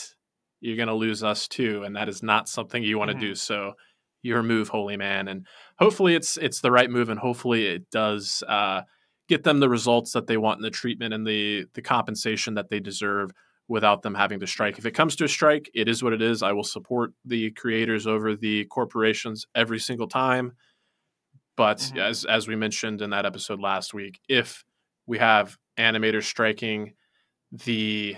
you're 0.59 0.77
going 0.77 0.87
to 0.87 0.93
lose 0.93 1.23
us 1.23 1.47
too, 1.47 1.83
and 1.83 1.95
that 1.95 2.09
is 2.09 2.23
not 2.23 2.47
something 2.47 2.83
you 2.83 2.97
want 2.97 3.09
to 3.09 3.15
mm-hmm. 3.15 3.27
do. 3.27 3.35
So, 3.35 3.73
your 4.21 4.41
move, 4.41 4.69
holy 4.69 4.95
man, 4.95 5.27
and 5.27 5.45
hopefully 5.77 6.15
it's 6.15 6.37
it's 6.37 6.61
the 6.61 6.71
right 6.71 6.89
move, 6.89 7.09
and 7.09 7.19
hopefully 7.19 7.67
it 7.67 7.89
does 7.91 8.41
uh, 8.47 8.81
get 9.27 9.43
them 9.43 9.59
the 9.59 9.67
results 9.67 10.13
that 10.13 10.27
they 10.27 10.37
want 10.37 10.59
in 10.59 10.63
the 10.63 10.69
treatment 10.69 11.13
and 11.13 11.27
the 11.27 11.65
the 11.73 11.81
compensation 11.81 12.53
that 12.53 12.69
they 12.69 12.79
deserve 12.79 13.31
without 13.67 14.01
them 14.01 14.15
having 14.15 14.39
to 14.39 14.47
strike. 14.47 14.77
If 14.77 14.85
it 14.85 14.91
comes 14.91 15.15
to 15.17 15.25
a 15.25 15.27
strike, 15.27 15.69
it 15.73 15.87
is 15.87 16.03
what 16.03 16.13
it 16.13 16.21
is. 16.21 16.43
I 16.43 16.51
will 16.51 16.63
support 16.63 17.11
the 17.25 17.51
creators 17.51 18.07
over 18.07 18.35
the 18.35 18.65
corporations 18.65 19.45
every 19.55 19.79
single 19.79 20.07
time. 20.07 20.53
But 21.55 21.77
mm-hmm. 21.77 21.99
as 21.99 22.25
as 22.25 22.47
we 22.47 22.55
mentioned 22.55 23.01
in 23.01 23.11
that 23.11 23.25
episode 23.25 23.59
last 23.59 23.93
week, 23.93 24.19
if 24.27 24.63
we 25.05 25.19
have 25.19 25.57
animators 25.77 26.23
striking, 26.23 26.93
the 27.51 28.15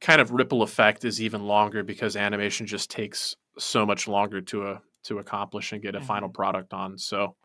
kind 0.00 0.20
of 0.20 0.30
ripple 0.30 0.62
effect 0.62 1.04
is 1.04 1.20
even 1.20 1.44
longer 1.44 1.82
because 1.82 2.16
animation 2.16 2.66
just 2.66 2.90
takes 2.90 3.36
so 3.58 3.84
much 3.84 4.08
longer 4.08 4.40
to 4.40 4.66
a 4.66 4.72
uh, 4.72 4.78
to 5.02 5.18
accomplish 5.18 5.72
and 5.72 5.82
get 5.82 5.94
a 5.94 5.98
mm-hmm. 5.98 6.06
final 6.06 6.28
product 6.28 6.74
on. 6.74 6.98
So 6.98 7.36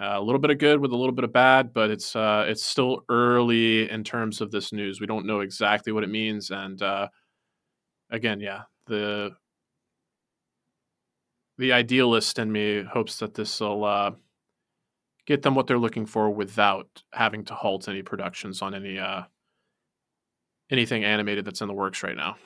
uh, 0.00 0.14
a 0.14 0.20
little 0.20 0.40
bit 0.40 0.50
of 0.50 0.58
good 0.58 0.80
with 0.80 0.92
a 0.92 0.96
little 0.96 1.14
bit 1.14 1.24
of 1.24 1.32
bad, 1.32 1.72
but 1.72 1.90
it's 1.90 2.14
uh, 2.16 2.44
it's 2.48 2.64
still 2.64 3.04
early 3.08 3.90
in 3.90 4.04
terms 4.04 4.40
of 4.40 4.50
this 4.50 4.72
news. 4.72 5.00
We 5.00 5.06
don't 5.06 5.26
know 5.26 5.40
exactly 5.40 5.92
what 5.92 6.04
it 6.04 6.10
means, 6.10 6.50
and 6.50 6.80
uh, 6.82 7.08
again, 8.10 8.40
yeah, 8.40 8.62
the 8.86 9.32
the 11.58 11.72
idealist 11.72 12.38
in 12.38 12.50
me 12.50 12.82
hopes 12.82 13.18
that 13.18 13.34
this 13.34 13.60
will 13.60 13.84
uh, 13.84 14.12
get 15.26 15.42
them 15.42 15.54
what 15.54 15.66
they're 15.66 15.78
looking 15.78 16.06
for 16.06 16.30
without 16.30 17.02
having 17.12 17.44
to 17.44 17.54
halt 17.54 17.88
any 17.88 18.02
productions 18.02 18.62
on 18.62 18.74
any 18.74 18.98
uh, 18.98 19.22
anything 20.70 21.04
animated 21.04 21.44
that's 21.44 21.60
in 21.60 21.68
the 21.68 21.74
works 21.74 22.02
right 22.02 22.16
now. 22.16 22.36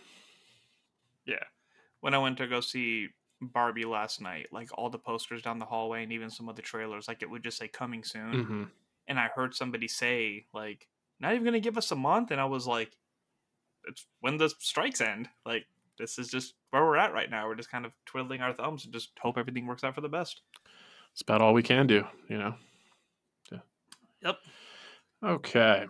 Yeah, 1.27 1.45
when 2.01 2.15
I 2.15 2.19
went 2.19 2.39
to 2.39 2.47
go 2.47 2.61
see 2.61 3.09
Barbie 3.41 3.85
last 3.85 4.21
night, 4.21 4.49
like 4.53 4.69
all 4.77 4.91
the 4.91 4.99
posters 4.99 5.43
down 5.43 5.59
the 5.59 5.65
hallway 5.65 6.03
and 6.03 6.13
even 6.13 6.31
some 6.31 6.49
of 6.49 6.57
the 6.57 6.63
trailers, 6.63 7.09
like 7.09 7.23
it 7.23 7.31
would 7.31 7.45
just 7.45 7.59
say 7.59 7.69
coming 7.69 8.05
soon. 8.05 8.33
Mm-hmm. 8.33 8.65
and 9.07 9.19
I 9.19 9.29
heard 9.29 9.55
somebody 9.55 9.89
say 9.89 10.47
like, 10.53 10.89
"Not 11.21 11.33
even 11.33 11.45
gonna 11.45 11.61
give 11.61 11.79
us 11.79 11.91
a 11.91 11.97
month," 11.97 12.31
and 12.31 12.41
I 12.41 12.45
was 12.47 12.67
like, 12.67 12.97
"It's 13.87 14.07
when 14.21 14.37
the 14.37 14.53
strikes 14.59 15.01
end." 15.01 15.29
Like 15.47 15.67
this 15.99 16.19
is 16.19 16.29
just 16.29 16.55
where 16.71 16.85
we're 16.85 16.97
at 16.97 17.13
right 17.13 17.31
now. 17.31 17.47
We're 17.47 17.55
just 17.55 17.71
kind 17.71 17.85
of 17.85 17.93
twiddling 18.07 18.41
our 18.41 18.53
thumbs 18.53 18.85
and 18.85 18.93
just 18.93 19.11
hope 19.21 19.39
everything 19.39 19.67
works 19.67 19.85
out 19.85 19.95
for 19.95 20.01
the 20.01 20.09
best. 20.09 20.43
It's 21.13 21.23
about 21.23 21.43
all 21.43 21.55
we 21.55 21.63
can 21.63 21.87
do, 21.87 22.05
you 22.29 22.39
know. 22.39 22.55
Yeah. 23.51 23.59
Yep. 24.23 24.37
Okay. 25.25 25.87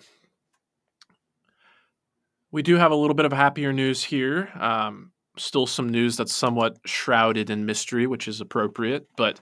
We 2.51 2.63
do 2.63 2.77
have 2.77 2.93
a 2.93 2.97
little 2.97 3.15
bit 3.15 3.27
of 3.27 3.33
happier 3.33 3.73
news 3.73 4.03
here. 4.03 4.51
Um, 4.59 5.13
still 5.37 5.67
some 5.67 5.89
news 5.89 6.17
that's 6.17 6.33
somewhat 6.33 6.79
shrouded 6.87 7.51
in 7.51 7.67
mystery, 7.67 8.07
which 8.07 8.27
is 8.27 8.41
appropriate. 8.41 9.07
But 9.17 9.41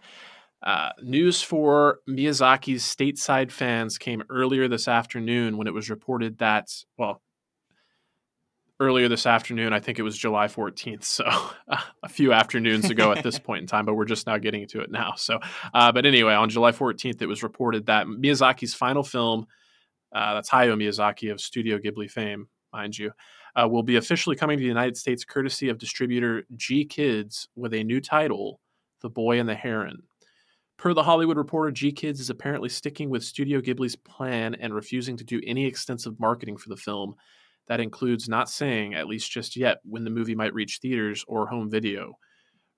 uh, 0.63 0.91
news 1.03 1.43
for 1.43 2.01
Miyazaki's 2.09 2.83
stateside 2.83 3.53
fans 3.53 3.99
came 3.99 4.25
earlier 4.29 4.67
this 4.67 4.89
afternoon 4.89 5.57
when 5.57 5.67
it 5.67 5.75
was 5.75 5.89
reported 5.91 6.39
that, 6.39 6.69
well, 6.99 7.23
earlier 8.79 9.09
this 9.09 9.27
afternoon, 9.27 9.73
I 9.73 9.81
think 9.81 9.99
it 9.99 10.03
was 10.03 10.17
July 10.17 10.47
14th. 10.49 11.05
So 11.05 11.25
uh, 11.25 11.81
a 12.03 12.09
few 12.09 12.33
afternoons 12.33 12.91
ago 12.91 13.13
at 13.13 13.23
this 13.23 13.39
point 13.47 13.63
in 13.63 13.67
time, 13.67 13.85
but 13.85 13.95
we're 13.95 14.05
just 14.05 14.27
now 14.27 14.39
getting 14.39 14.67
to 14.69 14.81
it 14.81 14.91
now. 14.91 15.15
So, 15.17 15.39
uh, 15.73 15.93
but 15.93 16.07
anyway, 16.07 16.35
on 16.35 16.51
July 16.51 16.73
14th, 16.73 17.23
it 17.23 17.27
was 17.27 17.43
reported 17.43 17.87
that 17.87 18.07
Miyazaki's 18.07 18.75
final 18.75 19.03
film, 19.03 19.47
uh, 20.15 20.35
that's 20.35 20.51
Hayao 20.51 20.77
Miyazaki 20.77 21.33
of 21.33 21.41
Studio 21.41 21.79
Ghibli 21.79 22.11
fame, 22.11 22.49
mind 22.73 22.99
you, 22.99 23.13
uh, 23.55 23.67
will 23.67 23.83
be 23.83 23.97
officially 23.97 24.37
coming 24.37 24.59
to 24.59 24.63
the 24.63 24.69
United 24.69 24.97
States 24.97 25.25
courtesy 25.25 25.69
of 25.69 25.79
distributor 25.79 26.45
GKIDS 26.57 27.49
with 27.57 27.73
a 27.73 27.83
new 27.83 28.01
title, 28.01 28.61
The 29.01 29.09
Boy 29.09 29.41
and 29.41 29.49
the 29.49 29.55
Heron. 29.55 30.03
Per 30.77 30.93
the 30.93 31.03
Hollywood 31.03 31.39
Reporter, 31.39 31.73
GKIDS 31.73 32.21
is 32.21 32.29
apparently 32.29 32.69
sticking 32.69 33.09
with 33.09 33.25
Studio 33.25 33.63
Ghibli's 33.63 33.97
plan 33.97 34.55
and 34.57 34.75
refusing 34.75 35.17
to 35.17 35.25
do 35.25 35.41
any 35.47 35.65
extensive 35.65 36.21
marketing 36.21 36.59
for 36.59 36.69
the 36.69 36.77
film. 36.77 37.15
That 37.69 37.81
includes 37.81 38.29
not 38.29 38.49
saying, 38.49 38.95
at 38.95 39.09
least 39.09 39.31
just 39.31 39.57
yet, 39.57 39.79
when 39.85 40.05
the 40.05 40.11
movie 40.11 40.35
might 40.35 40.55
reach 40.55 40.79
theaters 40.79 41.25
or 41.27 41.47
home 41.47 41.71
video. 41.71 42.19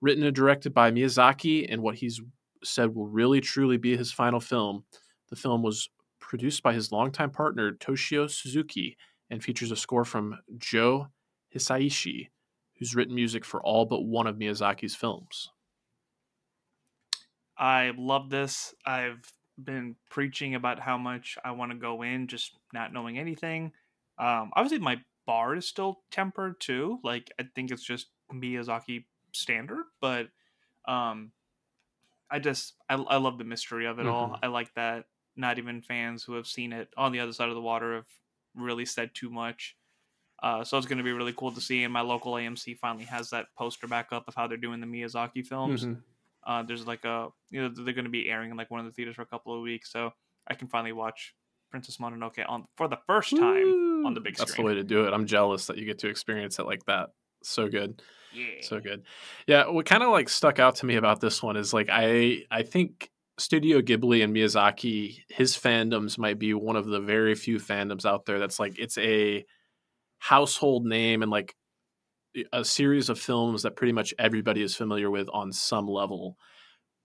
Written 0.01 0.25
and 0.25 0.35
directed 0.35 0.73
by 0.73 0.91
Miyazaki 0.91 1.67
and 1.71 1.83
what 1.83 1.97
he's 1.97 2.21
said 2.65 2.95
will 2.95 3.09
really 3.09 3.41
truly 3.41 3.77
be 3.77 3.97
his 3.97 4.13
final 4.13 4.41
film, 4.41 4.85
the 5.29 5.37
film 5.37 5.63
was 5.63 5.91
produced 6.21 6.63
by 6.63 6.73
his 6.73 6.93
longtime 6.93 7.31
partner 7.31 7.73
Toshio 7.73 8.31
Suzuki 8.31 8.97
and 9.31 9.43
features 9.43 9.71
a 9.71 9.77
score 9.77 10.05
from 10.05 10.39
Joe 10.59 11.09
Hisaishi, 11.55 12.29
who's 12.79 12.95
written 12.95 13.15
music 13.15 13.45
for 13.45 13.63
all 13.63 13.85
but 13.85 14.03
one 14.03 14.27
of 14.27 14.37
Miyazaki's 14.37 14.95
films. 14.95 15.51
I 17.59 17.93
love 17.97 18.31
this. 18.31 18.75
I've 18.87 19.21
been 19.63 19.97
preaching 20.11 20.55
about 20.55 20.79
how 20.79 20.97
much 20.97 21.37
I 21.45 21.51
want 21.51 21.73
to 21.73 21.79
go 21.79 22.03
in, 22.03 22.29
just 22.29 22.53
not 22.73 22.93
knowing 22.93 23.19
anything. 23.19 23.73
Um, 24.19 24.51
obviously, 24.55 24.79
my 24.79 25.01
bar 25.27 25.55
is 25.55 25.67
still 25.69 26.01
tempered 26.11 26.61
too. 26.61 26.99
Like, 27.05 27.31
I 27.39 27.45
think 27.55 27.71
it's 27.71 27.85
just 27.85 28.09
Miyazaki 28.33 29.05
standard, 29.33 29.85
but 30.01 30.29
um, 30.87 31.33
I 32.31 32.39
just 32.39 32.75
I, 32.89 32.95
I 32.95 33.17
love 33.17 33.39
the 33.39 33.45
mystery 33.45 33.87
of 33.87 33.99
it 33.99 34.03
mm-hmm. 34.03 34.11
all. 34.11 34.39
I 34.43 34.49
like 34.49 34.75
that 34.75 35.05
not 35.39 35.59
even 35.59 35.81
fans 35.81 36.25
who 36.25 36.35
have 36.35 36.47
seen 36.47 36.73
it 36.73 36.89
on 36.97 37.13
the 37.13 37.21
other 37.21 37.33
side 37.33 37.49
of 37.49 37.55
the 37.55 37.61
water 37.61 37.95
have 37.95 38.07
really 38.57 38.85
said 38.85 39.15
too 39.15 39.31
much. 39.31 39.77
Uh, 40.43 40.63
so 40.65 40.77
it's 40.77 40.87
going 40.87 40.99
to 40.99 41.05
be 41.05 41.13
really 41.13 41.33
cool 41.33 41.53
to 41.53 41.61
see. 41.61 41.85
And 41.85 41.93
my 41.93 42.01
local 42.01 42.35
AMC 42.35 42.77
finally 42.79 43.05
has 43.05 43.31
that 43.31 43.47
poster 43.57 43.87
back 43.87 44.09
up 44.13 44.25
of 44.29 44.35
how 44.35 44.47
they're 44.47 44.57
doing 44.57 44.81
the 44.81 44.87
Miyazaki 44.87 45.47
films. 45.47 45.85
Mm-hmm. 45.85 46.01
Uh, 46.47 46.63
there's 46.63 46.87
like 46.87 47.05
a 47.05 47.29
you 47.51 47.61
know 47.61 47.69
they're 47.69 47.95
going 47.95 48.05
to 48.05 48.11
be 48.11 48.29
airing 48.29 48.51
in 48.51 48.57
like 48.57 48.71
one 48.71 48.81
of 48.81 48.87
the 48.87 48.93
theaters 48.93 49.17
for 49.17 49.23
a 49.23 49.27
couple 49.27 49.55
of 49.55 49.63
weeks, 49.63 49.93
so 49.93 50.13
I 50.47 50.55
can 50.55 50.69
finally 50.69 50.93
watch 50.93 51.35
Princess 51.71 51.99
Mononoke 51.99 52.45
on 52.49 52.67
for 52.77 52.89
the 52.89 52.99
first 53.07 53.37
time 53.37 53.65
Woo! 53.65 53.88
On 54.07 54.15
the 54.15 54.21
big 54.21 54.37
screen. 54.37 54.47
That's 54.47 54.57
the 54.57 54.63
way 54.63 54.75
to 54.75 54.85
do 54.85 55.07
it. 55.07 55.13
I'm 55.13 55.27
jealous 55.27 55.67
that 55.67 55.79
you 55.79 55.85
get 55.85 55.99
to 56.01 56.09
experience 56.09 56.59
it 56.59 56.67
like 56.67 56.85
that. 56.87 57.11
So 57.43 57.69
good. 57.69 58.03
Yeah. 58.35 58.63
So 58.63 58.81
good. 58.81 59.05
Yeah, 59.47 59.69
what 59.69 59.87
kind 59.87 60.03
of 60.03 60.11
like 60.11 60.29
stuck 60.29 60.59
out 60.59 60.77
to 60.77 60.87
me 60.87 60.97
about 60.97 61.21
this 61.21 61.43
one 61.43 61.57
is 61.57 61.73
like 61.73 61.89
I 61.91 62.43
I 62.51 62.63
think 62.63 63.11
Studio 63.39 63.81
Ghibli 63.81 64.23
and 64.23 64.35
Miyazaki, 64.35 65.19
his 65.29 65.57
fandoms 65.57 66.19
might 66.19 66.39
be 66.39 66.55
one 66.55 66.77
of 66.77 66.87
the 66.87 67.01
very 67.01 67.35
few 67.35 67.59
fandoms 67.59 68.05
out 68.05 68.27
there 68.27 68.39
that's 68.39 68.59
like 68.59 68.79
it's 68.79 68.99
a 68.99 69.45
household 70.19 70.85
name 70.85 71.23
and 71.23 71.31
like 71.31 71.55
a 72.53 72.65
series 72.65 73.09
of 73.09 73.19
films 73.19 73.63
that 73.63 73.77
pretty 73.77 73.93
much 73.93 74.13
everybody 74.19 74.63
is 74.63 74.75
familiar 74.75 75.11
with 75.11 75.29
on 75.33 75.53
some 75.53 75.87
level 75.87 76.37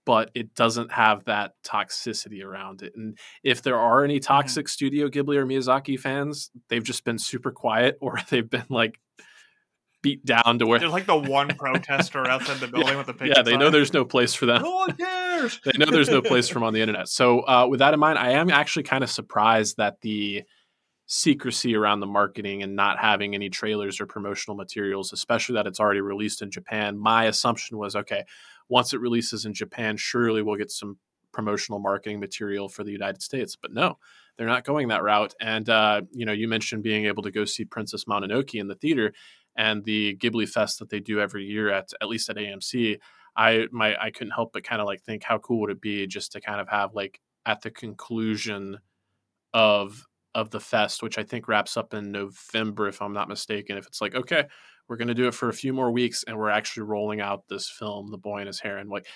but 0.06 0.30
it 0.34 0.54
doesn't 0.54 0.92
have 0.92 1.24
that 1.24 1.52
toxicity 1.64 2.44
around 2.44 2.82
it. 2.82 2.92
And 2.96 3.18
if 3.42 3.62
there 3.62 3.78
are 3.78 4.04
any 4.04 4.16
mm-hmm. 4.16 4.24
toxic 4.24 4.66
mm-hmm. 4.66 4.70
Studio 4.70 5.08
Ghibli 5.08 5.36
or 5.36 5.46
Miyazaki 5.46 5.98
fans, 5.98 6.50
they've 6.68 6.84
just 6.84 7.04
been 7.04 7.18
super 7.18 7.50
quiet 7.50 7.96
or 8.00 8.18
they've 8.30 8.48
been 8.48 8.66
like 8.68 8.98
beat 10.02 10.24
down 10.24 10.58
to 10.58 10.66
where 10.66 10.78
there's 10.78 10.92
like 10.92 11.06
the 11.06 11.16
one 11.30 11.48
protester 11.48 12.28
outside 12.28 12.58
the 12.58 12.68
building 12.68 12.90
yeah, 12.90 12.98
with 12.98 13.06
the 13.06 13.14
picture. 13.14 13.34
Yeah, 13.36 13.42
they 13.42 13.52
sign. 13.52 13.60
know 13.60 13.70
there's 13.70 13.94
no 13.94 14.04
place 14.04 14.34
for 14.34 14.44
them. 14.46 14.62
No 14.62 14.74
one 14.74 14.96
cares. 14.96 15.60
they 15.64 15.72
know 15.78 15.86
there's 15.90 16.10
no 16.10 16.20
place 16.20 16.48
for 16.48 16.54
them 16.54 16.64
on 16.64 16.74
the 16.74 16.80
internet. 16.80 17.08
So 17.08 17.40
uh, 17.40 17.66
with 17.68 17.78
that 17.78 17.94
in 17.94 18.00
mind, 18.00 18.18
I 18.18 18.32
am 18.32 18.50
actually 18.50 18.82
kind 18.82 19.02
of 19.02 19.10
surprised 19.10 19.78
that 19.78 20.00
the 20.02 20.42
secrecy 21.06 21.74
around 21.74 22.00
the 22.00 22.06
marketing 22.06 22.62
and 22.62 22.76
not 22.76 22.98
having 22.98 23.34
any 23.34 23.50
trailers 23.50 24.00
or 24.00 24.06
promotional 24.06 24.56
materials, 24.56 25.12
especially 25.12 25.54
that 25.54 25.66
it's 25.66 25.80
already 25.80 26.00
released 26.00 26.42
in 26.42 26.50
Japan. 26.50 26.98
My 26.98 27.24
assumption 27.24 27.78
was 27.78 27.94
okay, 27.96 28.24
once 28.68 28.94
it 28.94 29.00
releases 29.00 29.44
in 29.44 29.54
Japan, 29.54 29.96
surely 29.96 30.42
we'll 30.42 30.56
get 30.56 30.70
some 30.70 30.98
promotional 31.32 31.80
marketing 31.80 32.20
material 32.20 32.68
for 32.68 32.84
the 32.84 32.92
United 32.92 33.22
States. 33.22 33.56
But 33.56 33.72
no, 33.72 33.98
they're 34.36 34.46
not 34.46 34.64
going 34.64 34.88
that 34.88 35.02
route. 35.02 35.34
And 35.40 35.68
uh, 35.68 36.02
you 36.12 36.24
know, 36.24 36.32
you 36.32 36.48
mentioned 36.48 36.82
being 36.82 37.06
able 37.06 37.22
to 37.24 37.30
go 37.30 37.44
see 37.44 37.64
Princess 37.64 38.04
Mononoke 38.04 38.58
in 38.58 38.68
the 38.68 38.74
theater 38.74 39.12
and 39.56 39.84
the 39.84 40.16
Ghibli 40.16 40.48
Fest 40.48 40.78
that 40.78 40.90
they 40.90 41.00
do 41.00 41.20
every 41.20 41.44
year 41.44 41.70
at 41.70 41.90
at 42.00 42.08
least 42.08 42.30
at 42.30 42.36
AMC. 42.36 42.98
I 43.36 43.66
my 43.72 43.96
I 44.00 44.10
couldn't 44.10 44.32
help 44.32 44.52
but 44.52 44.64
kind 44.64 44.80
of 44.80 44.86
like 44.86 45.02
think 45.02 45.24
how 45.24 45.38
cool 45.38 45.60
would 45.60 45.70
it 45.70 45.80
be 45.80 46.06
just 46.06 46.32
to 46.32 46.40
kind 46.40 46.60
of 46.60 46.68
have 46.68 46.94
like 46.94 47.20
at 47.46 47.62
the 47.62 47.70
conclusion 47.70 48.78
of 49.52 50.06
of 50.34 50.50
the 50.50 50.60
fest, 50.60 51.02
which 51.02 51.16
I 51.16 51.22
think 51.22 51.46
wraps 51.46 51.76
up 51.76 51.94
in 51.94 52.10
November, 52.10 52.88
if 52.88 53.00
I'm 53.00 53.12
not 53.12 53.28
mistaken. 53.28 53.78
If 53.78 53.86
it's 53.86 54.00
like, 54.00 54.14
okay, 54.14 54.44
we're 54.88 54.96
going 54.96 55.08
to 55.08 55.14
do 55.14 55.28
it 55.28 55.34
for 55.34 55.48
a 55.48 55.54
few 55.54 55.72
more 55.72 55.90
weeks 55.90 56.24
and 56.24 56.36
we're 56.36 56.50
actually 56.50 56.84
rolling 56.84 57.20
out 57.20 57.48
this 57.48 57.68
film, 57.68 58.10
The 58.10 58.18
Boy 58.18 58.38
and 58.38 58.46
His 58.46 58.60
Heron. 58.60 58.88
Like, 58.88 59.06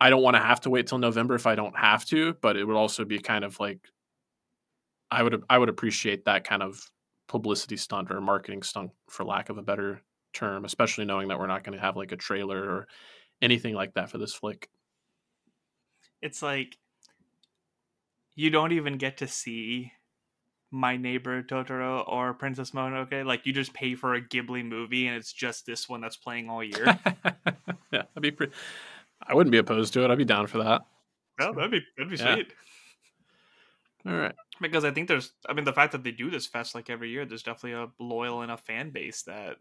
I 0.00 0.10
don't 0.10 0.22
want 0.22 0.36
to 0.36 0.42
have 0.42 0.60
to 0.62 0.70
wait 0.70 0.86
till 0.86 0.98
November 0.98 1.34
if 1.34 1.46
I 1.46 1.54
don't 1.54 1.76
have 1.76 2.04
to, 2.06 2.34
but 2.40 2.56
it 2.56 2.64
would 2.64 2.76
also 2.76 3.04
be 3.04 3.18
kind 3.18 3.44
of 3.44 3.58
like, 3.60 3.80
I 5.10 5.22
would, 5.22 5.42
I 5.48 5.58
would 5.58 5.68
appreciate 5.68 6.24
that 6.24 6.44
kind 6.44 6.62
of 6.62 6.80
publicity 7.28 7.76
stunt 7.76 8.10
or 8.10 8.20
marketing 8.20 8.62
stunt, 8.62 8.90
for 9.08 9.24
lack 9.24 9.48
of 9.48 9.58
a 9.58 9.62
better 9.62 10.02
term, 10.32 10.64
especially 10.64 11.04
knowing 11.04 11.28
that 11.28 11.38
we're 11.38 11.46
not 11.46 11.64
going 11.64 11.76
to 11.76 11.84
have 11.84 11.96
like 11.96 12.12
a 12.12 12.16
trailer 12.16 12.58
or 12.58 12.88
anything 13.40 13.74
like 13.74 13.94
that 13.94 14.10
for 14.10 14.18
this 14.18 14.34
flick. 14.34 14.68
It's 16.20 16.42
like 16.42 16.78
you 18.34 18.50
don't 18.50 18.72
even 18.72 18.96
get 18.96 19.18
to 19.18 19.28
see 19.28 19.92
my 20.72 20.96
Neighbor 20.96 21.42
Totoro 21.42 22.02
or 22.08 22.34
Princess 22.34 22.72
Mononoke. 22.72 23.24
Like 23.24 23.46
you 23.46 23.52
just 23.52 23.72
pay 23.74 23.94
for 23.94 24.14
a 24.14 24.22
Ghibli 24.22 24.64
movie 24.64 25.06
and 25.06 25.16
it's 25.16 25.32
just 25.32 25.66
this 25.66 25.88
one 25.88 26.00
that's 26.00 26.16
playing 26.16 26.48
all 26.48 26.64
year. 26.64 26.84
yeah, 27.06 27.62
that'd 27.90 28.22
be 28.22 28.30
pretty. 28.30 28.52
I 29.22 29.34
wouldn't 29.34 29.52
be 29.52 29.58
opposed 29.58 29.92
to 29.94 30.04
it. 30.04 30.10
I'd 30.10 30.18
be 30.18 30.24
down 30.24 30.46
for 30.46 30.58
that. 30.58 30.82
Oh, 31.40 31.52
that'd 31.54 31.70
be 31.70 31.82
that'd 31.96 32.10
be 32.10 32.16
yeah. 32.16 32.34
sweet. 32.34 32.52
All 34.06 34.14
right. 34.14 34.34
Because 34.60 34.84
I 34.84 34.90
think 34.90 35.08
there's, 35.08 35.32
I 35.48 35.52
mean, 35.52 35.64
the 35.64 35.72
fact 35.72 35.92
that 35.92 36.02
they 36.02 36.10
do 36.10 36.30
this 36.30 36.46
fest 36.46 36.74
like 36.74 36.90
every 36.90 37.10
year, 37.10 37.24
there's 37.24 37.42
definitely 37.42 37.72
a 37.72 37.88
loyal 38.02 38.42
enough 38.42 38.64
fan 38.64 38.90
base 38.90 39.22
that. 39.22 39.56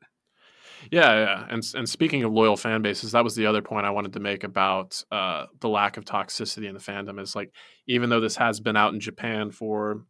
Yeah, 0.90 1.14
yeah, 1.14 1.46
and 1.50 1.64
and 1.76 1.88
speaking 1.88 2.24
of 2.24 2.32
loyal 2.32 2.58
fan 2.58 2.82
bases, 2.82 3.12
that 3.12 3.24
was 3.24 3.36
the 3.36 3.46
other 3.46 3.62
point 3.62 3.86
I 3.86 3.92
wanted 3.92 4.14
to 4.14 4.20
make 4.20 4.44
about 4.44 5.04
uh, 5.12 5.46
the 5.60 5.70
lack 5.70 5.98
of 5.98 6.06
toxicity 6.06 6.68
in 6.68 6.74
the 6.74 6.80
fandom. 6.80 7.20
Is 7.20 7.36
like 7.36 7.52
even 7.88 8.10
though 8.10 8.20
this 8.20 8.38
has 8.38 8.60
been 8.60 8.76
out 8.76 8.94
in 8.94 9.00
Japan 9.00 9.52
for 9.52 10.06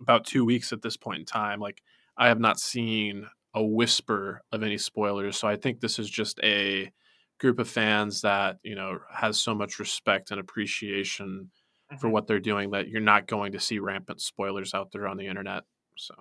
about 0.00 0.24
two 0.24 0.44
weeks 0.44 0.72
at 0.72 0.82
this 0.82 0.96
point 0.96 1.20
in 1.20 1.24
time. 1.26 1.60
Like 1.60 1.82
I 2.16 2.28
have 2.28 2.40
not 2.40 2.60
seen 2.60 3.26
a 3.54 3.64
whisper 3.64 4.42
of 4.52 4.62
any 4.62 4.78
spoilers. 4.78 5.36
So 5.36 5.48
I 5.48 5.56
think 5.56 5.80
this 5.80 5.98
is 5.98 6.10
just 6.10 6.40
a 6.42 6.90
group 7.38 7.58
of 7.58 7.68
fans 7.68 8.20
that, 8.22 8.58
you 8.62 8.74
know, 8.74 8.98
has 9.12 9.38
so 9.38 9.54
much 9.54 9.78
respect 9.78 10.30
and 10.30 10.40
appreciation 10.40 11.50
mm-hmm. 11.90 11.96
for 11.98 12.08
what 12.08 12.26
they're 12.26 12.40
doing 12.40 12.70
that 12.70 12.88
you're 12.88 13.00
not 13.00 13.26
going 13.26 13.52
to 13.52 13.60
see 13.60 13.78
rampant 13.78 14.20
spoilers 14.20 14.74
out 14.74 14.90
there 14.92 15.06
on 15.06 15.16
the 15.16 15.26
internet. 15.26 15.62
So 15.96 16.14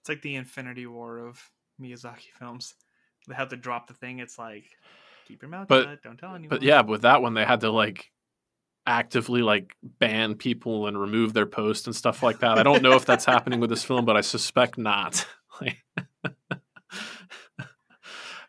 it's 0.00 0.08
like 0.08 0.22
the 0.22 0.36
infinity 0.36 0.86
war 0.86 1.18
of 1.18 1.40
Miyazaki 1.80 2.30
films. 2.38 2.74
They 3.28 3.34
have 3.34 3.50
to 3.50 3.56
drop 3.56 3.86
the 3.86 3.94
thing. 3.94 4.18
It's 4.18 4.38
like 4.38 4.64
keep 5.28 5.42
your 5.42 5.50
mouth 5.50 5.68
but, 5.68 5.84
shut, 5.84 6.02
don't 6.02 6.18
tell 6.18 6.34
anyone. 6.34 6.48
But 6.48 6.62
yeah, 6.62 6.82
with 6.82 7.02
that 7.02 7.22
one 7.22 7.34
they 7.34 7.44
had 7.44 7.60
to 7.60 7.70
like 7.70 8.10
actively 8.86 9.42
like 9.42 9.74
ban 9.82 10.34
people 10.34 10.86
and 10.86 11.00
remove 11.00 11.32
their 11.32 11.46
posts 11.46 11.86
and 11.86 11.94
stuff 11.94 12.22
like 12.22 12.40
that. 12.40 12.58
I 12.58 12.62
don't 12.62 12.82
know 12.82 12.92
if 12.92 13.04
that's 13.04 13.24
happening 13.24 13.60
with 13.60 13.70
this 13.70 13.84
film, 13.84 14.04
but 14.04 14.16
I 14.16 14.20
suspect 14.20 14.78
not. 14.78 15.26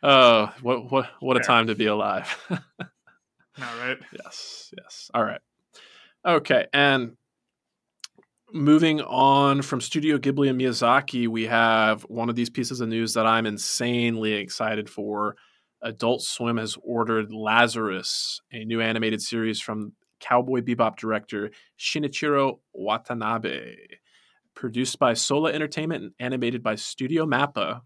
oh, 0.03 0.51
what 0.61 0.91
what 0.91 1.09
what 1.19 1.37
a 1.37 1.41
time 1.41 1.67
to 1.67 1.75
be 1.75 1.85
alive. 1.85 2.37
All 2.49 2.57
right. 3.57 3.97
Yes, 4.23 4.73
yes. 4.77 5.11
All 5.13 5.23
right. 5.23 5.41
Okay, 6.25 6.65
and 6.73 7.17
moving 8.51 9.01
on 9.01 9.61
from 9.61 9.81
Studio 9.81 10.17
Ghibli 10.17 10.49
and 10.49 10.59
Miyazaki, 10.59 11.27
we 11.27 11.45
have 11.45 12.03
one 12.03 12.29
of 12.29 12.35
these 12.35 12.49
pieces 12.49 12.81
of 12.81 12.89
news 12.89 13.13
that 13.15 13.25
I'm 13.25 13.45
insanely 13.45 14.33
excited 14.33 14.89
for. 14.89 15.35
Adult 15.81 16.21
Swim 16.21 16.57
has 16.57 16.77
ordered 16.81 17.33
Lazarus, 17.33 18.41
a 18.53 18.63
new 18.63 18.79
animated 18.79 19.21
series 19.21 19.59
from 19.59 19.91
Cowboy 20.23 20.61
Bebop 20.61 20.97
director 20.97 21.51
Shinichiro 21.79 22.59
Watanabe. 22.73 23.75
Produced 24.55 24.99
by 24.99 25.13
Sola 25.13 25.51
Entertainment 25.51 26.03
and 26.03 26.13
animated 26.19 26.61
by 26.61 26.75
Studio 26.75 27.25
Mappa, 27.25 27.81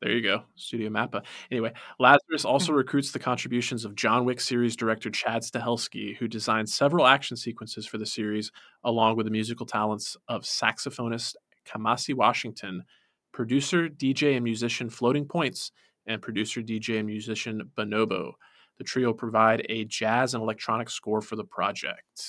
there 0.00 0.12
you 0.12 0.22
go, 0.22 0.44
Studio 0.54 0.90
Mappa. 0.90 1.24
Anyway, 1.50 1.72
Lazarus 1.98 2.44
also 2.44 2.72
recruits 2.72 3.10
the 3.10 3.18
contributions 3.18 3.84
of 3.84 3.96
John 3.96 4.24
Wick 4.24 4.40
series 4.40 4.76
director 4.76 5.10
Chad 5.10 5.42
Stahelski, 5.42 6.16
who 6.16 6.28
designed 6.28 6.68
several 6.68 7.06
action 7.06 7.36
sequences 7.36 7.84
for 7.86 7.98
the 7.98 8.06
series, 8.06 8.52
along 8.84 9.16
with 9.16 9.26
the 9.26 9.32
musical 9.32 9.66
talents 9.66 10.16
of 10.28 10.42
saxophonist 10.42 11.34
Kamasi 11.66 12.14
Washington, 12.14 12.84
producer, 13.32 13.88
DJ, 13.88 14.36
and 14.36 14.44
musician 14.44 14.88
Floating 14.88 15.26
Points, 15.26 15.72
and 16.06 16.22
producer, 16.22 16.62
DJ, 16.62 16.98
and 16.98 17.06
musician 17.06 17.70
Bonobo. 17.76 18.32
The 18.78 18.84
trio 18.84 19.12
provide 19.12 19.66
a 19.68 19.84
jazz 19.84 20.34
and 20.34 20.42
electronic 20.42 20.88
score 20.88 21.20
for 21.20 21.36
the 21.36 21.44
project. 21.44 22.22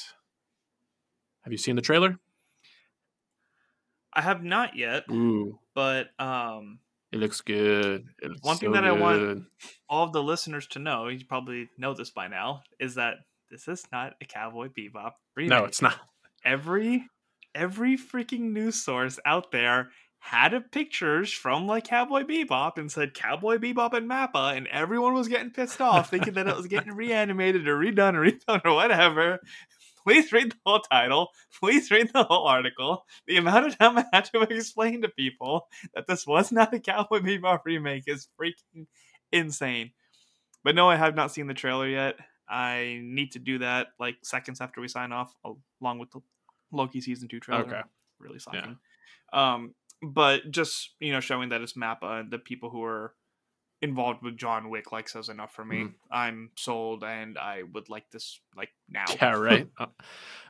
Have 1.43 1.51
you 1.51 1.57
seen 1.57 1.75
the 1.75 1.81
trailer? 1.81 2.17
I 4.13 4.21
have 4.21 4.43
not 4.43 4.75
yet, 4.75 5.03
Ooh, 5.11 5.59
but 5.75 6.07
um, 6.19 6.79
it 7.11 7.17
looks 7.19 7.41
good. 7.41 8.07
It 8.21 8.29
looks 8.31 8.41
One 8.43 8.57
thing 8.57 8.69
so 8.69 8.73
that 8.73 8.83
I 8.83 8.91
want- 8.91 9.45
all 9.87 10.03
of 10.03 10.13
the 10.13 10.23
listeners 10.23 10.67
to 10.67 10.79
know, 10.79 11.07
you 11.07 11.23
probably 11.25 11.69
know 11.77 11.93
this 11.93 12.09
by 12.09 12.27
now, 12.27 12.63
is 12.79 12.95
that 12.95 13.17
this 13.51 13.67
is 13.67 13.85
not 13.91 14.13
a 14.21 14.25
Cowboy 14.25 14.69
Bebop 14.69 15.11
remake. 15.35 15.49
No, 15.49 15.65
it's 15.65 15.81
not. 15.81 15.99
every 16.43 17.07
every 17.55 17.97
freaking 17.97 18.51
news 18.51 18.75
source 18.75 19.19
out 19.25 19.51
there 19.51 19.89
had 20.19 20.53
a 20.53 20.61
pictures 20.61 21.31
from 21.31 21.65
like 21.65 21.85
Cowboy 21.85 22.23
Bebop 22.23 22.77
and 22.77 22.91
said 22.91 23.13
Cowboy 23.13 23.57
Bebop 23.57 23.93
and 23.93 24.09
Mappa, 24.09 24.55
and 24.55 24.67
everyone 24.67 25.13
was 25.13 25.27
getting 25.27 25.49
pissed 25.49 25.81
off 25.81 26.09
thinking 26.09 26.33
that 26.33 26.47
it 26.47 26.55
was 26.55 26.67
getting 26.67 26.93
reanimated 26.93 27.67
or 27.67 27.77
redone 27.77 28.15
or 28.15 28.29
redone 28.29 28.61
or 28.65 28.73
whatever. 28.73 29.39
Please 30.03 30.31
read 30.31 30.51
the 30.51 30.57
whole 30.65 30.79
title. 30.79 31.29
Please 31.59 31.91
read 31.91 32.11
the 32.13 32.23
whole 32.23 32.47
article. 32.47 33.05
The 33.27 33.37
amount 33.37 33.67
of 33.67 33.77
time 33.77 33.97
I 33.97 34.05
had 34.11 34.25
to 34.25 34.41
explain 34.49 35.01
to 35.01 35.09
people 35.09 35.67
that 35.93 36.07
this 36.07 36.25
was 36.25 36.51
not 36.51 36.73
a 36.73 36.79
Cowboy 36.79 37.19
Bebop 37.19 37.59
remake 37.65 38.03
is 38.07 38.27
freaking 38.39 38.87
insane. 39.31 39.91
But 40.63 40.75
no, 40.75 40.89
I 40.89 40.95
have 40.95 41.15
not 41.15 41.31
seen 41.31 41.47
the 41.47 41.53
trailer 41.53 41.87
yet. 41.87 42.15
I 42.47 42.99
need 43.03 43.33
to 43.33 43.39
do 43.39 43.59
that 43.59 43.87
like 43.99 44.17
seconds 44.23 44.61
after 44.61 44.81
we 44.81 44.87
sign 44.87 45.11
off, 45.11 45.33
along 45.81 45.99
with 45.99 46.11
the 46.11 46.21
Loki 46.71 47.01
season 47.01 47.27
two 47.27 47.39
trailer. 47.39 47.61
Okay. 47.61 47.81
really 48.19 48.39
Yeah. 48.51 48.73
Um, 49.31 49.75
but 50.01 50.49
just 50.51 50.91
you 50.99 51.11
know, 51.11 51.19
showing 51.19 51.49
that 51.49 51.61
it's 51.61 51.73
Mappa 51.73 52.21
and 52.21 52.31
the 52.31 52.39
people 52.39 52.69
who 52.69 52.83
are 52.83 53.13
involved 53.81 54.21
with 54.21 54.37
John 54.37 54.69
Wick 54.69 54.91
like 54.91 55.07
says 55.07 55.29
enough 55.29 55.53
for 55.53 55.63
me. 55.63 55.77
Mhm. 55.77 55.93
I'm 56.11 56.51
sold, 56.57 57.03
and 57.03 57.37
I 57.37 57.63
would 57.73 57.89
like 57.89 58.09
this 58.11 58.39
like 58.55 58.69
now. 58.89 59.05
Yeah, 59.21 59.35
right. 59.35 59.67
Uh, 59.79 59.85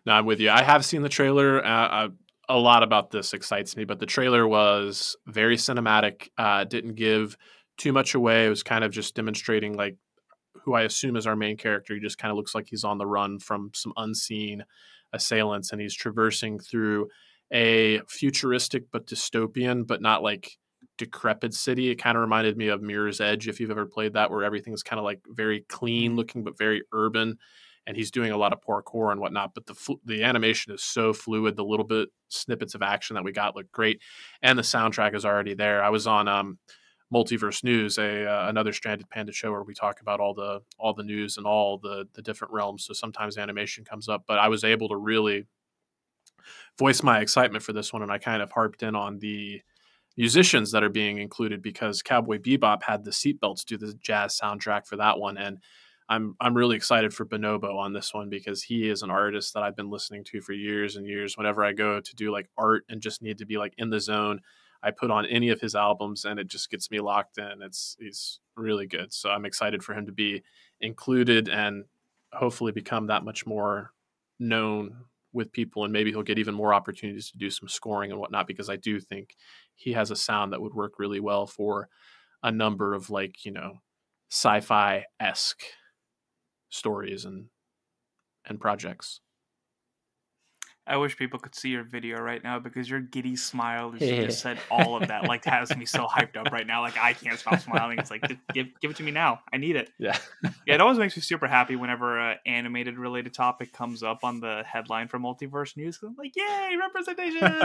no, 0.06 0.14
I'm 0.14 0.26
with 0.26 0.40
you. 0.40 0.50
I 0.50 0.64
have 0.64 0.84
seen 0.86 1.02
the 1.02 1.10
trailer. 1.10 1.64
Uh, 1.64 1.70
uh, 1.88 2.08
a 2.48 2.58
lot 2.58 2.82
about 2.82 3.12
this 3.12 3.34
excites 3.34 3.78
me, 3.78 3.86
but 3.86 4.00
the 4.00 4.08
trailer 4.08 4.48
was 4.48 5.16
very 5.28 5.56
cinematic. 5.56 6.30
Uh, 6.38 6.64
didn't 6.64 6.96
give 6.96 7.38
too 7.78 7.94
much 7.94 8.16
away. 8.16 8.48
It 8.48 8.50
was 8.50 8.64
kind 8.64 8.84
of 8.84 8.92
just 8.92 9.14
demonstrating 9.14 9.74
like 9.74 9.98
who 10.64 10.74
I 10.74 10.82
assume 10.82 11.16
is 11.16 11.28
our 11.28 11.36
main 11.36 11.58
character. 11.58 11.94
He 11.94 12.00
just 12.00 12.18
kind 12.18 12.32
of 12.32 12.38
looks 12.38 12.56
like 12.56 12.66
he's 12.68 12.84
on 12.84 12.98
the 12.98 13.06
run 13.06 13.38
from 13.38 13.70
some 13.76 13.94
unseen 13.96 14.64
assailants, 15.14 15.72
and 15.72 15.80
he's 15.80 15.94
traversing 15.96 16.60
through 16.60 17.10
a 17.52 18.00
futuristic 18.08 18.86
but 18.92 19.08
dystopian, 19.08 19.86
but 19.86 20.02
not 20.02 20.24
like 20.24 20.58
decrepit 20.98 21.54
city. 21.54 21.90
It 21.90 21.96
kind 21.96 22.16
of 22.16 22.22
reminded 22.22 22.58
me 22.58 22.68
of 22.68 22.82
Mirror's 22.82 23.22
Edge, 23.22 23.48
if 23.48 23.60
you've 23.60 23.72
ever 23.72 23.86
played 23.86 24.14
that, 24.14 24.30
where 24.30 24.44
everything's 24.44 24.84
kind 24.84 25.00
of 25.00 25.06
like 25.06 25.22
very 25.28 25.66
clean 25.70 26.16
looking 26.16 26.44
but 26.44 26.58
very 26.58 26.84
urban. 26.92 27.38
And 27.88 27.98
he's 27.98 28.12
doing 28.12 28.32
a 28.32 28.38
lot 28.38 28.54
of 28.54 28.62
parkour 28.62 29.12
and 29.12 29.20
whatnot, 29.20 29.56
but 29.56 29.66
the 29.66 29.74
flu- 29.74 30.02
the 30.06 30.24
animation 30.24 30.74
is 30.74 30.84
so 30.84 31.12
fluid. 31.12 31.56
The 31.56 31.64
little 31.64 31.86
bit 31.86 32.10
snippets 32.28 32.76
of 32.76 32.84
action 32.84 33.16
that 33.16 33.24
we 33.24 33.32
got 33.32 33.56
look 33.56 33.72
great, 33.72 34.00
and 34.44 34.60
the 34.60 34.64
soundtrack 34.64 35.16
is 35.16 35.26
already 35.26 35.56
there. 35.56 35.84
I 35.84 35.90
was 35.90 36.06
on 36.06 36.28
um, 36.28 36.60
Multiverse 37.12 37.64
News, 37.64 37.98
a 37.98 38.28
uh, 38.28 38.48
another 38.48 38.74
Stranded 38.74 39.10
Panda 39.10 39.32
show 39.32 39.52
where 39.52 39.64
we 39.64 39.74
talk 39.74 40.02
about 40.02 40.20
all 40.20 40.36
the 40.36 40.62
all 40.78 40.94
the 40.94 41.04
news 41.04 41.38
and 41.38 41.48
all 41.48 41.80
the 41.80 42.08
the 42.14 42.22
different 42.22 42.54
realms. 42.54 42.86
So 42.86 42.94
sometimes 42.94 43.40
animation 43.40 43.86
comes 43.86 44.08
up, 44.08 44.26
but 44.28 44.38
I 44.38 44.50
was 44.50 44.64
able 44.64 44.90
to 44.90 44.98
really 44.98 45.48
voice 46.80 47.04
my 47.04 47.20
excitement 47.20 47.64
for 47.64 47.74
this 47.74 47.94
one, 47.94 48.02
and 48.02 48.12
I 48.12 48.18
kind 48.18 48.42
of 48.42 48.52
harped 48.52 48.82
in 48.82 48.96
on 48.96 49.20
the 49.20 49.62
musicians 50.18 50.72
that 50.72 50.84
are 50.84 50.90
being 50.90 51.20
included 51.20 51.62
because 51.62 52.02
Cowboy 52.02 52.40
Bebop 52.40 52.84
had 52.84 53.04
the 53.04 53.12
seatbelts 53.12 53.64
do 53.66 53.78
the 53.78 53.94
jazz 54.02 54.40
soundtrack 54.42 54.88
for 54.88 54.96
that 54.96 55.20
one, 55.20 55.38
and 55.38 55.60
I'm 56.10 56.36
I'm 56.42 56.56
really 56.58 56.76
excited 56.76 57.14
for 57.14 57.26
Bonobo 57.26 57.76
on 57.78 57.94
this 57.94 58.14
one 58.14 58.30
because 58.30 58.64
he 58.64 58.90
is 58.90 59.04
an 59.04 59.12
artist 59.12 59.54
that 59.54 59.62
I've 59.62 59.76
been 59.76 59.92
listening 59.92 60.24
to 60.26 60.42
for 60.42 60.54
years 60.54 60.96
and 60.96 61.06
years. 61.06 61.38
Whenever 61.38 61.64
I 61.64 61.74
go 61.74 62.00
to 62.00 62.16
do 62.16 62.32
like 62.32 62.50
art 62.58 62.84
and 62.90 63.02
just 63.02 63.22
need 63.22 63.38
to 63.38 63.46
be 63.46 63.58
like 63.58 63.76
in 63.78 63.92
the 63.92 64.00
zone, 64.00 64.42
I 64.82 64.90
put 64.90 65.12
on 65.12 65.28
any 65.28 65.50
of 65.50 65.62
his 65.62 65.76
albums 65.76 66.26
and 66.26 66.40
it 66.40 66.48
just 66.48 66.72
gets 66.72 66.90
me 66.90 67.00
locked 67.00 67.38
in. 67.38 67.62
It's 67.62 67.96
he's 68.00 68.40
really 68.56 68.88
good, 68.88 69.14
so 69.14 69.30
I'm 69.30 69.46
excited 69.46 69.84
for 69.84 69.94
him 69.94 70.08
to 70.08 70.12
be 70.12 70.42
included 70.82 71.48
and 71.48 71.84
hopefully 72.34 72.72
become 72.72 73.08
that 73.08 73.24
much 73.24 73.46
more 73.46 73.92
known 74.40 75.06
with 75.32 75.52
people 75.52 75.84
and 75.84 75.94
maybe 75.94 76.12
he'll 76.12 76.24
get 76.24 76.40
even 76.40 76.56
more 76.56 76.74
opportunities 76.74 77.32
to 77.32 77.38
do 77.38 77.50
some 77.50 77.68
scoring 77.68 78.12
and 78.12 78.20
whatnot 78.20 78.48
because 78.48 78.70
I 78.70 78.76
do 78.76 79.00
think 79.00 79.36
he 79.76 79.94
has 79.94 80.12
a 80.12 80.16
sound 80.16 80.54
that 80.54 80.62
would 80.62 80.74
work 80.74 81.00
really 81.00 81.20
well 81.20 81.46
for 81.46 81.90
a 82.44 82.52
number 82.52 82.94
of 82.94 83.10
like, 83.10 83.46
you 83.46 83.52
know, 83.52 83.80
sci-fi 84.32 85.06
esque 85.20 85.64
stories 86.70 87.26
and 87.26 87.48
and 88.46 88.60
projects. 88.60 89.22
I 90.90 90.98
wish 90.98 91.16
people 91.16 91.40
could 91.40 91.54
see 91.54 91.70
your 91.70 91.84
video 91.84 92.18
right 92.18 92.44
now 92.44 92.58
because 92.60 92.90
your 92.90 93.00
giddy 93.00 93.36
smile 93.36 93.94
as 93.96 94.02
you 94.02 94.26
just 94.26 94.42
said 94.44 94.58
all 94.72 95.02
of 95.02 95.08
that 95.08 95.26
like 95.26 95.46
has 95.46 95.76
me 95.78 95.86
so 95.86 96.08
hyped 96.08 96.36
up 96.36 96.52
right 96.52 96.66
now. 96.66 96.82
Like 96.82 96.98
I 96.98 97.14
can't 97.14 97.40
stop 97.40 97.60
smiling. 97.60 98.00
It's 98.00 98.10
like 98.10 98.24
give 98.54 98.68
give 98.82 98.92
it 98.92 98.98
to 98.98 99.04
me 99.04 99.12
now. 99.12 99.42
I 99.54 99.58
need 99.58 99.76
it. 99.76 99.92
Yeah. 99.98 100.18
Yeah, 100.66 100.76
it 100.76 100.82
always 100.82 100.98
makes 101.00 101.16
me 101.16 101.22
super 101.22 101.48
happy 101.48 101.76
whenever 101.76 102.20
a 102.20 102.36
animated 102.46 102.98
related 102.98 103.34
topic 103.34 103.74
comes 103.74 104.04
up 104.04 104.20
on 104.24 104.40
the 104.40 104.64
headline 104.66 105.08
for 105.08 105.20
Multiverse 105.20 105.76
News. 105.76 106.00
I'm 106.04 106.16
like, 106.18 106.36
yay, 106.36 106.76
representation! 106.80 107.56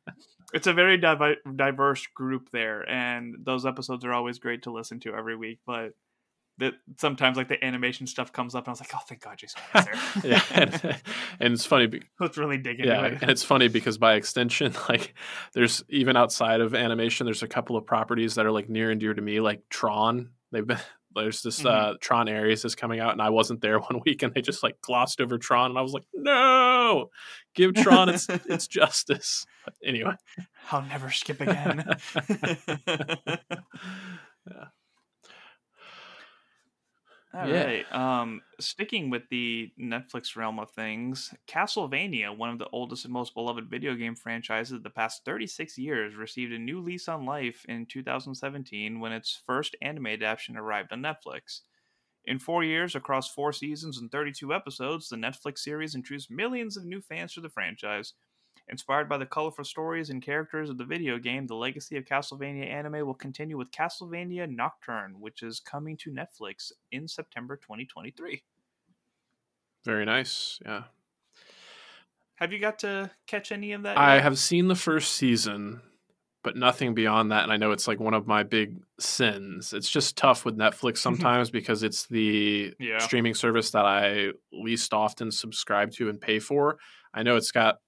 It's 0.52 0.66
a 0.66 0.72
very 0.72 0.98
diverse 0.98 2.06
group 2.08 2.50
there, 2.52 2.88
and 2.88 3.36
those 3.44 3.64
episodes 3.64 4.04
are 4.04 4.12
always 4.12 4.38
great 4.38 4.62
to 4.64 4.72
listen 4.72 4.98
to 5.00 5.14
every 5.14 5.36
week. 5.36 5.60
But 5.64 5.92
that 6.60 6.74
sometimes 6.98 7.36
like 7.36 7.48
the 7.48 7.62
animation 7.64 8.06
stuff 8.06 8.32
comes 8.32 8.54
up, 8.54 8.64
and 8.64 8.68
I 8.68 8.72
was 8.72 8.80
like, 8.80 8.90
oh, 8.94 9.00
thank 9.08 9.20
God, 9.22 9.36
Jason 9.38 9.60
there. 9.74 9.92
yeah, 10.24 10.42
and, 10.52 11.00
and 11.40 11.52
it's 11.54 11.66
funny. 11.66 11.86
be- 11.88 12.02
Let's 12.20 12.38
really 12.38 12.58
dig 12.58 12.78
into 12.80 12.90
Yeah, 12.92 13.06
it. 13.06 13.18
and 13.22 13.30
it's 13.30 13.42
funny 13.42 13.68
because 13.68 13.98
by 13.98 14.14
extension, 14.14 14.72
like 14.88 15.14
there's 15.54 15.82
even 15.88 16.16
outside 16.16 16.60
of 16.60 16.74
animation, 16.74 17.24
there's 17.26 17.42
a 17.42 17.48
couple 17.48 17.76
of 17.76 17.84
properties 17.86 18.36
that 18.36 18.46
are 18.46 18.52
like 18.52 18.68
near 18.68 18.90
and 18.90 19.00
dear 19.00 19.12
to 19.14 19.20
me, 19.22 19.40
like 19.40 19.62
Tron. 19.68 20.30
They've 20.52 20.66
been 20.66 20.78
there's 21.14 21.42
this 21.42 21.64
uh, 21.64 21.94
Tron 22.00 22.28
Ares 22.28 22.64
is 22.64 22.76
coming 22.76 23.00
out, 23.00 23.12
and 23.12 23.20
I 23.20 23.30
wasn't 23.30 23.60
there 23.62 23.80
one 23.80 24.00
week, 24.06 24.22
and 24.22 24.32
they 24.32 24.42
just 24.42 24.62
like 24.62 24.80
glossed 24.80 25.20
over 25.20 25.38
Tron, 25.38 25.70
and 25.70 25.78
I 25.78 25.82
was 25.82 25.92
like, 25.92 26.04
no, 26.14 27.10
give 27.56 27.74
Tron 27.74 28.08
its 28.10 28.28
its 28.28 28.68
justice. 28.68 29.44
But 29.64 29.74
anyway, 29.84 30.12
I'll 30.70 30.82
never 30.82 31.10
skip 31.10 31.40
again. 31.40 31.84
Yeah. 34.48 34.64
All 37.32 37.46
Yeah. 37.46 37.48
right. 37.48 37.90
Um, 37.92 38.42
sticking 38.58 39.08
with 39.08 39.28
the 39.28 39.72
Netflix 39.78 40.34
realm 40.34 40.58
of 40.58 40.72
things, 40.72 41.32
Castlevania, 41.46 42.36
one 42.36 42.50
of 42.50 42.58
the 42.58 42.68
oldest 42.70 43.04
and 43.04 43.14
most 43.14 43.34
beloved 43.34 43.70
video 43.70 43.94
game 43.94 44.16
franchises 44.16 44.72
of 44.72 44.82
the 44.82 44.90
past 44.90 45.24
36 45.24 45.78
years, 45.78 46.16
received 46.16 46.52
a 46.52 46.58
new 46.58 46.80
lease 46.80 47.06
on 47.06 47.24
life 47.24 47.64
in 47.68 47.86
2017 47.86 48.98
when 48.98 49.12
its 49.12 49.40
first 49.46 49.76
anime 49.80 50.08
adaptation 50.08 50.56
arrived 50.56 50.92
on 50.92 51.02
Netflix. 51.02 51.60
In 52.24 52.38
four 52.38 52.64
years, 52.64 52.94
across 52.96 53.32
four 53.32 53.52
seasons 53.52 53.98
and 53.98 54.10
32 54.10 54.54
episodes, 54.54 55.08
the 55.08 55.16
Netflix 55.16 55.58
series 55.58 55.94
introduced 55.94 56.30
millions 56.30 56.76
of 56.76 56.84
new 56.84 57.00
fans 57.02 57.34
to 57.34 57.40
the 57.42 57.50
franchise. 57.50 58.14
Inspired 58.68 59.08
by 59.08 59.18
the 59.18 59.26
colorful 59.26 59.64
stories 59.64 60.10
and 60.10 60.22
characters 60.22 60.70
of 60.70 60.78
the 60.78 60.84
video 60.84 61.18
game, 61.18 61.46
the 61.46 61.54
legacy 61.56 61.96
of 61.96 62.04
Castlevania 62.04 62.68
anime 62.70 63.04
will 63.06 63.14
continue 63.14 63.56
with 63.58 63.70
Castlevania 63.72 64.48
Nocturne, 64.48 65.18
which 65.18 65.42
is 65.42 65.58
coming 65.58 65.96
to 65.98 66.10
Netflix 66.10 66.70
in 66.92 67.08
September 67.08 67.56
2023. 67.56 68.42
very 69.84 70.04
nice. 70.04 70.60
Yeah, 70.64 70.84
Have 72.36 72.52
you 72.52 72.58
got 72.58 72.78
to 72.80 73.10
catch 73.26 73.50
any 73.50 73.72
of 73.72 73.82
that? 73.82 73.96
I 73.98 74.20
have 74.20 74.38
seen 74.38 74.68
the 74.68 74.74
first 74.76 75.14
season. 75.14 75.82
but 76.42 76.56
nothing 76.56 76.94
beyond 76.94 77.30
that. 77.32 77.42
And 77.42 77.52
I 77.52 77.58
know 77.58 77.70
it's 77.72 77.86
like 77.86 78.00
one 78.00 78.14
of 78.14 78.26
my 78.26 78.44
big 78.44 78.78
sins. 78.98 79.74
It's 79.74 79.90
just 79.90 80.16
tough 80.16 80.46
with 80.46 80.56
Netflix 80.56 80.96
sometimes 81.08 81.50
because 81.50 81.82
it's 81.82 82.06
the 82.06 82.72
Yeah. 82.78 82.96
streaming 82.96 83.34
service 83.34 83.72
that 83.72 83.84
I 83.84 84.28
least 84.50 84.94
often 84.94 85.30
subscribe 85.32 85.90
to 85.92 86.08
and 86.08 86.18
pay 86.18 86.38
for. 86.38 86.78
I 87.12 87.22
know 87.24 87.36
it's 87.36 87.52
got 87.52 87.80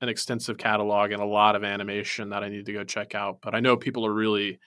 an 0.00 0.08
extensive 0.08 0.58
catalog 0.58 1.12
and 1.12 1.22
a 1.22 1.26
lot 1.26 1.56
of 1.56 1.64
animation 1.64 2.30
that 2.30 2.42
I 2.42 2.48
need 2.48 2.66
to 2.66 2.72
go 2.72 2.84
check 2.84 3.14
out, 3.14 3.38
but 3.42 3.54
I 3.54 3.60
know 3.60 3.76
people 3.76 4.04
are 4.04 4.12
really 4.12 4.58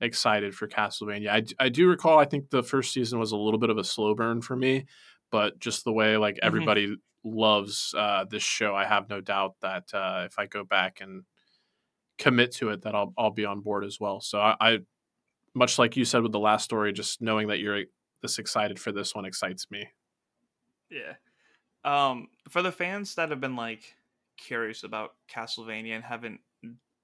excited 0.00 0.54
for 0.54 0.68
Castlevania. 0.68 1.30
I, 1.30 1.64
I 1.64 1.68
do 1.68 1.88
recall, 1.88 2.18
I 2.18 2.24
think 2.24 2.50
the 2.50 2.62
first 2.62 2.92
season 2.92 3.18
was 3.18 3.32
a 3.32 3.36
little 3.36 3.58
bit 3.58 3.70
of 3.70 3.78
a 3.78 3.84
slow 3.84 4.14
burn 4.14 4.42
for 4.42 4.56
me, 4.56 4.86
but 5.30 5.58
just 5.58 5.84
the 5.84 5.92
way 5.92 6.16
like 6.16 6.38
everybody 6.42 6.96
loves 7.24 7.94
uh, 7.96 8.24
this 8.30 8.42
show, 8.42 8.74
I 8.74 8.84
have 8.84 9.08
no 9.08 9.20
doubt 9.20 9.54
that 9.62 9.84
uh, 9.92 10.24
if 10.26 10.38
I 10.38 10.46
go 10.46 10.64
back 10.64 11.00
and 11.00 11.24
commit 12.18 12.52
to 12.52 12.68
it, 12.70 12.82
that 12.82 12.94
I'll 12.94 13.12
I'll 13.16 13.30
be 13.30 13.46
on 13.46 13.60
board 13.60 13.84
as 13.84 13.98
well. 13.98 14.20
So 14.20 14.38
I, 14.38 14.56
I 14.60 14.78
much 15.54 15.78
like 15.78 15.96
you 15.96 16.04
said 16.04 16.22
with 16.22 16.32
the 16.32 16.38
last 16.38 16.64
story, 16.64 16.92
just 16.92 17.22
knowing 17.22 17.48
that 17.48 17.58
you're 17.58 17.84
this 18.22 18.38
excited 18.38 18.78
for 18.78 18.92
this 18.92 19.14
one 19.14 19.24
excites 19.24 19.70
me. 19.70 19.88
Yeah. 20.90 21.14
Um, 21.84 22.28
for 22.48 22.62
the 22.62 22.72
fans 22.72 23.14
that 23.16 23.30
have 23.30 23.40
been 23.40 23.56
like 23.56 23.94
curious 24.36 24.82
about 24.84 25.16
Castlevania 25.28 25.94
and 25.94 26.04
haven't 26.04 26.40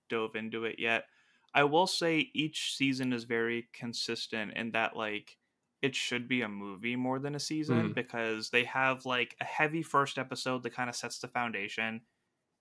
dove 0.09 0.37
into 0.37 0.65
it 0.65 0.79
yet, 0.79 1.07
I 1.55 1.65
will 1.65 1.87
say 1.87 2.31
each 2.35 2.77
season 2.77 3.13
is 3.13 3.25
very 3.25 3.69
consistent 3.73 4.55
in 4.57 4.73
that 4.73 4.97
like 4.97 5.39
it 5.83 5.95
should 5.97 6.29
be 6.29 6.43
a 6.43 6.49
movie 6.49 6.97
more 6.97 7.19
than 7.19 7.35
a 7.35 7.41
season 7.41 7.93
Mhm. 7.93 7.95
because 7.95 8.51
they 8.51 8.65
have 8.65 9.07
like 9.07 9.37
a 9.41 9.45
heavy 9.45 9.83
first 9.83 10.19
episode 10.19 10.63
that 10.63 10.75
kind 10.75 10.91
of 10.91 10.97
sets 10.97 11.19
the 11.19 11.29
foundation. 11.29 12.07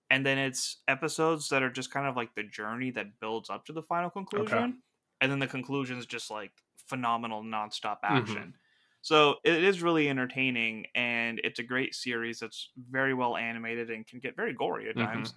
And 0.09 0.25
then 0.25 0.37
it's 0.39 0.81
episodes 0.87 1.49
that 1.49 1.63
are 1.63 1.71
just 1.71 1.91
kind 1.91 2.07
of 2.07 2.15
like 2.15 2.35
the 2.35 2.43
journey 2.43 2.91
that 2.91 3.19
builds 3.19 3.49
up 3.49 3.65
to 3.65 3.73
the 3.73 3.83
final 3.83 4.09
conclusion. 4.09 4.83
And 5.21 5.31
then 5.31 5.39
the 5.39 5.47
conclusion 5.47 5.97
is 5.99 6.05
just 6.07 6.31
like 6.31 6.53
phenomenal 6.87 7.43
nonstop 7.43 7.99
action. 8.03 8.58
So 9.01 9.37
it 9.45 9.63
is 9.63 9.81
really 9.81 10.09
entertaining 10.09 10.87
and 10.95 11.39
it's 11.43 11.59
a 11.59 11.63
great 11.63 11.95
series 11.95 12.39
that's 12.39 12.71
very 12.77 13.13
well 13.13 13.37
animated 13.37 13.89
and 13.91 14.05
can 14.05 14.19
get 14.19 14.35
very 14.35 14.53
gory 14.53 14.89
at 14.89 14.95
Mhm. 14.95 14.99
times. 14.99 15.35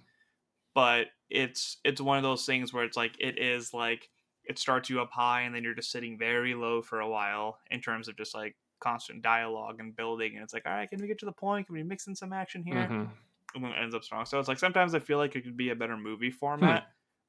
But 0.75 1.07
it's 1.29 1.77
it's 1.83 2.01
one 2.01 2.17
of 2.17 2.23
those 2.23 2.45
things 2.45 2.73
where 2.73 2.83
it's 2.83 2.97
like 2.97 3.15
it 3.19 3.39
is 3.39 3.73
like 3.73 4.09
it 4.43 4.59
starts 4.59 4.89
you 4.89 5.01
up 5.01 5.11
high 5.11 5.41
and 5.41 5.55
then 5.55 5.63
you're 5.63 5.75
just 5.75 5.91
sitting 5.91 6.17
very 6.17 6.55
low 6.55 6.81
for 6.81 6.99
a 6.99 7.09
while 7.09 7.59
in 7.71 7.81
terms 7.81 8.07
of 8.07 8.17
just 8.17 8.33
like 8.35 8.57
constant 8.79 9.21
dialogue 9.21 9.79
and 9.79 9.95
building 9.95 10.35
and 10.35 10.43
it's 10.43 10.53
like 10.53 10.65
all 10.65 10.73
right 10.73 10.89
can 10.89 10.99
we 11.01 11.07
get 11.07 11.17
to 11.19 11.25
the 11.25 11.31
point 11.31 11.67
can 11.67 11.73
we 11.75 11.83
mix 11.83 12.07
in 12.07 12.15
some 12.15 12.33
action 12.33 12.63
here 12.63 12.91
Mhm. 12.91 13.17
and 13.55 13.63
then 13.63 13.71
it 13.71 13.77
ends 13.77 13.95
up 13.95 14.03
strong 14.03 14.25
so 14.25 14.39
it's 14.39 14.47
like 14.49 14.59
sometimes 14.59 14.95
i 14.95 14.99
feel 14.99 15.17
like 15.17 15.35
it 15.35 15.43
could 15.43 15.57
be 15.57 15.69
a 15.69 15.75
better 15.75 15.97
movie 15.97 16.31
format 16.31 16.85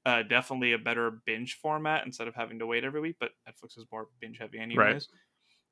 uh, 0.06 0.22
definitely 0.22 0.72
a 0.72 0.78
better 0.78 1.10
binge 1.10 1.54
format 1.54 2.04
instead 2.06 2.28
of 2.28 2.34
having 2.34 2.58
to 2.58 2.66
wait 2.66 2.84
every 2.84 3.00
week 3.00 3.16
but 3.20 3.32
netflix 3.48 3.78
is 3.78 3.86
more 3.92 4.08
binge 4.20 4.38
heavy 4.38 4.58
anyways 4.58 5.08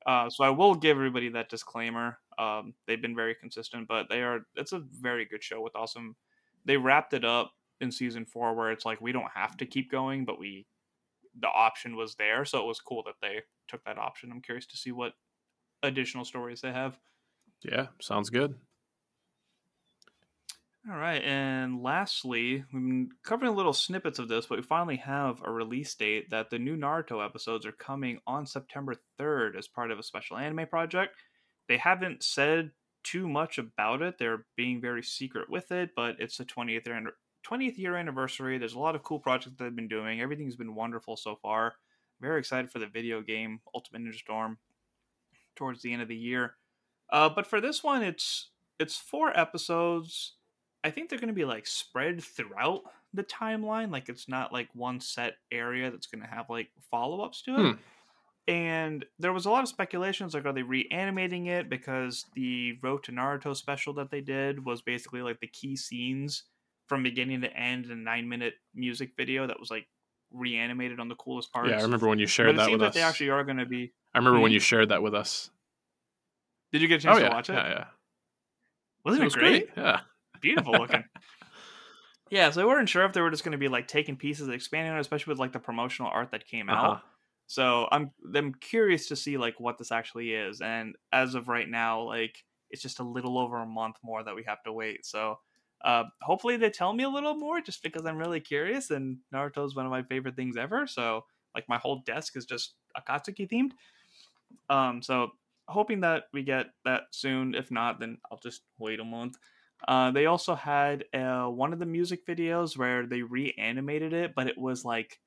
uh, 0.06 0.28
so 0.28 0.44
i 0.44 0.50
will 0.50 0.74
give 0.74 0.96
everybody 0.96 1.28
that 1.28 1.48
disclaimer 1.48 2.18
um, 2.38 2.74
they've 2.86 3.02
been 3.02 3.14
very 3.14 3.34
consistent 3.34 3.86
but 3.88 4.08
they 4.08 4.22
are 4.22 4.40
it's 4.56 4.72
a 4.72 4.82
very 5.00 5.24
good 5.24 5.42
show 5.42 5.60
with 5.60 5.76
awesome 5.76 6.16
they 6.64 6.76
wrapped 6.76 7.12
it 7.12 7.24
up 7.24 7.52
in 7.80 7.90
season 7.90 8.24
four 8.24 8.54
where 8.54 8.70
it's 8.70 8.84
like 8.84 9.00
we 9.00 9.12
don't 9.12 9.30
have 9.34 9.56
to 9.56 9.66
keep 9.66 9.90
going 9.90 10.24
but 10.24 10.38
we 10.38 10.66
the 11.40 11.48
option 11.48 11.96
was 11.96 12.14
there 12.16 12.44
so 12.44 12.58
it 12.58 12.66
was 12.66 12.80
cool 12.80 13.02
that 13.04 13.14
they 13.20 13.40
took 13.68 13.82
that 13.84 13.98
option 13.98 14.30
i'm 14.30 14.40
curious 14.40 14.66
to 14.66 14.76
see 14.76 14.92
what 14.92 15.14
additional 15.82 16.24
stories 16.24 16.60
they 16.60 16.72
have 16.72 16.98
Yeah, 17.64 17.88
sounds 18.00 18.30
good. 18.30 18.54
All 20.90 20.96
right, 20.96 21.22
and 21.22 21.80
lastly, 21.80 22.64
we've 22.72 22.82
been 22.82 23.10
covering 23.22 23.54
little 23.54 23.72
snippets 23.72 24.18
of 24.18 24.26
this, 24.26 24.46
but 24.46 24.58
we 24.58 24.62
finally 24.62 24.96
have 24.96 25.40
a 25.44 25.52
release 25.52 25.94
date 25.94 26.30
that 26.30 26.50
the 26.50 26.58
new 26.58 26.76
Naruto 26.76 27.24
episodes 27.24 27.64
are 27.64 27.72
coming 27.72 28.18
on 28.26 28.46
September 28.46 28.96
3rd 29.16 29.56
as 29.56 29.68
part 29.68 29.92
of 29.92 30.00
a 30.00 30.02
special 30.02 30.38
anime 30.38 30.66
project. 30.66 31.14
They 31.68 31.76
haven't 31.76 32.24
said 32.24 32.72
too 33.04 33.28
much 33.28 33.58
about 33.58 34.02
it. 34.02 34.18
They're 34.18 34.44
being 34.56 34.80
very 34.80 35.04
secret 35.04 35.48
with 35.48 35.70
it, 35.70 35.90
but 35.94 36.16
it's 36.18 36.36
the 36.36 36.44
20th 36.44 36.84
year, 36.84 37.12
20th 37.48 37.78
year 37.78 37.94
anniversary. 37.94 38.58
There's 38.58 38.74
a 38.74 38.80
lot 38.80 38.96
of 38.96 39.04
cool 39.04 39.20
projects 39.20 39.54
that 39.56 39.62
they've 39.62 39.76
been 39.76 39.86
doing. 39.86 40.20
Everything's 40.20 40.56
been 40.56 40.74
wonderful 40.74 41.16
so 41.16 41.36
far. 41.36 41.74
Very 42.20 42.40
excited 42.40 42.72
for 42.72 42.80
the 42.80 42.88
video 42.88 43.20
game 43.20 43.60
Ultimate 43.72 44.02
Ninja 44.02 44.18
Storm 44.18 44.58
towards 45.54 45.82
the 45.82 45.92
end 45.92 46.02
of 46.02 46.08
the 46.08 46.16
year. 46.16 46.54
Uh, 47.08 47.28
but 47.28 47.46
for 47.46 47.60
this 47.60 47.84
one, 47.84 48.02
it's 48.02 48.50
it's 48.80 48.96
four 48.96 49.38
episodes. 49.38 50.34
I 50.84 50.90
think 50.90 51.08
they're 51.08 51.18
going 51.18 51.28
to 51.28 51.34
be 51.34 51.44
like 51.44 51.66
spread 51.66 52.22
throughout 52.22 52.82
the 53.14 53.22
timeline. 53.22 53.90
Like 53.92 54.08
it's 54.08 54.28
not 54.28 54.52
like 54.52 54.68
one 54.74 55.00
set 55.00 55.34
area 55.50 55.90
that's 55.90 56.06
going 56.06 56.22
to 56.22 56.28
have 56.28 56.50
like 56.50 56.68
follow 56.90 57.20
ups 57.24 57.42
to 57.42 57.54
it. 57.54 57.60
Hmm. 57.60 57.72
And 58.48 59.04
there 59.20 59.32
was 59.32 59.46
a 59.46 59.50
lot 59.50 59.62
of 59.62 59.68
speculations 59.68 60.34
like, 60.34 60.44
are 60.46 60.52
they 60.52 60.64
reanimating 60.64 61.46
it? 61.46 61.70
Because 61.70 62.26
the 62.34 62.76
Road 62.82 63.04
to 63.04 63.12
Naruto 63.12 63.54
special 63.54 63.94
that 63.94 64.10
they 64.10 64.20
did 64.20 64.64
was 64.64 64.82
basically 64.82 65.22
like 65.22 65.38
the 65.40 65.46
key 65.46 65.76
scenes 65.76 66.42
from 66.88 67.04
beginning 67.04 67.42
to 67.42 67.56
end 67.56 67.84
in 67.84 67.92
a 67.92 67.94
nine 67.94 68.28
minute 68.28 68.54
music 68.74 69.12
video 69.16 69.46
that 69.46 69.60
was 69.60 69.70
like 69.70 69.86
reanimated 70.32 70.98
on 70.98 71.08
the 71.08 71.14
coolest 71.14 71.52
parts. 71.52 71.70
Yeah, 71.70 71.78
I 71.78 71.82
remember 71.82 72.08
when 72.08 72.18
you 72.18 72.26
shared 72.26 72.58
that 72.58 72.70
with 72.72 72.82
us. 72.82 72.94
they 72.94 73.02
actually 73.02 73.30
are 73.30 73.44
going 73.44 73.58
to 73.58 73.66
be. 73.66 73.92
I 74.12 74.18
remember 74.18 74.40
when 74.40 74.50
you 74.50 74.58
shared 74.58 74.88
that 74.88 75.02
with 75.02 75.14
us. 75.14 75.50
Did 76.72 76.82
you 76.82 76.88
get 76.88 76.96
a 76.98 77.02
chance 77.02 77.18
Oh 77.18 77.20
yeah, 77.20 77.28
to 77.28 77.34
watch 77.34 77.48
it? 77.50 77.52
yeah, 77.52 77.68
yeah. 77.68 77.84
Wasn't 79.04 79.20
It 79.20 79.22
it, 79.22 79.26
was 79.26 79.34
great? 79.36 79.68
Yeah. 79.76 80.00
Beautiful 80.42 80.78
looking. 80.78 81.04
yeah, 82.30 82.50
so 82.50 82.62
we 82.62 82.66
weren't 82.72 82.88
sure 82.88 83.04
if 83.04 83.12
they 83.12 83.20
were 83.20 83.30
just 83.30 83.44
going 83.44 83.52
to 83.52 83.58
be 83.58 83.68
like 83.68 83.86
taking 83.88 84.16
pieces 84.16 84.46
and 84.46 84.54
expanding 84.54 84.92
on 84.92 84.98
it, 84.98 85.02
especially 85.02 85.32
with 85.32 85.38
like 85.38 85.52
the 85.52 85.58
promotional 85.58 86.10
art 86.10 86.30
that 86.32 86.46
came 86.46 86.68
Uh-huh. 86.68 86.98
out. 86.98 87.00
So 87.46 87.88
I'm 87.92 88.12
I'm 88.34 88.54
curious 88.54 89.08
to 89.08 89.16
see 89.16 89.36
like 89.36 89.60
what 89.60 89.76
this 89.78 89.92
actually 89.92 90.32
is. 90.32 90.60
And 90.60 90.96
as 91.12 91.34
of 91.34 91.48
right 91.48 91.68
now, 91.68 92.02
like 92.02 92.44
it's 92.70 92.80
just 92.82 93.00
a 93.00 93.04
little 93.04 93.38
over 93.38 93.58
a 93.58 93.66
month 93.66 93.96
more 94.02 94.22
that 94.22 94.34
we 94.34 94.44
have 94.44 94.62
to 94.62 94.72
wait. 94.72 95.04
So 95.04 95.36
uh, 95.84 96.04
hopefully 96.22 96.56
they 96.56 96.70
tell 96.70 96.92
me 96.94 97.04
a 97.04 97.08
little 97.10 97.34
more, 97.34 97.60
just 97.60 97.82
because 97.82 98.06
I'm 98.06 98.16
really 98.16 98.40
curious. 98.40 98.90
And 98.90 99.18
Naruto 99.34 99.66
is 99.66 99.74
one 99.74 99.84
of 99.84 99.90
my 99.90 100.02
favorite 100.02 100.36
things 100.36 100.56
ever. 100.56 100.86
So 100.86 101.26
like 101.54 101.68
my 101.68 101.76
whole 101.76 102.02
desk 102.06 102.36
is 102.36 102.46
just 102.46 102.76
Akatsuki 102.96 103.46
themed. 103.50 103.72
Um, 104.68 105.02
so 105.02 105.32
hoping 105.68 106.00
that 106.00 106.24
we 106.32 106.42
get 106.42 106.66
that 106.84 107.04
soon. 107.12 107.54
If 107.54 107.70
not, 107.70 108.00
then 108.00 108.18
I'll 108.30 108.38
just 108.38 108.62
wait 108.78 109.00
a 109.00 109.04
month. 109.04 109.36
Uh, 109.86 110.10
they 110.10 110.26
also 110.26 110.54
had 110.54 111.04
uh, 111.12 111.46
one 111.46 111.72
of 111.72 111.78
the 111.78 111.86
music 111.86 112.26
videos 112.26 112.76
where 112.76 113.06
they 113.06 113.22
reanimated 113.22 114.12
it, 114.12 114.32
but 114.34 114.46
it 114.46 114.56
was 114.56 114.84
like 114.84 115.18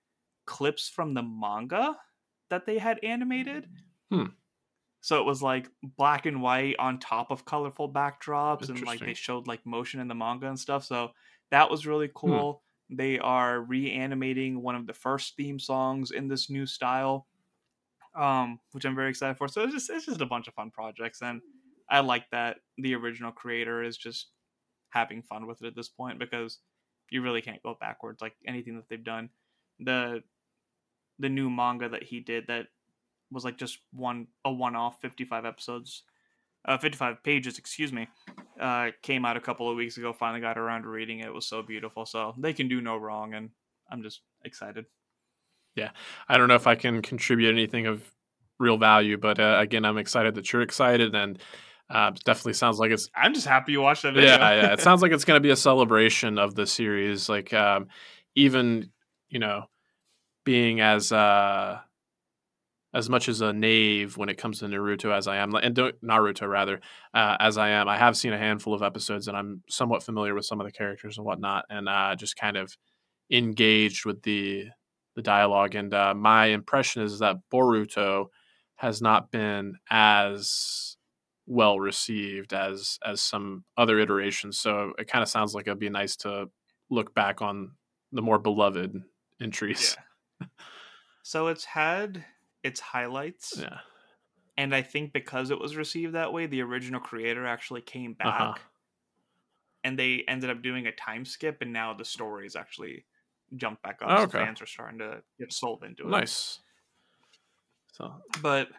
clips 0.45 0.89
from 0.89 1.13
the 1.13 1.23
manga 1.23 1.95
that 2.49 2.65
they 2.65 2.77
had 2.77 2.99
animated. 3.03 3.67
Hmm. 4.11 4.25
So 5.01 5.19
it 5.19 5.25
was 5.25 5.43
like 5.43 5.69
black 5.97 6.25
and 6.25 6.41
white 6.41 6.77
on 6.79 6.99
top 6.99 7.29
of 7.29 7.45
colorful 7.45 7.91
backdrops, 7.91 8.69
and 8.69 8.81
like 8.85 9.01
they 9.01 9.13
showed 9.13 9.45
like 9.45 9.65
motion 9.65 9.99
in 9.99 10.07
the 10.07 10.15
manga 10.15 10.47
and 10.47 10.59
stuff. 10.59 10.83
So 10.83 11.11
that 11.51 11.69
was 11.69 11.85
really 11.85 12.09
cool. 12.15 12.63
They 12.89 13.19
are 13.19 13.61
reanimating 13.61 14.61
one 14.61 14.75
of 14.75 14.87
the 14.87 14.93
first 14.93 15.35
theme 15.35 15.59
songs 15.59 16.11
in 16.11 16.27
this 16.27 16.49
new 16.49 16.65
style, 16.65 17.27
um, 18.15 18.59
which 18.71 18.85
I'm 18.85 18.95
very 18.95 19.09
excited 19.09 19.37
for. 19.37 19.47
So 19.47 19.61
it's 19.61 19.73
just 19.73 19.89
it's 19.91 20.05
just 20.05 20.21
a 20.21 20.25
bunch 20.25 20.47
of 20.47 20.53
fun 20.53 20.71
projects, 20.71 21.21
and 21.21 21.41
I 21.89 21.99
like 21.99 22.29
that 22.31 22.57
the 22.77 22.95
original 22.95 23.31
creator 23.31 23.83
is 23.83 23.97
just 23.97 24.29
having 24.95 25.21
fun 25.21 25.45
with 25.45 25.61
it 25.61 25.67
at 25.67 25.75
this 25.75 25.89
point 25.89 26.17
because 26.17 26.59
you 27.11 27.21
really 27.21 27.41
can't 27.41 27.61
go 27.61 27.77
backwards. 27.79 28.21
Like 28.21 28.33
anything 28.47 28.75
that 28.77 28.85
they've 28.89 29.03
done, 29.03 29.29
the 29.79 30.23
the 31.19 31.29
new 31.29 31.49
manga 31.49 31.87
that 31.89 32.03
he 32.03 32.19
did 32.19 32.47
that 32.47 32.67
was 33.31 33.45
like 33.45 33.57
just 33.57 33.79
one 33.93 34.27
a 34.43 34.51
one 34.51 34.75
off 34.75 34.99
55 35.01 35.45
episodes, 35.45 36.03
uh, 36.67 36.77
55 36.77 37.23
pages, 37.23 37.57
excuse 37.59 37.91
me, 37.91 38.07
uh, 38.59 38.89
came 39.01 39.25
out 39.25 39.37
a 39.37 39.41
couple 39.41 39.69
of 39.69 39.75
weeks 39.75 39.97
ago. 39.97 40.13
Finally 40.13 40.41
got 40.41 40.57
around 40.57 40.83
to 40.83 40.89
reading 40.89 41.19
it. 41.19 41.27
It 41.27 41.33
was 41.33 41.45
so 41.45 41.61
beautiful. 41.61 42.05
So 42.05 42.33
they 42.37 42.53
can 42.53 42.67
do 42.67 42.81
no 42.81 42.97
wrong, 42.97 43.33
and 43.33 43.49
I'm 43.91 44.01
just 44.01 44.21
excited. 44.43 44.85
Yeah, 45.75 45.91
I 46.29 46.37
don't 46.37 46.47
know 46.47 46.55
if 46.55 46.67
I 46.67 46.75
can 46.75 47.01
contribute 47.01 47.51
anything 47.51 47.85
of 47.85 48.01
real 48.59 48.77
value, 48.77 49.17
but 49.17 49.39
uh, 49.39 49.57
again, 49.59 49.83
I'm 49.83 49.97
excited 49.97 50.35
that 50.35 50.53
you're 50.53 50.61
excited, 50.61 51.13
and 51.13 51.37
uh, 51.89 52.11
definitely 52.23 52.53
sounds 52.53 52.79
like 52.79 52.91
it's 52.91 53.09
I'm 53.15 53.33
just 53.33 53.47
happy 53.47 53.73
you 53.73 53.81
watched 53.81 54.03
that 54.03 54.13
video. 54.13 54.31
yeah, 54.31 54.53
yeah. 54.55 54.73
It 54.73 54.81
sounds 54.81 55.01
like 55.01 55.11
it's 55.11 55.25
going 55.25 55.37
to 55.37 55.43
be 55.43 55.51
a 55.51 55.55
celebration 55.69 56.39
of 56.39 56.55
the 56.55 56.65
series. 56.65 57.29
Like 57.29 57.53
um, 57.53 57.87
even 58.35 58.89
you 59.29 59.39
know 59.39 59.65
being 60.43 60.81
as 60.81 61.11
uh, 61.11 61.79
as 62.93 63.09
much 63.09 63.29
as 63.29 63.41
a 63.41 63.53
knave 63.53 64.17
when 64.17 64.29
it 64.29 64.37
comes 64.37 64.59
to 64.59 64.65
Naruto 64.65 65.15
as 65.15 65.27
I 65.27 65.37
am, 65.37 65.53
and 65.53 65.75
Naruto 65.75 66.49
rather 66.49 66.79
uh, 67.13 67.37
as 67.39 67.57
I 67.57 67.69
am. 67.69 67.87
I 67.87 67.97
have 67.97 68.17
seen 68.17 68.33
a 68.33 68.37
handful 68.37 68.73
of 68.73 68.81
episodes, 68.81 69.27
and 69.27 69.37
I'm 69.37 69.61
somewhat 69.69 70.01
familiar 70.01 70.33
with 70.33 70.45
some 70.45 70.59
of 70.59 70.65
the 70.65 70.71
characters 70.71 71.17
and 71.17 71.25
whatnot, 71.25 71.65
and 71.69 71.87
uh, 71.87 72.15
just 72.15 72.35
kind 72.35 72.57
of 72.57 72.75
engaged 73.31 74.05
with 74.05 74.23
the 74.23 74.65
the 75.15 75.21
dialogue. 75.21 75.75
And 75.75 75.93
uh, 75.93 76.13
my 76.15 76.47
impression 76.47 77.03
is 77.03 77.19
that 77.19 77.37
Boruto 77.53 78.27
has 78.77 79.01
not 79.01 79.31
been 79.31 79.75
as 79.89 80.94
well 81.47 81.79
received 81.79 82.53
as 82.53 82.97
as 83.05 83.21
some 83.21 83.63
other 83.77 83.99
iterations. 83.99 84.59
So 84.59 84.93
it 84.97 85.07
kind 85.07 85.23
of 85.23 85.29
sounds 85.29 85.53
like 85.53 85.67
it'd 85.67 85.79
be 85.79 85.89
nice 85.89 86.15
to 86.17 86.49
look 86.89 87.13
back 87.13 87.41
on 87.41 87.71
the 88.11 88.21
more 88.21 88.39
beloved 88.39 88.95
entries. 89.41 89.97
Yeah. 90.39 90.47
so 91.23 91.47
it's 91.47 91.65
had 91.65 92.23
its 92.63 92.79
highlights. 92.79 93.53
Yeah. 93.59 93.79
And 94.57 94.73
I 94.73 94.81
think 94.81 95.11
because 95.11 95.51
it 95.51 95.59
was 95.59 95.75
received 95.75 96.15
that 96.15 96.31
way, 96.31 96.45
the 96.45 96.61
original 96.61 97.01
creator 97.01 97.45
actually 97.45 97.81
came 97.81 98.13
back. 98.13 98.41
Uh-huh. 98.41 98.53
And 99.83 99.99
they 99.99 100.23
ended 100.27 100.49
up 100.49 100.63
doing 100.63 100.87
a 100.87 100.91
time 100.91 101.25
skip, 101.25 101.57
and 101.61 101.71
now 101.71 101.93
the 101.93 102.05
stories 102.05 102.55
actually 102.55 103.05
jumped 103.55 103.83
back 103.83 103.99
up. 104.01 104.07
Oh, 104.09 104.23
so 104.23 104.29
fans 104.29 104.61
are 104.61 104.65
starting 104.65 104.97
to 104.99 105.21
get 105.39 105.53
sold 105.53 105.83
into 105.83 106.03
it. 106.03 106.09
Nice. 106.09 106.59
So 107.91 108.15
But 108.41 108.69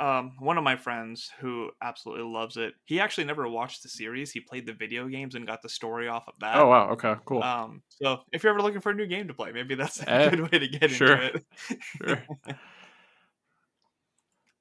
um, 0.00 0.32
one 0.38 0.56
of 0.58 0.64
my 0.64 0.76
friends 0.76 1.30
who 1.40 1.70
absolutely 1.82 2.24
loves 2.24 2.56
it, 2.56 2.72
he 2.84 2.98
actually 3.00 3.24
never 3.24 3.46
watched 3.48 3.82
the 3.82 3.88
series. 3.88 4.32
He 4.32 4.40
played 4.40 4.66
the 4.66 4.72
video 4.72 5.06
games 5.08 5.34
and 5.34 5.46
got 5.46 5.60
the 5.62 5.68
story 5.68 6.08
off 6.08 6.26
of 6.26 6.34
that. 6.40 6.56
Oh 6.56 6.66
wow, 6.68 6.88
okay, 6.92 7.14
cool. 7.26 7.42
Um, 7.42 7.82
so 7.88 8.20
if 8.32 8.42
you're 8.42 8.52
ever 8.52 8.62
looking 8.62 8.80
for 8.80 8.90
a 8.90 8.94
new 8.94 9.06
game 9.06 9.28
to 9.28 9.34
play, 9.34 9.52
maybe 9.52 9.74
that's 9.74 10.00
a 10.02 10.10
Eh, 10.10 10.30
good 10.30 10.50
way 10.50 10.58
to 10.58 10.68
get 10.68 10.90
sure. 10.90 11.12
into 11.12 11.36
it. 11.36 11.44
Sure. 11.80 12.22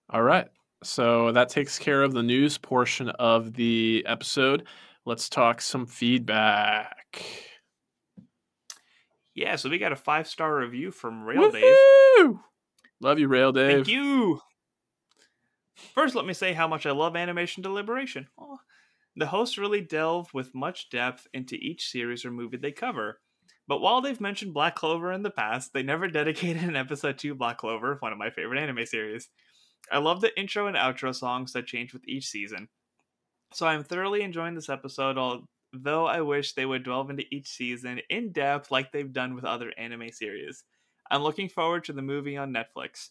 All 0.09 0.23
right. 0.23 0.47
So 0.83 1.31
that 1.33 1.49
takes 1.49 1.77
care 1.77 2.03
of 2.03 2.13
the 2.13 2.23
news 2.23 2.57
portion 2.57 3.09
of 3.09 3.53
the 3.53 4.03
episode. 4.07 4.67
Let's 5.05 5.29
talk 5.29 5.61
some 5.61 5.85
feedback. 5.85 7.23
yeah, 9.35 9.55
so 9.55 9.69
we 9.69 9.77
got 9.77 9.91
a 9.91 9.95
five 9.97 10.27
star 10.27 10.55
review 10.55 10.91
from 10.91 11.23
Rail 11.23 11.51
Dave. 11.51 12.35
Love 13.01 13.19
you, 13.19 13.27
Rail 13.27 13.51
Dave. 13.51 13.75
Thank 13.85 13.87
you. 13.87 14.39
First, 15.93 16.15
let 16.15 16.25
me 16.25 16.33
say 16.33 16.53
how 16.53 16.67
much 16.67 16.85
I 16.85 16.91
love 16.91 17.15
animation 17.15 17.63
deliberation. 17.63 18.27
Aw. 18.37 18.57
The 19.15 19.27
hosts 19.27 19.57
really 19.57 19.81
delve 19.81 20.33
with 20.33 20.55
much 20.55 20.89
depth 20.89 21.27
into 21.33 21.55
each 21.55 21.89
series 21.89 22.23
or 22.23 22.31
movie 22.31 22.57
they 22.57 22.71
cover. 22.71 23.19
But 23.67 23.81
while 23.81 24.01
they've 24.01 24.19
mentioned 24.19 24.53
Black 24.53 24.75
Clover 24.75 25.11
in 25.11 25.23
the 25.23 25.29
past, 25.29 25.73
they 25.73 25.83
never 25.83 26.07
dedicated 26.09 26.63
an 26.63 26.75
episode 26.75 27.17
to 27.19 27.35
Black 27.35 27.57
Clover, 27.57 27.97
one 27.99 28.11
of 28.11 28.17
my 28.17 28.29
favorite 28.29 28.59
anime 28.59 28.85
series. 28.85 29.29
I 29.91 29.97
love 29.97 30.21
the 30.21 30.37
intro 30.39 30.67
and 30.67 30.77
outro 30.77 31.13
songs 31.13 31.53
that 31.53 31.67
change 31.67 31.93
with 31.93 32.07
each 32.07 32.27
season. 32.27 32.69
So 33.53 33.67
I'm 33.67 33.83
thoroughly 33.83 34.21
enjoying 34.21 34.55
this 34.55 34.69
episode, 34.69 35.17
although 35.17 36.05
I 36.05 36.21
wish 36.21 36.53
they 36.53 36.65
would 36.65 36.83
delve 36.83 37.09
into 37.09 37.25
each 37.31 37.47
season 37.47 38.01
in 38.09 38.31
depth 38.31 38.71
like 38.71 38.91
they've 38.91 39.11
done 39.11 39.35
with 39.35 39.45
other 39.45 39.73
anime 39.77 40.11
series. 40.11 40.63
I'm 41.11 41.23
looking 41.23 41.49
forward 41.49 41.83
to 41.85 41.93
the 41.93 42.01
movie 42.01 42.37
on 42.37 42.53
Netflix. 42.53 43.09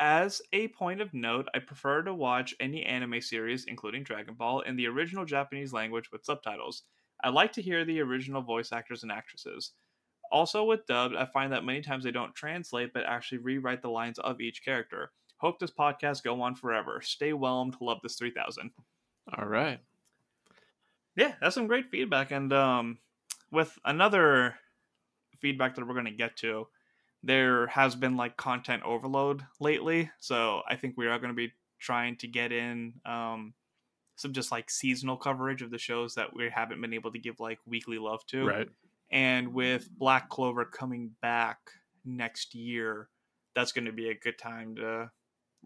As 0.00 0.40
a 0.52 0.68
point 0.68 1.00
of 1.00 1.12
note, 1.12 1.48
I 1.54 1.58
prefer 1.58 2.02
to 2.02 2.14
watch 2.14 2.54
any 2.60 2.84
anime 2.84 3.20
series, 3.20 3.64
including 3.64 4.04
Dragon 4.04 4.34
Ball, 4.34 4.60
in 4.60 4.76
the 4.76 4.86
original 4.86 5.24
Japanese 5.24 5.72
language 5.72 6.12
with 6.12 6.24
subtitles. 6.24 6.84
I 7.22 7.30
like 7.30 7.52
to 7.54 7.62
hear 7.62 7.84
the 7.84 8.00
original 8.00 8.40
voice 8.40 8.70
actors 8.72 9.02
and 9.02 9.10
actresses. 9.10 9.72
Also, 10.30 10.64
with 10.64 10.86
dubbed, 10.86 11.16
I 11.16 11.24
find 11.24 11.52
that 11.52 11.64
many 11.64 11.80
times 11.80 12.04
they 12.04 12.12
don't 12.12 12.34
translate 12.34 12.92
but 12.92 13.04
actually 13.06 13.38
rewrite 13.38 13.82
the 13.82 13.90
lines 13.90 14.18
of 14.20 14.40
each 14.40 14.64
character. 14.64 15.10
Hope 15.38 15.58
this 15.58 15.70
podcast 15.70 16.22
go 16.22 16.40
on 16.42 16.54
forever. 16.54 17.00
Stay 17.02 17.32
whelmed. 17.32 17.76
Love 17.80 17.98
this 18.02 18.16
3000. 18.16 18.70
All 19.36 19.46
right. 19.46 19.80
Yeah, 21.16 21.34
that's 21.40 21.54
some 21.54 21.66
great 21.66 21.90
feedback. 21.90 22.30
And 22.30 22.52
um, 22.52 22.98
with 23.50 23.76
another 23.84 24.54
feedback 25.40 25.74
that 25.74 25.86
we're 25.86 25.94
going 25.94 26.04
to 26.04 26.10
get 26.12 26.36
to, 26.38 26.68
there 27.22 27.66
has 27.68 27.96
been 27.96 28.16
like 28.16 28.36
content 28.36 28.82
overload 28.84 29.44
lately. 29.60 30.10
So 30.18 30.62
I 30.68 30.76
think 30.76 30.94
we 30.96 31.06
are 31.06 31.18
going 31.18 31.32
to 31.32 31.36
be 31.36 31.52
trying 31.78 32.16
to 32.16 32.28
get 32.28 32.52
in 32.52 32.94
um, 33.04 33.54
some 34.16 34.32
just 34.32 34.52
like 34.52 34.70
seasonal 34.70 35.16
coverage 35.16 35.62
of 35.62 35.70
the 35.70 35.78
shows 35.78 36.14
that 36.14 36.34
we 36.34 36.48
haven't 36.50 36.80
been 36.80 36.94
able 36.94 37.12
to 37.12 37.18
give 37.18 37.40
like 37.40 37.58
weekly 37.66 37.98
love 37.98 38.24
to. 38.26 38.46
Right. 38.46 38.68
And 39.10 39.54
with 39.54 39.88
Black 39.90 40.28
Clover 40.28 40.64
coming 40.64 41.10
back 41.22 41.58
next 42.04 42.54
year, 42.54 43.08
that's 43.54 43.72
going 43.72 43.86
to 43.86 43.92
be 43.92 44.10
a 44.10 44.14
good 44.14 44.38
time 44.38 44.76
to 44.76 45.10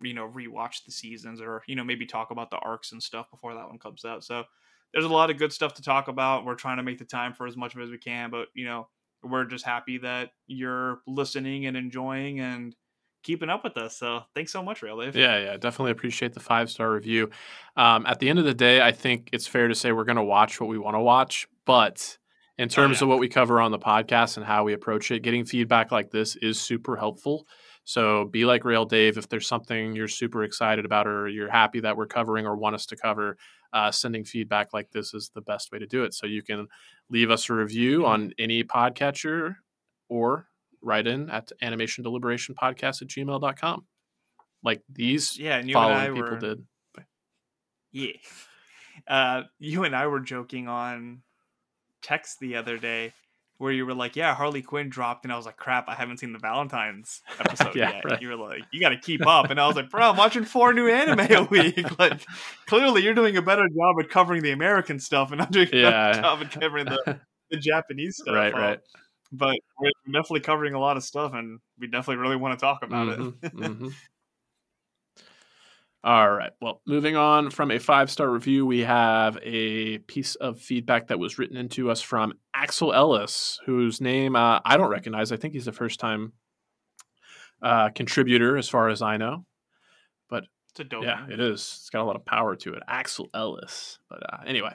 you 0.01 0.15
know 0.15 0.29
rewatch 0.29 0.85
the 0.85 0.93
seasons 0.93 1.41
or 1.41 1.63
you 1.67 1.77
know 1.77 1.85
maybe 1.85 2.07
talk 2.07 2.31
about 2.31 2.51
the 2.51 2.57
arcs 2.57 2.93
and 2.93 3.03
stuff 3.03 3.31
before 3.31 3.55
that 3.55 3.69
one 3.69 3.79
comes 3.79 4.05
out. 4.05 4.25
So 4.25 4.45
there's 4.93 5.05
a 5.05 5.09
lot 5.09 5.31
of 5.31 5.39
good 5.39 5.53
stuff 5.53 5.75
to 5.75 5.83
talk 5.83 6.09
about. 6.09 6.45
We're 6.45 6.55
trying 6.55 6.77
to 6.79 6.83
make 6.83 6.99
the 6.99 7.05
time 7.05 7.35
for 7.35 7.47
as 7.47 7.57
much 7.57 7.75
of 7.75 7.81
it 7.81 7.85
as 7.85 7.91
we 7.91 7.99
can, 7.99 8.31
but 8.31 8.49
you 8.55 8.65
know 8.65 8.89
we're 9.23 9.45
just 9.45 9.65
happy 9.65 9.99
that 9.99 10.31
you're 10.47 11.01
listening 11.07 11.67
and 11.67 11.77
enjoying 11.77 12.41
and 12.41 12.75
keeping 13.23 13.49
up 13.49 13.65
with 13.65 13.77
us. 13.77 13.97
So 13.97 14.23
thanks 14.35 14.53
so 14.53 14.63
much, 14.63 14.83
Rail 14.83 15.01
Dave. 15.01 15.17
Yeah, 15.17 15.39
yeah, 15.39 15.57
definitely 15.57 15.93
appreciate 15.93 16.35
the 16.35 16.41
five 16.41 16.71
star 16.71 16.91
review. 16.93 17.31
Um, 17.77 18.05
at 18.07 18.19
the 18.19 18.29
end 18.29 18.39
of 18.39 18.45
the 18.45 18.55
day, 18.55 18.81
I 18.81 18.93
think 18.93 19.31
it's 19.33 19.47
fair 19.47 19.69
to 19.69 19.75
say 19.75 19.93
we're 19.93 20.05
going 20.05 20.17
to 20.17 20.25
watch 20.25 20.61
what 20.61 20.69
we 20.69 20.79
want 20.79 20.97
to 20.97 21.01
watch, 21.01 21.47
but 21.65 22.19
in 22.59 22.69
terms 22.69 23.01
yeah. 23.01 23.05
of 23.05 23.09
what 23.09 23.19
we 23.19 23.29
cover 23.29 23.61
on 23.61 23.71
the 23.71 23.79
podcast 23.79 24.37
and 24.37 24.45
how 24.45 24.65
we 24.65 24.73
approach 24.73 25.11
it, 25.11 25.23
getting 25.23 25.45
feedback 25.45 25.91
like 25.91 26.11
this 26.11 26.37
is 26.37 26.61
super 26.61 26.97
helpful. 26.97 27.47
So 27.85 28.27
be 28.27 28.45
like 28.45 28.65
Rail 28.65 28.85
Dave 28.85 29.19
if 29.19 29.29
there's 29.29 29.47
something 29.47 29.97
you're 29.97 30.09
super 30.09 30.45
excited 30.45 30.85
about 30.85 31.07
or 31.07 31.29
you're 31.29 31.51
happy 31.51 31.81
that 31.81 31.97
we're 31.97 32.07
covering 32.07 32.47
or 32.47 32.57
want 32.57 32.75
us 32.75 32.87
to 32.87 32.97
cover. 32.97 33.37
Uh, 33.73 33.91
sending 33.91 34.23
feedback 34.23 34.75
like 34.75 34.91
this 34.91 35.15
is 35.15 35.31
the 35.35 35.41
best 35.41 35.73
way 35.73 35.79
to 35.79 35.87
do 35.87 36.05
it. 36.05 36.13
So 36.13 36.27
you 36.27 36.43
can 36.43 36.69
leave 37.13 37.31
us 37.31 37.49
a 37.49 37.53
review 37.53 38.07
on 38.07 38.33
any 38.39 38.65
podcatcher 38.65 39.57
or 40.09 40.49
write 40.81 41.07
in 41.07 41.31
at 41.31 41.53
animation 41.63 42.03
deliberation 42.03 42.55
podcast 42.61 43.03
at 43.03 43.09
gmail.com 43.09 43.85
like 44.65 44.83
these 44.89 45.39
Yeah, 45.39 45.59
and 45.59 45.69
you 45.69 45.75
following 45.75 45.99
and 45.99 46.03
I 46.03 46.15
people 46.15 46.31
were 46.31 46.39
did. 46.39 46.67
Yeah. 47.93 48.13
Uh, 49.09 49.43
you 49.59 49.85
and 49.85 49.97
I 49.97 50.07
were 50.07 50.21
joking 50.21 50.69
on 50.69 51.23
text 52.03 52.39
the 52.41 52.57
other 52.57 52.77
day 52.77 53.15
where 53.63 53.73
you 53.73 53.87
were 53.87 53.95
like, 53.95 54.17
"Yeah, 54.17 54.35
Harley 54.35 54.63
Quinn 54.63 54.89
dropped," 54.91 55.25
and 55.25 55.33
I 55.33 55.37
was 55.37 55.47
like, 55.47 55.57
"Crap, 55.57 55.89
I 55.89 55.95
haven't 55.95 56.19
seen 56.19 56.33
the 56.33 56.39
Valentine's 56.39 57.23
episode 57.39 57.77
Yeah, 57.77 57.87
yet." 57.87 58.05
right. 58.05 58.21
You 58.21 58.29
were 58.29 58.37
like, 58.37 58.67
"You 58.73 58.81
got 58.81 58.91
to 58.91 58.99
keep 58.99 59.27
up," 59.27 59.51
and 59.51 59.61
I 59.61 59.67
was 59.67 59.77
like, 59.77 59.91
"Bro, 59.91 60.11
I'm 60.11 60.17
watching 60.17 60.45
four 60.45 60.73
new 60.75 60.89
anime 60.89 61.21
a 61.21 61.45
week. 61.51 61.99
like, 61.99 62.27
clearly, 62.67 63.03
you're 63.03 63.15
doing 63.15 63.37
a 63.37 63.43
better 63.43 63.67
job 63.69 63.97
at 64.01 64.11
covering 64.11 64.43
the 64.43 64.53
American 64.53 64.99
stuff, 65.01 65.33
and 65.33 65.41
I'm 65.41 65.51
doing 65.51 65.69
a 65.69 65.71
Yeah. 65.73 66.13
better 66.13 66.23
job 66.23 66.43
at 66.43 66.51
covering 66.61 66.89
the, 66.89 66.99
the 67.51 67.59
Japanese 67.59 68.19
stuff." 68.19 68.35
right, 68.35 68.55
Uh, 68.55 68.59
right. 68.59 68.81
But 69.33 69.57
we're 69.81 69.91
definitely 70.13 70.41
covering 70.41 70.75
a 70.75 70.81
lot 70.81 70.97
of 70.99 71.05
stuff, 71.05 71.33
and 71.35 71.61
we 71.79 71.87
definitely 71.89 72.23
really 72.23 72.37
want 72.37 72.59
to 72.59 72.65
talk 72.65 72.83
about 72.83 73.09
Mhm, 73.09 73.33
it. 73.43 73.53
mhm. 73.53 73.97
All 76.05 76.31
right. 76.31 76.51
Well, 76.61 76.81
moving 76.85 77.15
on 77.15 77.51
from 77.51 77.71
a 77.71 77.79
five 77.79 78.11
star 78.11 78.29
review, 78.29 78.67
we 78.67 78.81
have 78.81 79.39
a 79.41 79.99
piece 79.99 80.35
of 80.35 80.59
feedback 80.61 81.07
that 81.09 81.19
was 81.19 81.39
written 81.39 81.57
into 81.57 81.91
us 81.91 82.01
from 82.01 82.33
Axel 82.55 82.93
Ellis, 82.93 83.61
whose 83.67 84.01
name 84.01 84.35
uh, 84.35 84.59
I 84.65 84.77
don't 84.77 84.91
recognize. 84.91 85.31
I 85.31 85.37
think 85.37 85.55
he's 85.55 85.69
a 85.69 85.73
first 85.73 86.01
time 86.01 86.33
uh, 87.63 87.91
contributor, 87.91 88.57
as 88.57 88.69
far 88.69 88.89
as 88.89 89.01
I 89.01 89.17
know. 89.17 89.47
But 90.29 90.47
it's 90.71 90.81
a 90.81 90.85
dope. 90.85 91.05
Yeah, 91.05 91.21
name. 91.21 91.33
it 91.33 91.41
is. 91.41 91.61
It's 91.61 91.91
got 91.91 92.03
a 92.03 92.05
lot 92.05 92.17
of 92.17 92.25
power 92.25 92.57
to 92.57 92.73
it. 92.73 92.83
Axel 92.89 93.31
Ellis. 93.33 94.01
But 94.09 94.23
uh, 94.25 94.39
anyway, 94.45 94.75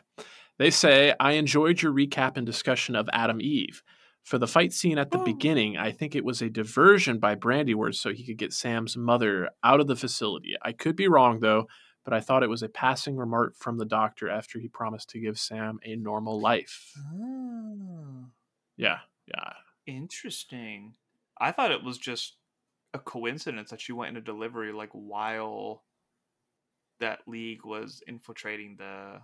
they 0.57 0.69
say, 0.69 1.13
I 1.19 1.34
enjoyed 1.34 1.82
your 1.82 1.91
recap 1.91 2.38
and 2.38 2.45
discussion 2.45 2.95
of 2.95 3.09
Atom 3.11 3.41
Eve. 3.41 3.84
For 4.28 4.38
the 4.38 4.45
fight 4.45 4.73
scene 4.73 4.97
at 4.97 5.11
the 5.11 5.19
Oh. 5.19 5.23
beginning, 5.23 5.78
I 5.78 5.93
think 5.93 6.13
it 6.13 6.25
was 6.25 6.41
a 6.41 6.49
diversion 6.49 7.17
by 7.17 7.34
Brandyworth 7.36 7.95
so 7.95 8.11
he 8.11 8.25
could 8.25 8.38
get 8.38 8.51
Sam's 8.51 8.97
mother 8.97 9.49
out 9.63 9.80
of 9.80 9.88
the 9.88 9.95
facility. 9.95 10.53
I 10.61 10.73
could 10.73 10.97
be 10.97 11.07
wrong, 11.07 11.39
though, 11.39 11.69
but 12.03 12.13
I 12.13 12.19
thought 12.19 12.43
it 12.43 12.49
was 12.49 12.61
a 12.61 12.67
passing 12.67 13.15
remark 13.15 13.55
from 13.55 13.78
the 13.78 13.86
doctor 13.86 14.28
after 14.28 14.59
he 14.59 14.67
promised 14.67 15.09
to 15.11 15.21
give 15.21 15.39
Sam 15.39 15.80
a 15.84 15.95
normal 15.95 16.41
life. 16.41 16.91
Oh. 16.97 18.25
Yeah, 18.75 18.99
yeah. 19.28 19.53
Interesting. 19.86 20.95
I 21.38 21.53
thought 21.53 21.71
it 21.71 21.82
was 21.84 21.97
just 21.97 22.36
a 22.93 22.99
coincidence 22.99 23.69
that 23.69 23.80
she 23.80 23.93
went 23.93 24.09
into 24.09 24.19
delivery 24.21 24.73
like 24.73 24.91
while 24.91 25.86
that 26.99 27.21
league 27.28 27.63
was 27.63 28.03
infiltrating 28.07 28.75
the 28.75 29.21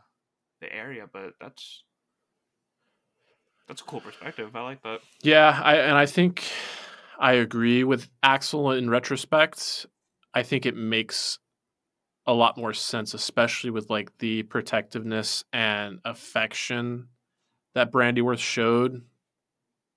the 0.62 0.72
area, 0.74 1.08
but 1.12 1.34
that's 1.42 1.84
that's 3.68 3.82
a 3.82 3.86
cool 3.86 4.02
perspective. 4.02 4.56
I 4.56 4.62
like 4.62 4.82
that. 4.84 5.00
Yeah, 5.22 5.60
I, 5.64 5.78
and 5.78 5.98
I 5.98 6.06
think 6.06 6.44
I 7.20 7.34
agree 7.34 7.84
with 7.84 8.10
Axel 8.22 8.72
in 8.72 8.90
retrospect. 8.90 9.86
I 10.34 10.44
think 10.44 10.66
it 10.66 10.76
makes 10.76 11.40
a 12.26 12.34
lot 12.34 12.58
more 12.58 12.74
sense, 12.74 13.14
especially 13.14 13.70
with 13.70 13.90
like 13.90 14.18
the 14.20 14.44
protectiveness 14.44 15.44
and 15.54 16.00
affection 16.06 17.08
that 17.76 17.92
Brandyworth 17.92 18.40
showed 18.40 19.02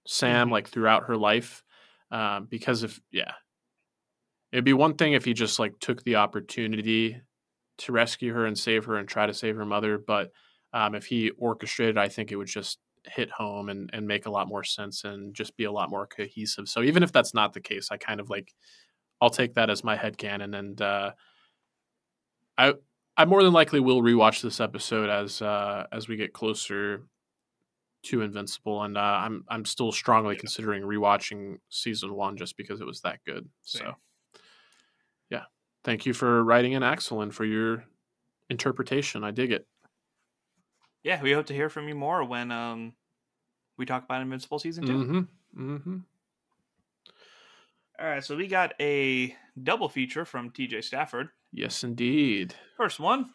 Sam 0.06 0.48
Mhm. 0.48 0.52
like 0.52 0.68
throughout 0.68 1.04
her 1.04 1.16
life. 1.16 1.62
Um, 2.10 2.46
because 2.46 2.82
if 2.82 3.00
yeah, 3.10 3.32
it'd 4.52 4.64
be 4.64 4.72
one 4.72 4.94
thing 4.94 5.12
if 5.12 5.24
he 5.24 5.34
just 5.34 5.58
like 5.58 5.78
took 5.80 6.02
the 6.04 6.16
opportunity 6.16 7.20
to 7.78 7.92
rescue 7.92 8.32
her 8.32 8.46
and 8.46 8.58
save 8.58 8.84
her 8.86 8.96
and 8.96 9.08
try 9.08 9.26
to 9.26 9.34
save 9.34 9.56
her 9.56 9.66
mother, 9.66 9.98
but 9.98 10.30
um, 10.72 10.94
if 10.94 11.06
he 11.06 11.30
orchestrated, 11.30 11.98
I 11.98 12.08
think 12.08 12.30
it 12.32 12.36
would 12.36 12.46
just 12.46 12.78
hit 13.08 13.30
home 13.30 13.68
and, 13.68 13.90
and 13.92 14.06
make 14.06 14.26
a 14.26 14.30
lot 14.30 14.48
more 14.48 14.64
sense 14.64 15.04
and 15.04 15.34
just 15.34 15.56
be 15.56 15.64
a 15.64 15.72
lot 15.72 15.90
more 15.90 16.06
cohesive. 16.06 16.68
So 16.68 16.82
even 16.82 17.02
if 17.02 17.12
that's 17.12 17.34
not 17.34 17.52
the 17.52 17.60
case, 17.60 17.88
I 17.90 17.96
kind 17.96 18.20
of 18.20 18.30
like 18.30 18.52
I'll 19.20 19.30
take 19.30 19.54
that 19.54 19.70
as 19.70 19.84
my 19.84 19.96
head 19.96 20.18
canon 20.18 20.54
and 20.54 20.80
uh, 20.80 21.12
I 22.58 22.74
I 23.16 23.24
more 23.24 23.42
than 23.42 23.52
likely 23.52 23.80
will 23.80 24.02
rewatch 24.02 24.42
this 24.42 24.60
episode 24.60 25.08
as 25.08 25.40
uh, 25.40 25.86
as 25.92 26.08
we 26.08 26.16
get 26.16 26.32
closer 26.32 27.02
to 28.04 28.22
Invincible, 28.22 28.82
and 28.82 28.96
uh, 28.96 29.00
I'm 29.00 29.44
I'm 29.48 29.64
still 29.64 29.90
strongly 29.90 30.34
yeah. 30.34 30.40
considering 30.40 30.82
rewatching 30.82 31.56
season 31.70 32.14
one 32.14 32.36
just 32.36 32.56
because 32.56 32.80
it 32.80 32.86
was 32.86 33.00
that 33.02 33.20
good. 33.26 33.48
Same. 33.62 33.86
So, 33.86 33.94
yeah, 35.30 35.44
thank 35.84 36.06
you 36.06 36.12
for 36.12 36.44
writing 36.44 36.72
in, 36.72 36.82
Axel, 36.82 37.22
and 37.22 37.34
for 37.34 37.44
your 37.44 37.84
interpretation. 38.50 39.24
I 39.24 39.30
dig 39.30 39.50
it. 39.50 39.66
Yeah, 41.06 41.22
we 41.22 41.30
hope 41.30 41.46
to 41.46 41.54
hear 41.54 41.68
from 41.68 41.86
you 41.86 41.94
more 41.94 42.24
when 42.24 42.50
um 42.50 42.92
we 43.76 43.86
talk 43.86 44.02
about 44.04 44.22
Invincible 44.22 44.58
season 44.58 44.86
2 44.86 44.92
mm-hmm. 44.92 45.74
Mm-hmm. 45.74 45.96
All 48.00 48.06
right, 48.08 48.24
so 48.24 48.34
we 48.34 48.48
got 48.48 48.74
a 48.80 49.36
double 49.62 49.88
feature 49.88 50.24
from 50.24 50.50
TJ 50.50 50.82
Stafford. 50.82 51.28
Yes, 51.52 51.84
indeed. 51.84 52.54
First 52.76 52.98
one. 52.98 53.30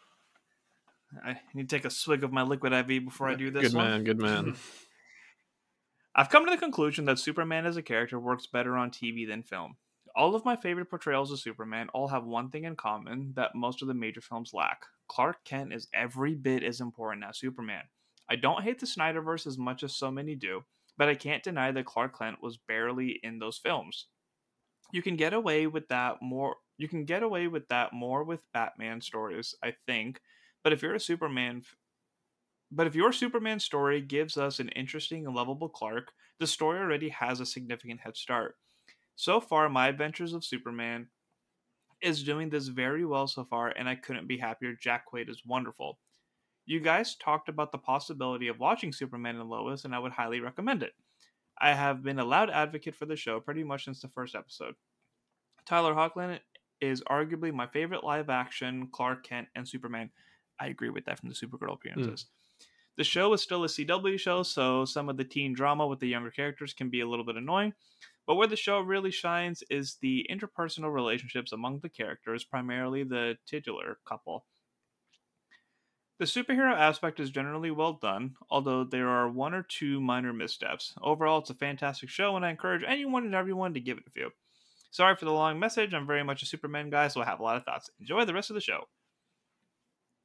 I 1.24 1.40
need 1.54 1.70
to 1.70 1.76
take 1.76 1.86
a 1.86 1.90
swig 1.90 2.24
of 2.24 2.32
my 2.32 2.42
liquid 2.42 2.74
IV 2.74 3.06
before 3.06 3.28
I 3.28 3.34
do 3.36 3.50
this. 3.50 3.62
Good 3.62 3.74
one. 3.74 3.86
man, 3.86 4.04
good 4.04 4.18
man. 4.18 4.54
I've 6.14 6.28
come 6.28 6.44
to 6.44 6.50
the 6.50 6.58
conclusion 6.58 7.06
that 7.06 7.18
Superman 7.18 7.64
as 7.64 7.78
a 7.78 7.82
character 7.82 8.20
works 8.20 8.46
better 8.46 8.76
on 8.76 8.90
TV 8.90 9.26
than 9.26 9.42
film. 9.42 9.76
All 10.14 10.34
of 10.34 10.44
my 10.44 10.56
favorite 10.56 10.90
portrayals 10.90 11.32
of 11.32 11.40
Superman 11.40 11.88
all 11.94 12.08
have 12.08 12.24
one 12.24 12.50
thing 12.50 12.64
in 12.64 12.76
common 12.76 13.32
that 13.36 13.54
most 13.54 13.80
of 13.80 13.88
the 13.88 13.94
major 13.94 14.20
films 14.20 14.52
lack. 14.52 14.84
Clark 15.08 15.44
Kent 15.44 15.72
is 15.72 15.88
every 15.92 16.34
bit 16.34 16.62
as 16.62 16.80
important 16.80 17.24
as 17.24 17.38
Superman. 17.38 17.84
I 18.28 18.36
don't 18.36 18.62
hate 18.62 18.78
the 18.78 18.86
Snyderverse 18.86 19.46
as 19.46 19.58
much 19.58 19.82
as 19.82 19.94
so 19.94 20.10
many 20.10 20.34
do, 20.34 20.64
but 20.96 21.08
I 21.08 21.14
can't 21.14 21.42
deny 21.42 21.72
that 21.72 21.86
Clark 21.86 22.18
Kent 22.18 22.42
was 22.42 22.56
barely 22.56 23.20
in 23.22 23.38
those 23.38 23.58
films. 23.58 24.06
You 24.92 25.02
can 25.02 25.16
get 25.16 25.32
away 25.32 25.66
with 25.66 25.88
that 25.88 26.22
more 26.22 26.56
you 26.78 26.88
can 26.88 27.04
get 27.04 27.22
away 27.22 27.46
with 27.46 27.68
that 27.68 27.92
more 27.92 28.24
with 28.24 28.50
Batman 28.52 29.00
stories, 29.00 29.54
I 29.62 29.74
think, 29.86 30.20
but 30.64 30.72
if 30.72 30.82
you're 30.82 30.94
a 30.94 31.00
Superman 31.00 31.62
but 32.74 32.86
if 32.86 32.94
your 32.94 33.12
Superman 33.12 33.60
story 33.60 34.00
gives 34.00 34.38
us 34.38 34.58
an 34.58 34.70
interesting 34.70 35.26
and 35.26 35.34
lovable 35.34 35.68
Clark, 35.68 36.12
the 36.40 36.46
story 36.46 36.78
already 36.78 37.10
has 37.10 37.38
a 37.38 37.46
significant 37.46 38.00
head 38.00 38.16
start. 38.16 38.56
So 39.14 39.40
far, 39.40 39.68
My 39.68 39.88
Adventures 39.88 40.32
of 40.32 40.44
Superman 40.44 41.08
is 42.02 42.22
doing 42.22 42.50
this 42.50 42.68
very 42.68 43.04
well 43.04 43.26
so 43.26 43.44
far, 43.44 43.68
and 43.68 43.88
I 43.88 43.94
couldn't 43.94 44.28
be 44.28 44.38
happier. 44.38 44.74
Jack 44.80 45.04
Quaid 45.10 45.30
is 45.30 45.42
wonderful. 45.46 45.98
You 46.64 46.80
guys 46.80 47.16
talked 47.16 47.48
about 47.48 47.72
the 47.72 47.78
possibility 47.78 48.48
of 48.48 48.58
watching 48.58 48.92
Superman 48.92 49.36
and 49.36 49.48
Lois, 49.48 49.84
and 49.84 49.94
I 49.94 49.98
would 49.98 50.12
highly 50.12 50.40
recommend 50.40 50.82
it. 50.82 50.92
I 51.58 51.74
have 51.74 52.02
been 52.02 52.18
a 52.18 52.24
loud 52.24 52.50
advocate 52.50 52.94
for 52.94 53.06
the 53.06 53.16
show 53.16 53.40
pretty 53.40 53.64
much 53.64 53.84
since 53.84 54.00
the 54.00 54.08
first 54.08 54.34
episode. 54.34 54.74
Tyler 55.64 55.94
Hoechlin 55.94 56.38
is 56.80 57.02
arguably 57.02 57.52
my 57.52 57.66
favorite 57.66 58.04
live 58.04 58.30
action 58.30 58.88
Clark 58.92 59.24
Kent 59.24 59.48
and 59.54 59.68
Superman. 59.68 60.10
I 60.60 60.68
agree 60.68 60.90
with 60.90 61.04
that 61.06 61.18
from 61.18 61.28
the 61.28 61.34
Supergirl 61.34 61.74
appearances. 61.74 62.24
Mm. 62.24 62.66
The 62.96 63.04
show 63.04 63.32
is 63.32 63.42
still 63.42 63.64
a 63.64 63.68
CW 63.68 64.18
show, 64.18 64.42
so 64.42 64.84
some 64.84 65.08
of 65.08 65.16
the 65.16 65.24
teen 65.24 65.54
drama 65.54 65.86
with 65.86 66.00
the 66.00 66.08
younger 66.08 66.30
characters 66.30 66.74
can 66.74 66.90
be 66.90 67.00
a 67.00 67.08
little 67.08 67.24
bit 67.24 67.36
annoying. 67.36 67.72
But 68.26 68.36
where 68.36 68.46
the 68.46 68.56
show 68.56 68.80
really 68.80 69.10
shines 69.10 69.62
is 69.68 69.96
the 70.00 70.26
interpersonal 70.30 70.92
relationships 70.92 71.52
among 71.52 71.80
the 71.80 71.88
characters, 71.88 72.44
primarily 72.44 73.02
the 73.02 73.36
titular 73.46 73.98
couple. 74.06 74.44
The 76.18 76.26
superhero 76.26 76.72
aspect 76.72 77.18
is 77.18 77.30
generally 77.30 77.72
well 77.72 77.94
done, 77.94 78.36
although 78.48 78.84
there 78.84 79.08
are 79.08 79.28
one 79.28 79.54
or 79.54 79.64
two 79.64 80.00
minor 80.00 80.32
missteps. 80.32 80.94
Overall, 81.02 81.40
it's 81.40 81.50
a 81.50 81.54
fantastic 81.54 82.08
show, 82.10 82.36
and 82.36 82.46
I 82.46 82.50
encourage 82.50 82.84
anyone 82.86 83.24
and 83.24 83.34
everyone 83.34 83.74
to 83.74 83.80
give 83.80 83.98
it 83.98 84.04
a 84.06 84.10
view. 84.10 84.30
Sorry 84.92 85.16
for 85.16 85.24
the 85.24 85.32
long 85.32 85.58
message. 85.58 85.94
I'm 85.94 86.06
very 86.06 86.22
much 86.22 86.42
a 86.42 86.46
Superman 86.46 86.90
guy, 86.90 87.08
so 87.08 87.20
I 87.20 87.24
have 87.24 87.40
a 87.40 87.42
lot 87.42 87.56
of 87.56 87.64
thoughts. 87.64 87.90
Enjoy 87.98 88.24
the 88.24 88.34
rest 88.34 88.50
of 88.50 88.54
the 88.54 88.60
show. 88.60 88.84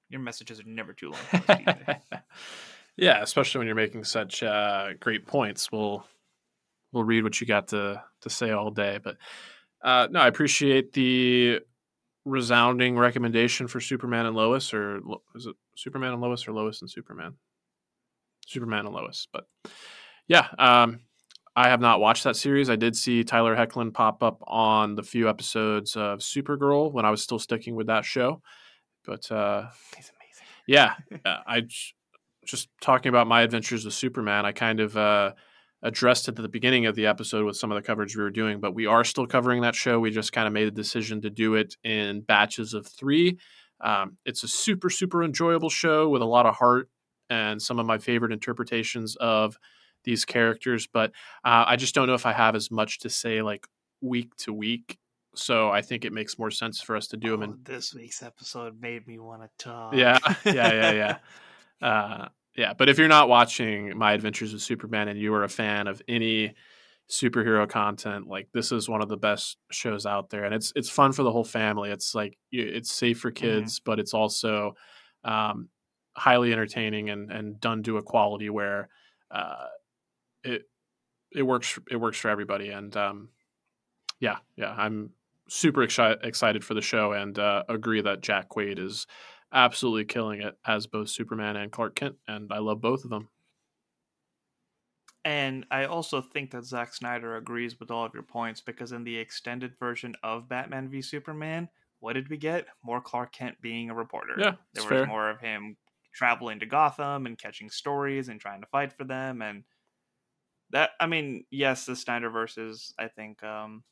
Your 0.10 0.22
messages 0.22 0.60
are 0.60 0.64
never 0.68 0.94
too 0.94 1.12
long. 1.12 1.48
yeah, 2.96 3.24
especially 3.24 3.60
when 3.60 3.68
you're 3.68 3.76
making 3.76 4.04
such 4.04 4.44
uh, 4.44 4.90
great 5.00 5.26
points. 5.26 5.72
We'll 5.72 6.06
we'll 6.98 7.06
read 7.06 7.24
what 7.24 7.40
you 7.40 7.48
got 7.48 7.68
to 7.70 8.04
to 8.22 8.30
say 8.30 8.52
all 8.52 8.72
day. 8.72 9.00
But 9.02 9.18
uh, 9.84 10.08
no, 10.10 10.20
I 10.20 10.28
appreciate 10.28 10.94
the 10.94 11.60
resounding 12.26 12.98
recommendation 12.98 13.68
for 13.68 13.80
Superman 13.80 14.26
and 14.26 14.36
Lois, 14.36 14.74
or 14.74 15.00
is 15.36 15.46
it 15.46 15.56
Superman 15.76 16.14
and 16.14 16.22
Lois, 16.22 16.48
or 16.48 16.54
Lois 16.54 16.82
and 16.82 16.90
Superman? 16.90 17.36
Superman 18.48 18.86
and 18.86 18.96
Lois. 18.96 19.28
But 19.32 19.46
yeah, 20.28 20.48
um, 20.58 21.02
I 21.56 21.70
have 21.70 21.82
not 21.82 22.00
watched 22.00 22.24
that 22.24 22.36
series. 22.36 22.70
I 22.70 22.76
did 22.76 22.96
see 22.96 23.24
Tyler 23.24 23.56
Hoechlin 23.56 23.94
pop 23.94 24.24
up 24.24 24.42
on 24.48 24.96
the 24.96 25.04
few 25.04 25.30
episodes 25.30 25.96
of 25.96 26.20
Supergirl 26.20 26.92
when 26.92 27.06
I 27.06 27.12
was 27.12 27.22
still 27.22 27.40
sticking 27.40 27.76
with 27.76 27.88
that 27.88 28.06
show. 28.06 28.42
But 29.06 29.32
uh, 29.32 29.68
he's 29.96 30.12
amazing. 30.12 30.48
Yeah, 30.68 30.96
uh, 31.24 31.38
I 31.48 31.62
just 32.46 32.70
talking 32.82 33.10
about 33.10 33.28
my 33.28 33.42
adventures 33.42 33.86
with 33.86 33.94
Superman. 33.94 34.46
I 34.46 34.52
kind 34.52 34.80
of 34.80 34.98
uh, 34.98 35.34
addressed 35.84 36.28
it 36.28 36.38
at 36.38 36.42
the 36.42 36.50
beginning 36.50 36.86
of 36.86 36.96
the 36.96 37.06
episode 37.06 37.46
with 37.46 37.58
some 37.58 37.72
of 37.72 37.76
the 37.76 37.86
coverage 37.86 38.16
we 38.16 38.24
were 38.24 38.32
doing, 38.32 38.60
but 38.60 38.74
we 38.74 38.86
are 38.86 39.04
still 39.04 39.28
covering 39.28 39.62
that 39.62 39.76
show. 39.76 40.00
We 40.00 40.12
just 40.12 40.34
kind 40.34 40.48
of 40.48 40.54
made 40.54 40.68
a 40.68 40.72
decision 40.72 41.22
to 41.22 41.30
do 41.30 41.56
it 41.56 41.76
in 41.84 42.22
batches 42.22 42.74
of 42.74 42.88
three. 42.88 43.38
Um, 43.80 44.18
it's 44.26 44.44
a 44.44 44.48
super 44.48 44.90
super 44.90 45.24
enjoyable 45.24 45.70
show 45.70 46.10
with 46.10 46.22
a 46.22 46.26
lot 46.26 46.46
of 46.46 46.56
heart 46.56 46.90
and 47.30 47.62
some 47.62 47.78
of 47.78 47.86
my 47.86 47.98
favorite 47.98 48.32
interpretations 48.32 49.16
of 49.18 49.58
these 50.04 50.26
characters, 50.26 50.88
but 50.88 51.12
uh, 51.44 51.66
I 51.68 51.76
just 51.76 51.94
don't 51.94 52.08
know 52.08 52.14
if 52.14 52.26
I 52.26 52.32
have 52.32 52.56
as 52.56 52.72
much 52.72 53.00
to 53.00 53.10
say 53.10 53.42
like 53.42 53.68
week 54.02 54.36
to 54.38 54.54
week 54.54 54.98
so 55.38 55.70
I 55.70 55.82
think 55.82 56.04
it 56.06 56.12
makes 56.12 56.38
more 56.38 56.52
sense 56.52 56.82
for 56.82 56.96
us 56.96 57.08
to 57.10 57.18
do 57.18 57.34
oh, 57.34 57.38
them. 57.38 57.44
In 57.44 57.60
this 57.64 57.94
week's 57.94 58.24
episode 58.24 58.82
made 58.82 59.08
me 59.08 59.20
want 59.20 59.44
to 59.44 59.50
talk. 59.58 59.94
Yeah, 59.98 60.20
yeah, 60.46 60.74
yeah, 60.74 60.92
yeah. 60.92 61.18
uh, 61.88 62.28
yeah, 62.58 62.74
but 62.74 62.90
if 62.90 62.98
you're 62.98 63.08
not 63.08 63.30
watching 63.30 63.96
My 63.96 64.14
Adventures 64.14 64.52
with 64.52 64.64
Superman 64.64 65.08
and 65.08 65.20
you 65.20 65.34
are 65.36 65.44
a 65.44 65.50
fan 65.50 65.88
of 65.88 66.02
any 66.08 66.56
superhero 67.08 67.70
content, 67.70 68.28
like 68.28 68.50
this 68.52 68.72
is 68.72 68.90
one 68.90 69.02
of 69.02 69.10
the 69.10 69.16
best 69.16 69.58
shows 69.72 70.08
out 70.08 70.32
there, 70.32 70.44
and 70.44 70.56
it's 70.56 70.74
it's 70.76 70.90
fun 70.90 71.12
for 71.14 71.22
the 71.22 71.32
whole 71.32 71.44
family. 71.44 71.92
It's 71.92 72.16
like 72.16 72.36
it's 72.52 72.92
safe 72.92 73.20
for 73.20 73.32
mm-hmm. 73.32 73.46
kids, 73.46 73.80
mm-hmm. 73.80 73.90
but 73.90 74.00
it's 74.00 74.16
also 74.16 74.74
um, 75.24 75.70
highly 76.16 76.52
entertaining 76.52 77.12
and 77.12 77.32
and 77.32 77.62
done 77.62 77.84
to 77.84 77.98
a 77.98 78.04
quality 78.04 78.50
where 78.50 78.90
uh, 79.30 79.68
it 80.44 80.64
it 81.32 81.44
works 81.44 81.78
it 81.92 81.98
works 81.98 82.18
for 82.18 82.30
everybody. 82.30 82.70
And 82.70 82.98
um, 82.98 83.30
yeah, 84.20 84.38
yeah, 84.56 84.74
I'm 84.76 85.12
super 85.48 85.86
exci- 85.86 86.26
excited 86.26 86.66
for 86.66 86.74
the 86.74 86.82
show 86.82 87.14
and 87.14 87.38
uh, 87.38 87.64
agree 87.70 88.02
that 88.02 88.22
Jack 88.22 88.50
Quaid 88.50 88.80
is 88.80 89.06
absolutely 89.58 90.06
killing 90.06 90.42
it 90.42 90.56
as 90.66 90.86
both 90.88 91.10
Superman 91.10 91.56
and 91.56 91.72
Clark 91.72 91.96
Kent, 91.96 92.18
and 92.28 92.54
I 92.54 92.60
love 92.60 92.80
both 92.80 93.04
of 93.04 93.10
them. 93.10 93.30
And 95.26 95.66
I 95.72 95.86
also 95.86 96.22
think 96.22 96.52
that 96.52 96.64
Zack 96.64 96.94
Snyder 96.94 97.36
agrees 97.36 97.80
with 97.80 97.92
all 97.92 98.06
of 98.06 98.14
your 98.14 98.24
points 98.24 98.62
because 98.62 98.94
in 98.94 99.04
the 99.04 99.18
extended 99.18 99.78
version 99.78 100.16
of 100.24 100.48
Batman 100.48 100.88
v 100.90 101.02
Superman, 101.02 101.68
what 102.00 102.14
did 102.14 102.30
we 102.30 102.38
get? 102.38 102.68
More 102.84 103.02
Clark 103.02 103.34
Kent 103.34 103.60
being 103.60 103.90
a 103.90 103.96
reporter. 103.96 104.36
Yeah, 104.38 104.56
there 104.74 104.84
was 104.84 104.90
fair. 104.90 105.06
more 105.06 105.30
of 105.30 105.42
him 105.42 105.76
traveling 106.14 106.60
to 106.60 106.66
Gotham 106.66 107.26
and 107.26 107.38
catching 107.38 107.70
stories 107.70 108.30
and 108.30 108.40
trying 108.40 108.62
to 108.62 108.68
fight 108.68 108.94
for 108.94 109.04
them 109.04 109.42
and 109.42 109.64
that 110.72 110.92
I 111.00 111.08
mean, 111.08 111.46
yes, 111.50 111.86
the 111.86 111.94
Snyderverse 111.94 112.58
is 112.58 112.94
I 113.00 113.08
think 113.08 113.44
um 113.44 113.84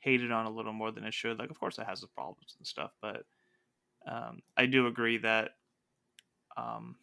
hated 0.00 0.32
on 0.32 0.46
a 0.46 0.50
little 0.50 0.72
more 0.72 0.92
than 0.92 1.04
it 1.04 1.14
should. 1.14 1.38
Like, 1.38 1.50
of 1.50 1.58
course, 1.58 1.78
it 1.78 1.86
has 1.86 2.02
its 2.02 2.12
problems 2.12 2.56
and 2.58 2.66
stuff, 2.66 2.92
but 3.00 3.24
um, 4.06 4.42
I 4.56 4.66
do 4.66 4.86
agree 4.86 5.18
that 5.18 5.50
um, 6.56 6.96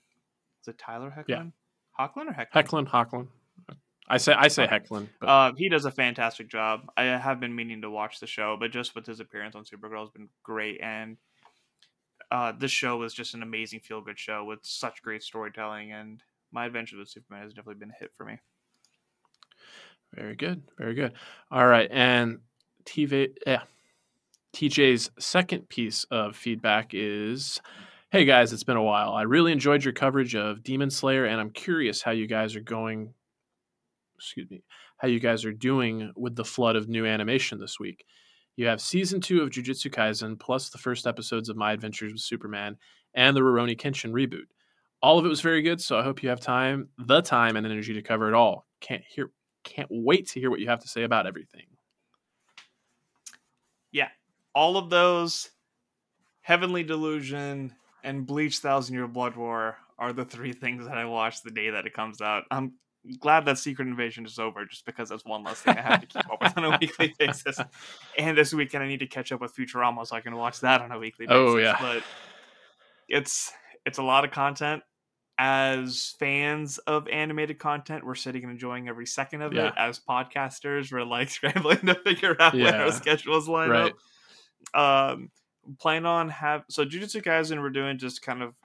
is 0.61 0.67
it 0.67 0.77
Tyler 0.77 1.13
Hoechlin? 1.15 1.25
Yeah. 1.27 1.43
Hoechlin 1.99 2.27
or 2.27 2.33
Hoechlin? 2.33 2.53
Hoechlin, 2.53 2.87
Hoechlin. 2.87 3.27
I 4.07 4.17
say 4.17 4.33
I 4.33 4.47
say 4.49 4.67
Hoechlin. 4.67 5.07
But... 5.19 5.29
Uh, 5.29 5.51
he 5.55 5.69
does 5.69 5.85
a 5.85 5.91
fantastic 5.91 6.49
job. 6.49 6.91
I 6.97 7.03
have 7.03 7.39
been 7.39 7.55
meaning 7.55 7.81
to 7.81 7.89
watch 7.89 8.19
the 8.19 8.27
show, 8.27 8.57
but 8.59 8.71
just 8.71 8.93
with 8.93 9.05
his 9.05 9.19
appearance 9.19 9.55
on 9.55 9.63
Supergirl 9.63 10.01
has 10.01 10.09
been 10.09 10.29
great, 10.43 10.81
and 10.81 11.17
uh, 12.29 12.51
this 12.57 12.71
show 12.71 12.97
was 12.97 13.13
just 13.13 13.33
an 13.33 13.43
amazing 13.43 13.79
feel 13.79 14.01
good 14.01 14.19
show 14.19 14.43
with 14.43 14.59
such 14.63 15.01
great 15.01 15.23
storytelling. 15.23 15.91
And 15.91 16.21
my 16.51 16.65
adventures 16.65 16.99
with 16.99 17.09
Superman 17.09 17.43
has 17.43 17.53
definitely 17.53 17.79
been 17.79 17.91
a 17.91 17.99
hit 17.99 18.11
for 18.15 18.25
me. 18.25 18.37
Very 20.13 20.35
good, 20.35 20.61
very 20.77 20.93
good. 20.93 21.13
All 21.49 21.67
right, 21.67 21.89
and 21.89 22.39
TV, 22.83 23.33
yeah. 23.47 23.63
TJ's 24.53 25.11
second 25.17 25.69
piece 25.69 26.03
of 26.11 26.35
feedback 26.35 26.91
is 26.93 27.61
Hey 28.11 28.25
guys, 28.25 28.51
it's 28.51 28.65
been 28.65 28.75
a 28.75 28.83
while. 28.83 29.13
I 29.13 29.21
really 29.21 29.53
enjoyed 29.53 29.85
your 29.85 29.93
coverage 29.93 30.35
of 30.35 30.63
Demon 30.63 30.89
Slayer, 30.89 31.23
and 31.23 31.39
I'm 31.39 31.49
curious 31.49 32.01
how 32.01 32.11
you 32.11 32.27
guys 32.27 32.57
are 32.57 32.61
going. 32.61 33.13
Excuse 34.17 34.51
me, 34.51 34.63
how 34.97 35.07
you 35.07 35.21
guys 35.21 35.45
are 35.45 35.53
doing 35.53 36.11
with 36.17 36.35
the 36.35 36.43
flood 36.43 36.75
of 36.75 36.89
new 36.89 37.05
animation 37.05 37.57
this 37.57 37.79
week. 37.79 38.03
You 38.57 38.67
have 38.67 38.81
season 38.81 39.21
two 39.21 39.41
of 39.41 39.49
Jujutsu 39.49 39.89
Kaisen, 39.89 40.37
plus 40.37 40.69
the 40.69 40.77
first 40.77 41.07
episodes 41.07 41.47
of 41.47 41.55
My 41.55 41.71
Adventures 41.71 42.11
with 42.11 42.21
Superman, 42.21 42.75
and 43.13 43.35
the 43.35 43.41
Rurouni 43.41 43.79
Kenshin 43.79 44.11
reboot. 44.11 44.47
All 45.01 45.17
of 45.17 45.25
it 45.25 45.29
was 45.29 45.41
very 45.41 45.61
good, 45.61 45.79
so 45.79 45.97
I 45.97 46.03
hope 46.03 46.21
you 46.21 46.27
have 46.27 46.41
time, 46.41 46.89
the 46.97 47.21
time, 47.21 47.55
and 47.55 47.65
energy 47.65 47.93
to 47.93 48.01
cover 48.01 48.27
it 48.27 48.33
all. 48.33 48.67
Can't 48.81 49.03
hear, 49.07 49.31
can't 49.63 49.87
wait 49.89 50.27
to 50.27 50.39
hear 50.41 50.49
what 50.49 50.59
you 50.59 50.67
have 50.67 50.81
to 50.81 50.89
say 50.89 51.03
about 51.03 51.27
everything 51.27 51.63
yeah, 53.91 54.07
all 54.53 54.77
of 54.77 54.89
those, 54.89 55.49
Heavenly 56.41 56.83
Delusion 56.83 57.73
and 58.03 58.25
Bleach 58.25 58.57
Thousand 58.59 58.95
Year 58.95 59.07
Blood 59.07 59.35
War 59.35 59.77
are 59.97 60.13
the 60.13 60.25
three 60.25 60.53
things 60.53 60.87
that 60.87 60.97
I 60.97 61.05
watch 61.05 61.43
the 61.43 61.51
day 61.51 61.69
that 61.69 61.85
it 61.85 61.93
comes 61.93 62.21
out. 62.21 62.43
I'm 62.49 62.73
glad 63.19 63.45
that 63.45 63.57
Secret 63.57 63.87
Invasion 63.87 64.25
is 64.25 64.39
over, 64.39 64.65
just 64.65 64.85
because 64.85 65.09
that's 65.09 65.25
one 65.25 65.43
less 65.43 65.61
thing 65.61 65.77
I 65.77 65.81
have 65.81 66.01
to 66.01 66.07
keep 66.07 66.29
up 66.31 66.41
with 66.41 66.57
on 66.57 66.65
a 66.65 66.77
weekly 66.81 67.13
basis. 67.19 67.59
And 68.17 68.37
this 68.37 68.53
weekend 68.53 68.83
I 68.83 68.87
need 68.87 68.99
to 69.01 69.07
catch 69.07 69.31
up 69.31 69.41
with 69.41 69.55
Futurama 69.55 70.05
so 70.07 70.15
I 70.15 70.21
can 70.21 70.35
watch 70.35 70.59
that 70.61 70.81
on 70.81 70.91
a 70.91 70.97
weekly 70.99 71.27
oh, 71.29 71.55
basis. 71.55 71.55
Oh, 71.55 71.57
yeah. 71.57 71.77
but 71.95 72.03
it's 73.07 73.51
it's 73.85 73.97
a 73.97 74.03
lot 74.03 74.25
of 74.25 74.31
content. 74.31 74.83
As 75.43 76.13
fans 76.19 76.77
of 76.79 77.07
animated 77.07 77.57
content, 77.57 78.05
we're 78.05 78.13
sitting 78.13 78.43
and 78.43 78.51
enjoying 78.51 78.87
every 78.87 79.07
second 79.07 79.41
of 79.41 79.53
Yeah. 79.53 79.67
it. 79.69 79.73
As 79.77 79.99
podcasters, 79.99 80.91
we're 80.91 81.03
like 81.03 81.29
scrambling 81.31 81.79
to 81.85 81.95
figure 81.95 82.35
out 82.39 82.53
when 82.53 82.61
Yeah. 82.63 82.83
our 82.83 82.91
schedules 82.91 83.47
line 83.47 83.69
Right. 83.69 83.91
up 83.91 83.97
um 84.73 85.31
plan 85.79 86.05
on 86.05 86.29
have 86.29 86.63
so 86.69 86.85
jujutsu 86.85 87.21
kaisen 87.23 87.61
we're 87.61 87.69
doing 87.69 87.97
just 87.97 88.21
kind 88.21 88.41
of 88.41 88.55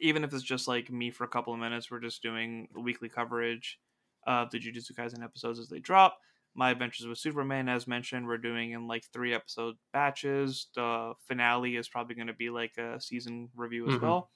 even 0.00 0.24
if 0.24 0.32
it's 0.32 0.42
just 0.42 0.66
like 0.68 0.90
me 0.90 1.10
for 1.10 1.24
a 1.24 1.28
couple 1.28 1.52
of 1.52 1.60
minutes 1.60 1.90
we're 1.90 2.00
just 2.00 2.22
doing 2.22 2.68
weekly 2.74 3.08
coverage 3.08 3.78
of 4.26 4.50
the 4.50 4.58
jujutsu 4.58 4.92
kaisen 4.92 5.22
episodes 5.22 5.58
as 5.58 5.68
they 5.68 5.78
drop 5.80 6.18
my 6.54 6.70
adventures 6.70 7.06
with 7.06 7.18
superman 7.18 7.68
as 7.68 7.86
mentioned 7.86 8.26
we're 8.26 8.38
doing 8.38 8.72
in 8.72 8.86
like 8.86 9.04
three 9.12 9.34
episode 9.34 9.76
batches 9.92 10.68
the 10.74 11.14
finale 11.26 11.76
is 11.76 11.88
probably 11.88 12.14
going 12.14 12.26
to 12.28 12.32
be 12.34 12.50
like 12.50 12.76
a 12.78 13.00
season 13.00 13.48
review 13.54 13.86
as 13.88 13.96
Mhm. 13.96 14.00
well 14.00 14.30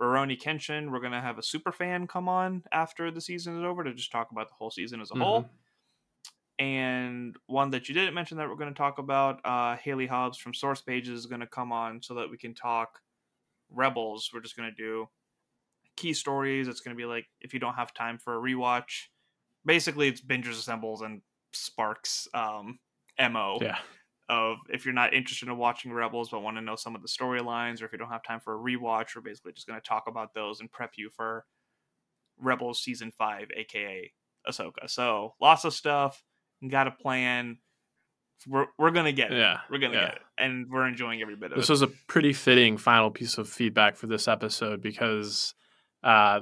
Rurouni 0.00 0.40
Kenshin, 0.40 0.90
we're 0.92 1.00
gonna 1.00 1.20
have 1.20 1.38
a 1.38 1.42
super 1.42 1.72
fan 1.72 2.06
come 2.06 2.28
on 2.28 2.62
after 2.70 3.10
the 3.10 3.20
season 3.20 3.58
is 3.58 3.64
over 3.64 3.82
to 3.82 3.92
just 3.94 4.12
talk 4.12 4.30
about 4.30 4.48
the 4.48 4.54
whole 4.54 4.70
season 4.70 5.00
as 5.00 5.10
a 5.10 5.14
whole 5.16 5.42
Mhm. 5.42 5.50
And 6.58 7.36
one 7.46 7.70
that 7.70 7.88
you 7.88 7.94
didn't 7.94 8.14
mention 8.14 8.36
that 8.38 8.48
we're 8.48 8.56
going 8.56 8.72
to 8.72 8.78
talk 8.78 8.98
about 8.98 9.40
uh 9.44 9.76
haley 9.76 10.06
hobbs 10.06 10.38
from 10.38 10.54
source 10.54 10.80
pages 10.82 11.20
is 11.20 11.26
going 11.26 11.40
to 11.40 11.46
come 11.46 11.72
on 11.72 12.02
so 12.02 12.14
that 12.14 12.30
we 12.30 12.38
can 12.38 12.54
talk 12.54 13.00
rebels 13.70 14.30
we're 14.32 14.40
just 14.40 14.56
going 14.56 14.68
to 14.70 14.76
do 14.76 15.06
key 15.96 16.12
stories. 16.12 16.68
It's 16.68 16.80
going 16.80 16.96
to 16.96 17.00
be 17.00 17.06
like 17.06 17.26
if 17.40 17.52
you 17.54 17.60
don't 17.60 17.74
have 17.74 17.92
time 17.94 18.18
for 18.18 18.36
a 18.36 18.40
rewatch 18.40 19.06
basically 19.64 20.08
it's 20.08 20.20
bingers 20.22 20.52
assembles 20.52 21.02
and 21.02 21.22
sparks 21.52 22.28
um 22.34 22.78
mo 23.20 23.60
Yeah. 23.60 23.78
of 24.28 24.58
if 24.70 24.84
you're 24.84 24.94
not 24.94 25.14
interested 25.14 25.48
in 25.48 25.56
watching 25.58 25.92
rebels 25.92 26.30
but 26.30 26.40
want 26.40 26.56
to 26.56 26.60
know 26.62 26.76
some 26.76 26.94
of 26.94 27.02
the 27.02 27.08
storylines 27.08 27.82
or 27.82 27.86
if 27.86 27.92
you 27.92 27.98
don't 27.98 28.10
have 28.10 28.22
time 28.22 28.40
for 28.40 28.54
a 28.54 28.58
rewatch 28.58 29.16
we're 29.16 29.22
basically 29.22 29.52
just 29.52 29.66
going 29.66 29.80
to 29.80 29.86
talk 29.88 30.04
about 30.08 30.34
those 30.34 30.60
and 30.60 30.70
prep 30.70 30.92
you 30.96 31.10
for 31.10 31.46
rebels 32.38 32.82
season 32.82 33.10
5 33.10 33.48
aka 33.56 34.12
ahsoka. 34.48 34.88
So 34.88 35.34
lots 35.40 35.64
of 35.64 35.74
stuff 35.74 36.22
got 36.66 36.86
a 36.86 36.90
plan. 36.90 37.58
We're 38.46 38.66
we're 38.78 38.90
gonna 38.92 39.12
get 39.12 39.32
it. 39.32 39.38
Yeah. 39.38 39.58
We're 39.70 39.78
gonna 39.78 39.94
yeah. 39.94 40.06
get 40.06 40.14
it, 40.16 40.22
and 40.38 40.66
we're 40.70 40.86
enjoying 40.86 41.20
every 41.20 41.34
bit 41.36 41.52
of 41.52 41.56
This 41.56 41.68
it. 41.68 41.72
This 41.72 41.80
was 41.80 41.82
a 41.82 41.88
pretty 42.06 42.32
fitting 42.32 42.76
final 42.76 43.10
piece 43.10 43.36
of 43.36 43.48
feedback 43.48 43.96
for 43.96 44.06
this 44.06 44.28
episode 44.28 44.80
because 44.80 45.54
uh, 46.02 46.40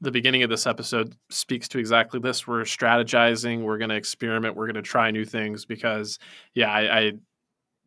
the 0.00 0.10
beginning 0.10 0.42
of 0.42 0.50
this 0.50 0.66
episode 0.66 1.14
speaks 1.30 1.68
to 1.68 1.78
exactly 1.78 2.20
this. 2.20 2.46
We're 2.46 2.62
strategizing, 2.62 3.62
we're 3.62 3.78
going 3.78 3.90
to 3.90 3.96
experiment, 3.96 4.56
we're 4.56 4.66
going 4.66 4.74
to 4.76 4.82
try 4.82 5.10
new 5.10 5.24
things 5.24 5.66
because, 5.66 6.18
yeah, 6.54 6.70
I, 6.70 6.98
I 6.98 7.12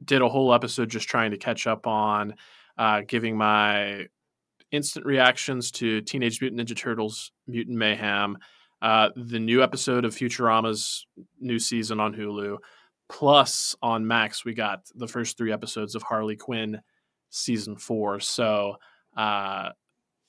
did 0.03 0.21
a 0.21 0.29
whole 0.29 0.53
episode 0.53 0.89
just 0.89 1.07
trying 1.07 1.31
to 1.31 1.37
catch 1.37 1.65
up 1.65 1.87
on 1.87 2.35
uh, 2.77 3.01
giving 3.07 3.35
my 3.35 4.07
instant 4.71 5.05
reactions 5.05 5.71
to 5.71 6.01
Teenage 6.01 6.41
Mutant 6.41 6.61
Ninja 6.61 6.75
Turtles 6.75 7.31
Mutant 7.47 7.77
Mayhem, 7.77 8.37
uh, 8.83 9.09
the 9.15 9.39
new 9.39 9.63
episode 9.63 10.03
of 10.03 10.13
Futurama's 10.13 11.07
new 11.39 11.57
season 11.57 12.01
on 12.01 12.13
Hulu. 12.13 12.57
Plus, 13.07 13.75
on 13.81 14.05
Max, 14.05 14.43
we 14.43 14.53
got 14.53 14.81
the 14.93 15.07
first 15.07 15.37
three 15.37 15.53
episodes 15.53 15.95
of 15.95 16.03
Harley 16.03 16.35
Quinn 16.35 16.81
season 17.29 17.77
four. 17.77 18.19
So, 18.19 18.75
uh, 19.15 19.69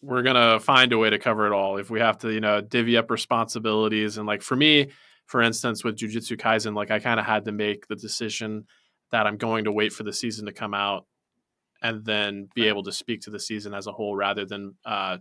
we're 0.02 0.22
gonna 0.22 0.60
find 0.60 0.92
a 0.92 0.98
way 0.98 1.10
to 1.10 1.18
cover 1.18 1.46
it 1.46 1.52
all. 1.52 1.78
If 1.78 1.90
we 1.90 1.98
have 1.98 2.18
to, 2.18 2.32
you 2.32 2.40
know, 2.40 2.60
divvy 2.60 2.96
up 2.96 3.10
responsibilities, 3.10 4.18
and 4.18 4.26
like 4.26 4.42
for 4.42 4.54
me, 4.54 4.90
for 5.26 5.42
instance, 5.42 5.82
with 5.82 5.96
Jujutsu 5.96 6.38
Kaisen, 6.38 6.76
like 6.76 6.90
I 6.90 7.00
kind 7.00 7.18
of 7.18 7.26
had 7.26 7.46
to 7.46 7.52
make 7.52 7.88
the 7.88 7.96
decision 7.96 8.66
that 9.10 9.26
I'm 9.26 9.36
going 9.36 9.64
to 9.64 9.72
wait 9.72 9.92
for 9.92 10.04
the 10.04 10.12
season 10.12 10.46
to 10.46 10.52
come 10.52 10.74
out 10.74 11.06
and 11.82 12.04
then 12.04 12.48
be 12.54 12.68
able 12.68 12.82
to 12.84 12.92
speak 12.92 13.22
to 13.22 13.30
the 13.30 13.40
season 13.40 13.74
as 13.74 13.86
a 13.86 13.92
whole 13.92 14.14
rather 14.14 14.44
than 14.44 14.74
uh, 14.84 15.18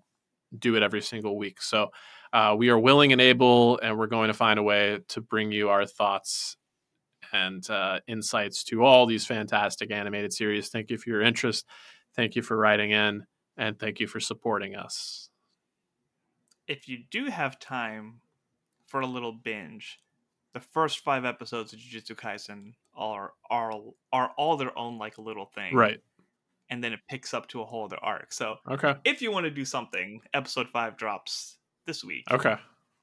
do 0.57 0.75
it 0.75 0.83
every 0.83 1.01
single 1.01 1.37
week. 1.37 1.61
So 1.61 1.89
uh, 2.33 2.55
we 2.57 2.69
are 2.69 2.79
willing 2.79 3.11
and 3.13 3.21
able, 3.21 3.79
and 3.79 3.97
we're 3.97 4.07
going 4.07 4.27
to 4.27 4.33
find 4.33 4.59
a 4.59 4.63
way 4.63 4.99
to 5.09 5.21
bring 5.21 5.51
you 5.51 5.69
our 5.69 5.85
thoughts 5.85 6.57
and 7.31 7.67
uh, 7.69 7.99
insights 8.07 8.63
to 8.65 8.83
all 8.83 9.05
these 9.05 9.25
fantastic 9.25 9.91
animated 9.91 10.33
series. 10.33 10.69
Thank 10.69 10.89
you 10.89 10.97
for 10.97 11.09
your 11.09 11.21
interest. 11.21 11.65
Thank 12.15 12.35
you 12.35 12.41
for 12.41 12.57
writing 12.57 12.91
in, 12.91 13.25
and 13.55 13.77
thank 13.79 13.99
you 13.99 14.07
for 14.07 14.19
supporting 14.19 14.75
us. 14.75 15.29
If 16.67 16.87
you 16.87 16.99
do 17.11 17.25
have 17.25 17.59
time 17.59 18.21
for 18.87 19.01
a 19.01 19.07
little 19.07 19.31
binge, 19.33 19.99
the 20.53 20.59
first 20.59 20.99
five 20.99 21.25
episodes 21.25 21.73
of 21.73 21.79
Jujutsu 21.79 22.15
Kaisen 22.15 22.73
are 22.95 23.33
are 23.49 23.71
are 24.11 24.31
all 24.37 24.57
their 24.57 24.77
own 24.77 24.97
like 24.97 25.17
a 25.17 25.21
little 25.21 25.45
thing, 25.45 25.75
Right. 25.75 25.99
And 26.69 26.83
then 26.83 26.93
it 26.93 27.01
picks 27.09 27.33
up 27.33 27.47
to 27.49 27.61
a 27.61 27.65
whole 27.65 27.85
other 27.85 27.97
arc. 28.01 28.31
So 28.33 28.55
Okay. 28.69 28.95
if 29.03 29.21
you 29.21 29.31
want 29.31 29.43
to 29.45 29.51
do 29.51 29.65
something, 29.65 30.21
episode 30.33 30.69
five 30.69 30.95
drops 30.97 31.57
this 31.85 32.03
week, 32.03 32.25
Okay. 32.31 32.55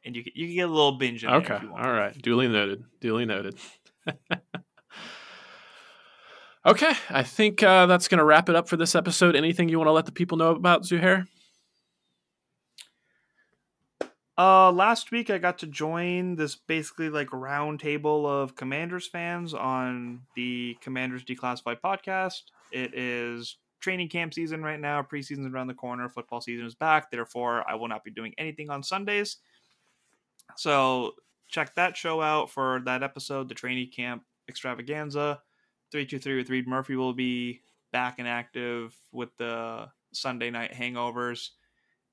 and 0.05 0.15
you 0.17 0.23
can, 0.25 0.33
you 0.35 0.47
can 0.47 0.55
get 0.57 0.69
a 0.69 0.73
little 0.73 0.93
binge 0.99 1.25
in 1.25 1.31
there 1.31 1.39
Okay. 1.41 1.57
if 1.57 1.63
you 1.63 1.71
want. 1.73 1.87
All 1.87 1.93
right. 1.93 2.17
Duly 2.21 2.49
noted. 2.49 2.85
Duly 3.01 3.25
noted. 3.27 3.57
okay. 6.67 6.93
I 7.11 7.23
think 7.23 7.63
uh, 7.63 7.87
that's 7.87 8.09
going 8.09 8.19
to 8.19 8.25
wrap 8.25 8.49
it 8.49 8.57
up 8.57 8.69
for 8.69 8.77
this 8.77 8.95
episode. 8.95 9.37
Anything 9.37 9.69
you 9.69 9.79
want 9.79 9.89
to 9.89 9.93
let 9.93 10.07
the 10.07 10.13
people 10.13 10.37
know 10.39 10.51
about 10.55 10.83
Zuhair? 10.83 11.27
Uh, 14.39 14.73
last 14.73 15.11
week 15.13 15.29
I 15.29 15.37
got 15.37 15.59
to 15.59 15.67
join 15.67 16.35
this 16.37 16.57
basically 16.57 17.11
like 17.11 17.31
round 17.31 17.79
table 17.79 18.27
of 18.27 18.57
Commanders 18.57 19.07
fans 19.07 19.53
on 19.53 20.23
the 20.35 20.79
Commanders 20.81 21.25
Declassified 21.25 21.81
podcast. 21.85 22.43
It 22.73 22.95
is 22.95 23.57
training 23.81 24.09
camp 24.09 24.35
season 24.35 24.63
right 24.63 24.81
now. 24.81 25.03
Preseason's 25.03 25.53
around 25.53 25.67
the 25.67 25.75
corner. 25.75 26.09
Football 26.09 26.41
season 26.41 26.67
is 26.67 26.75
back. 26.75 27.11
Therefore, 27.11 27.69
I 27.69 27.75
will 27.75 27.89
not 27.89 28.05
be 28.05 28.11
doing 28.11 28.35
anything 28.39 28.71
on 28.71 28.83
Sundays. 28.83 29.39
So 30.57 31.13
check 31.49 31.75
that 31.75 31.97
show 31.97 32.21
out 32.21 32.51
for 32.51 32.81
that 32.85 33.03
episode, 33.03 33.49
the 33.49 33.55
training 33.55 33.91
camp 33.95 34.25
extravaganza. 34.49 35.41
323 35.91 36.37
with 36.37 36.51
Reed 36.51 36.69
Murphy 36.69 36.97
will 36.97 37.13
be 37.13 37.63
back 37.93 38.19
and 38.19 38.29
active 38.29 38.95
with 39.13 39.37
the 39.37 39.89
Sunday 40.13 40.51
night 40.51 40.73
hangovers. 40.73 41.51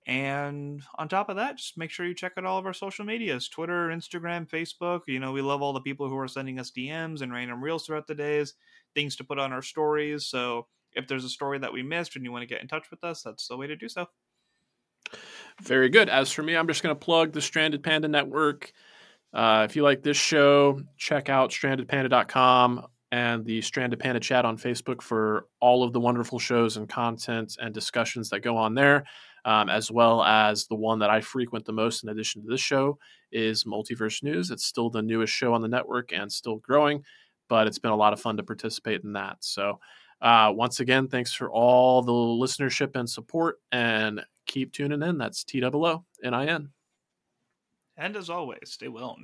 And 0.07 0.81
on 0.97 1.09
top 1.09 1.27
of 1.27 1.35
that, 1.35 1.57
just 1.57 1.77
make 1.77 1.91
sure 1.91 2.05
you 2.05 2.15
check 2.15 2.33
out 2.37 2.45
all 2.45 2.57
of 2.57 2.65
our 2.65 2.73
social 2.73 3.03
medias 3.03 3.49
Twitter, 3.49 3.89
Instagram, 3.89 4.49
Facebook. 4.49 5.01
You 5.07 5.19
know, 5.19 5.33
we 5.33 5.41
love 5.41 5.61
all 5.61 5.73
the 5.73 5.81
people 5.81 6.07
who 6.07 6.17
are 6.17 6.29
sending 6.29 6.59
us 6.59 6.71
DMs 6.71 7.21
and 7.21 7.33
random 7.33 7.61
reels 7.61 7.85
throughout 7.85 8.07
the 8.07 8.15
days, 8.15 8.53
things 8.95 9.17
to 9.17 9.25
put 9.25 9.37
on 9.37 9.51
our 9.51 9.61
stories. 9.61 10.25
So 10.25 10.67
if 10.97 11.07
there's 11.07 11.25
a 11.25 11.29
story 11.29 11.59
that 11.59 11.71
we 11.71 11.83
missed 11.83 12.15
and 12.15 12.25
you 12.25 12.31
want 12.31 12.41
to 12.41 12.47
get 12.47 12.61
in 12.61 12.67
touch 12.67 12.89
with 12.91 13.03
us, 13.03 13.21
that's 13.23 13.47
the 13.47 13.57
way 13.57 13.67
to 13.67 13.75
do 13.75 13.87
so. 13.87 14.07
Very 15.61 15.89
good. 15.89 16.09
As 16.09 16.31
for 16.31 16.43
me, 16.43 16.55
I'm 16.55 16.67
just 16.67 16.83
going 16.83 16.95
to 16.95 16.99
plug 16.99 17.31
the 17.31 17.41
Stranded 17.41 17.83
Panda 17.83 18.07
Network. 18.07 18.71
Uh, 19.33 19.65
if 19.69 19.75
you 19.75 19.83
like 19.83 20.03
this 20.03 20.17
show, 20.17 20.81
check 20.97 21.29
out 21.29 21.51
strandedpanda.com 21.51 22.85
and 23.11 23.45
the 23.45 23.61
Stranded 23.61 23.99
Panda 23.99 24.19
chat 24.19 24.45
on 24.45 24.57
Facebook 24.57 25.01
for 25.01 25.47
all 25.61 25.83
of 25.83 25.93
the 25.93 25.99
wonderful 25.99 26.39
shows 26.39 26.77
and 26.77 26.89
content 26.89 27.57
and 27.59 27.73
discussions 27.73 28.29
that 28.29 28.41
go 28.41 28.57
on 28.57 28.75
there, 28.75 29.05
um, 29.45 29.69
as 29.69 29.89
well 29.89 30.23
as 30.23 30.67
the 30.67 30.75
one 30.75 30.99
that 30.99 31.09
I 31.09 31.21
frequent 31.21 31.65
the 31.65 31.71
most 31.71 32.03
in 32.03 32.09
addition 32.09 32.41
to 32.41 32.49
this 32.49 32.61
show 32.61 32.97
is 33.31 33.63
Multiverse 33.63 34.23
News. 34.23 34.51
It's 34.51 34.65
still 34.65 34.89
the 34.89 35.01
newest 35.01 35.33
show 35.33 35.53
on 35.53 35.61
the 35.61 35.67
network 35.67 36.11
and 36.11 36.31
still 36.31 36.57
growing, 36.57 37.03
but 37.47 37.67
it's 37.67 37.79
been 37.79 37.91
a 37.91 37.95
lot 37.95 38.13
of 38.13 38.21
fun 38.21 38.37
to 38.37 38.43
participate 38.43 39.03
in 39.03 39.13
that. 39.13 39.37
So, 39.39 39.79
uh, 40.21 40.51
once 40.55 40.79
again, 40.79 41.07
thanks 41.07 41.33
for 41.33 41.49
all 41.49 42.01
the 42.01 42.11
listenership 42.11 42.95
and 42.95 43.09
support, 43.09 43.59
and 43.71 44.21
keep 44.45 44.73
tuning 44.73 45.03
in. 45.03 45.17
That's 45.17 45.43
T 45.43 45.63
O 45.63 45.69
O 45.73 46.05
N 46.23 46.33
I 46.33 46.47
N. 46.47 46.69
And 47.97 48.15
as 48.15 48.29
always, 48.29 48.59
stay 48.65 48.87
well. 48.87 49.17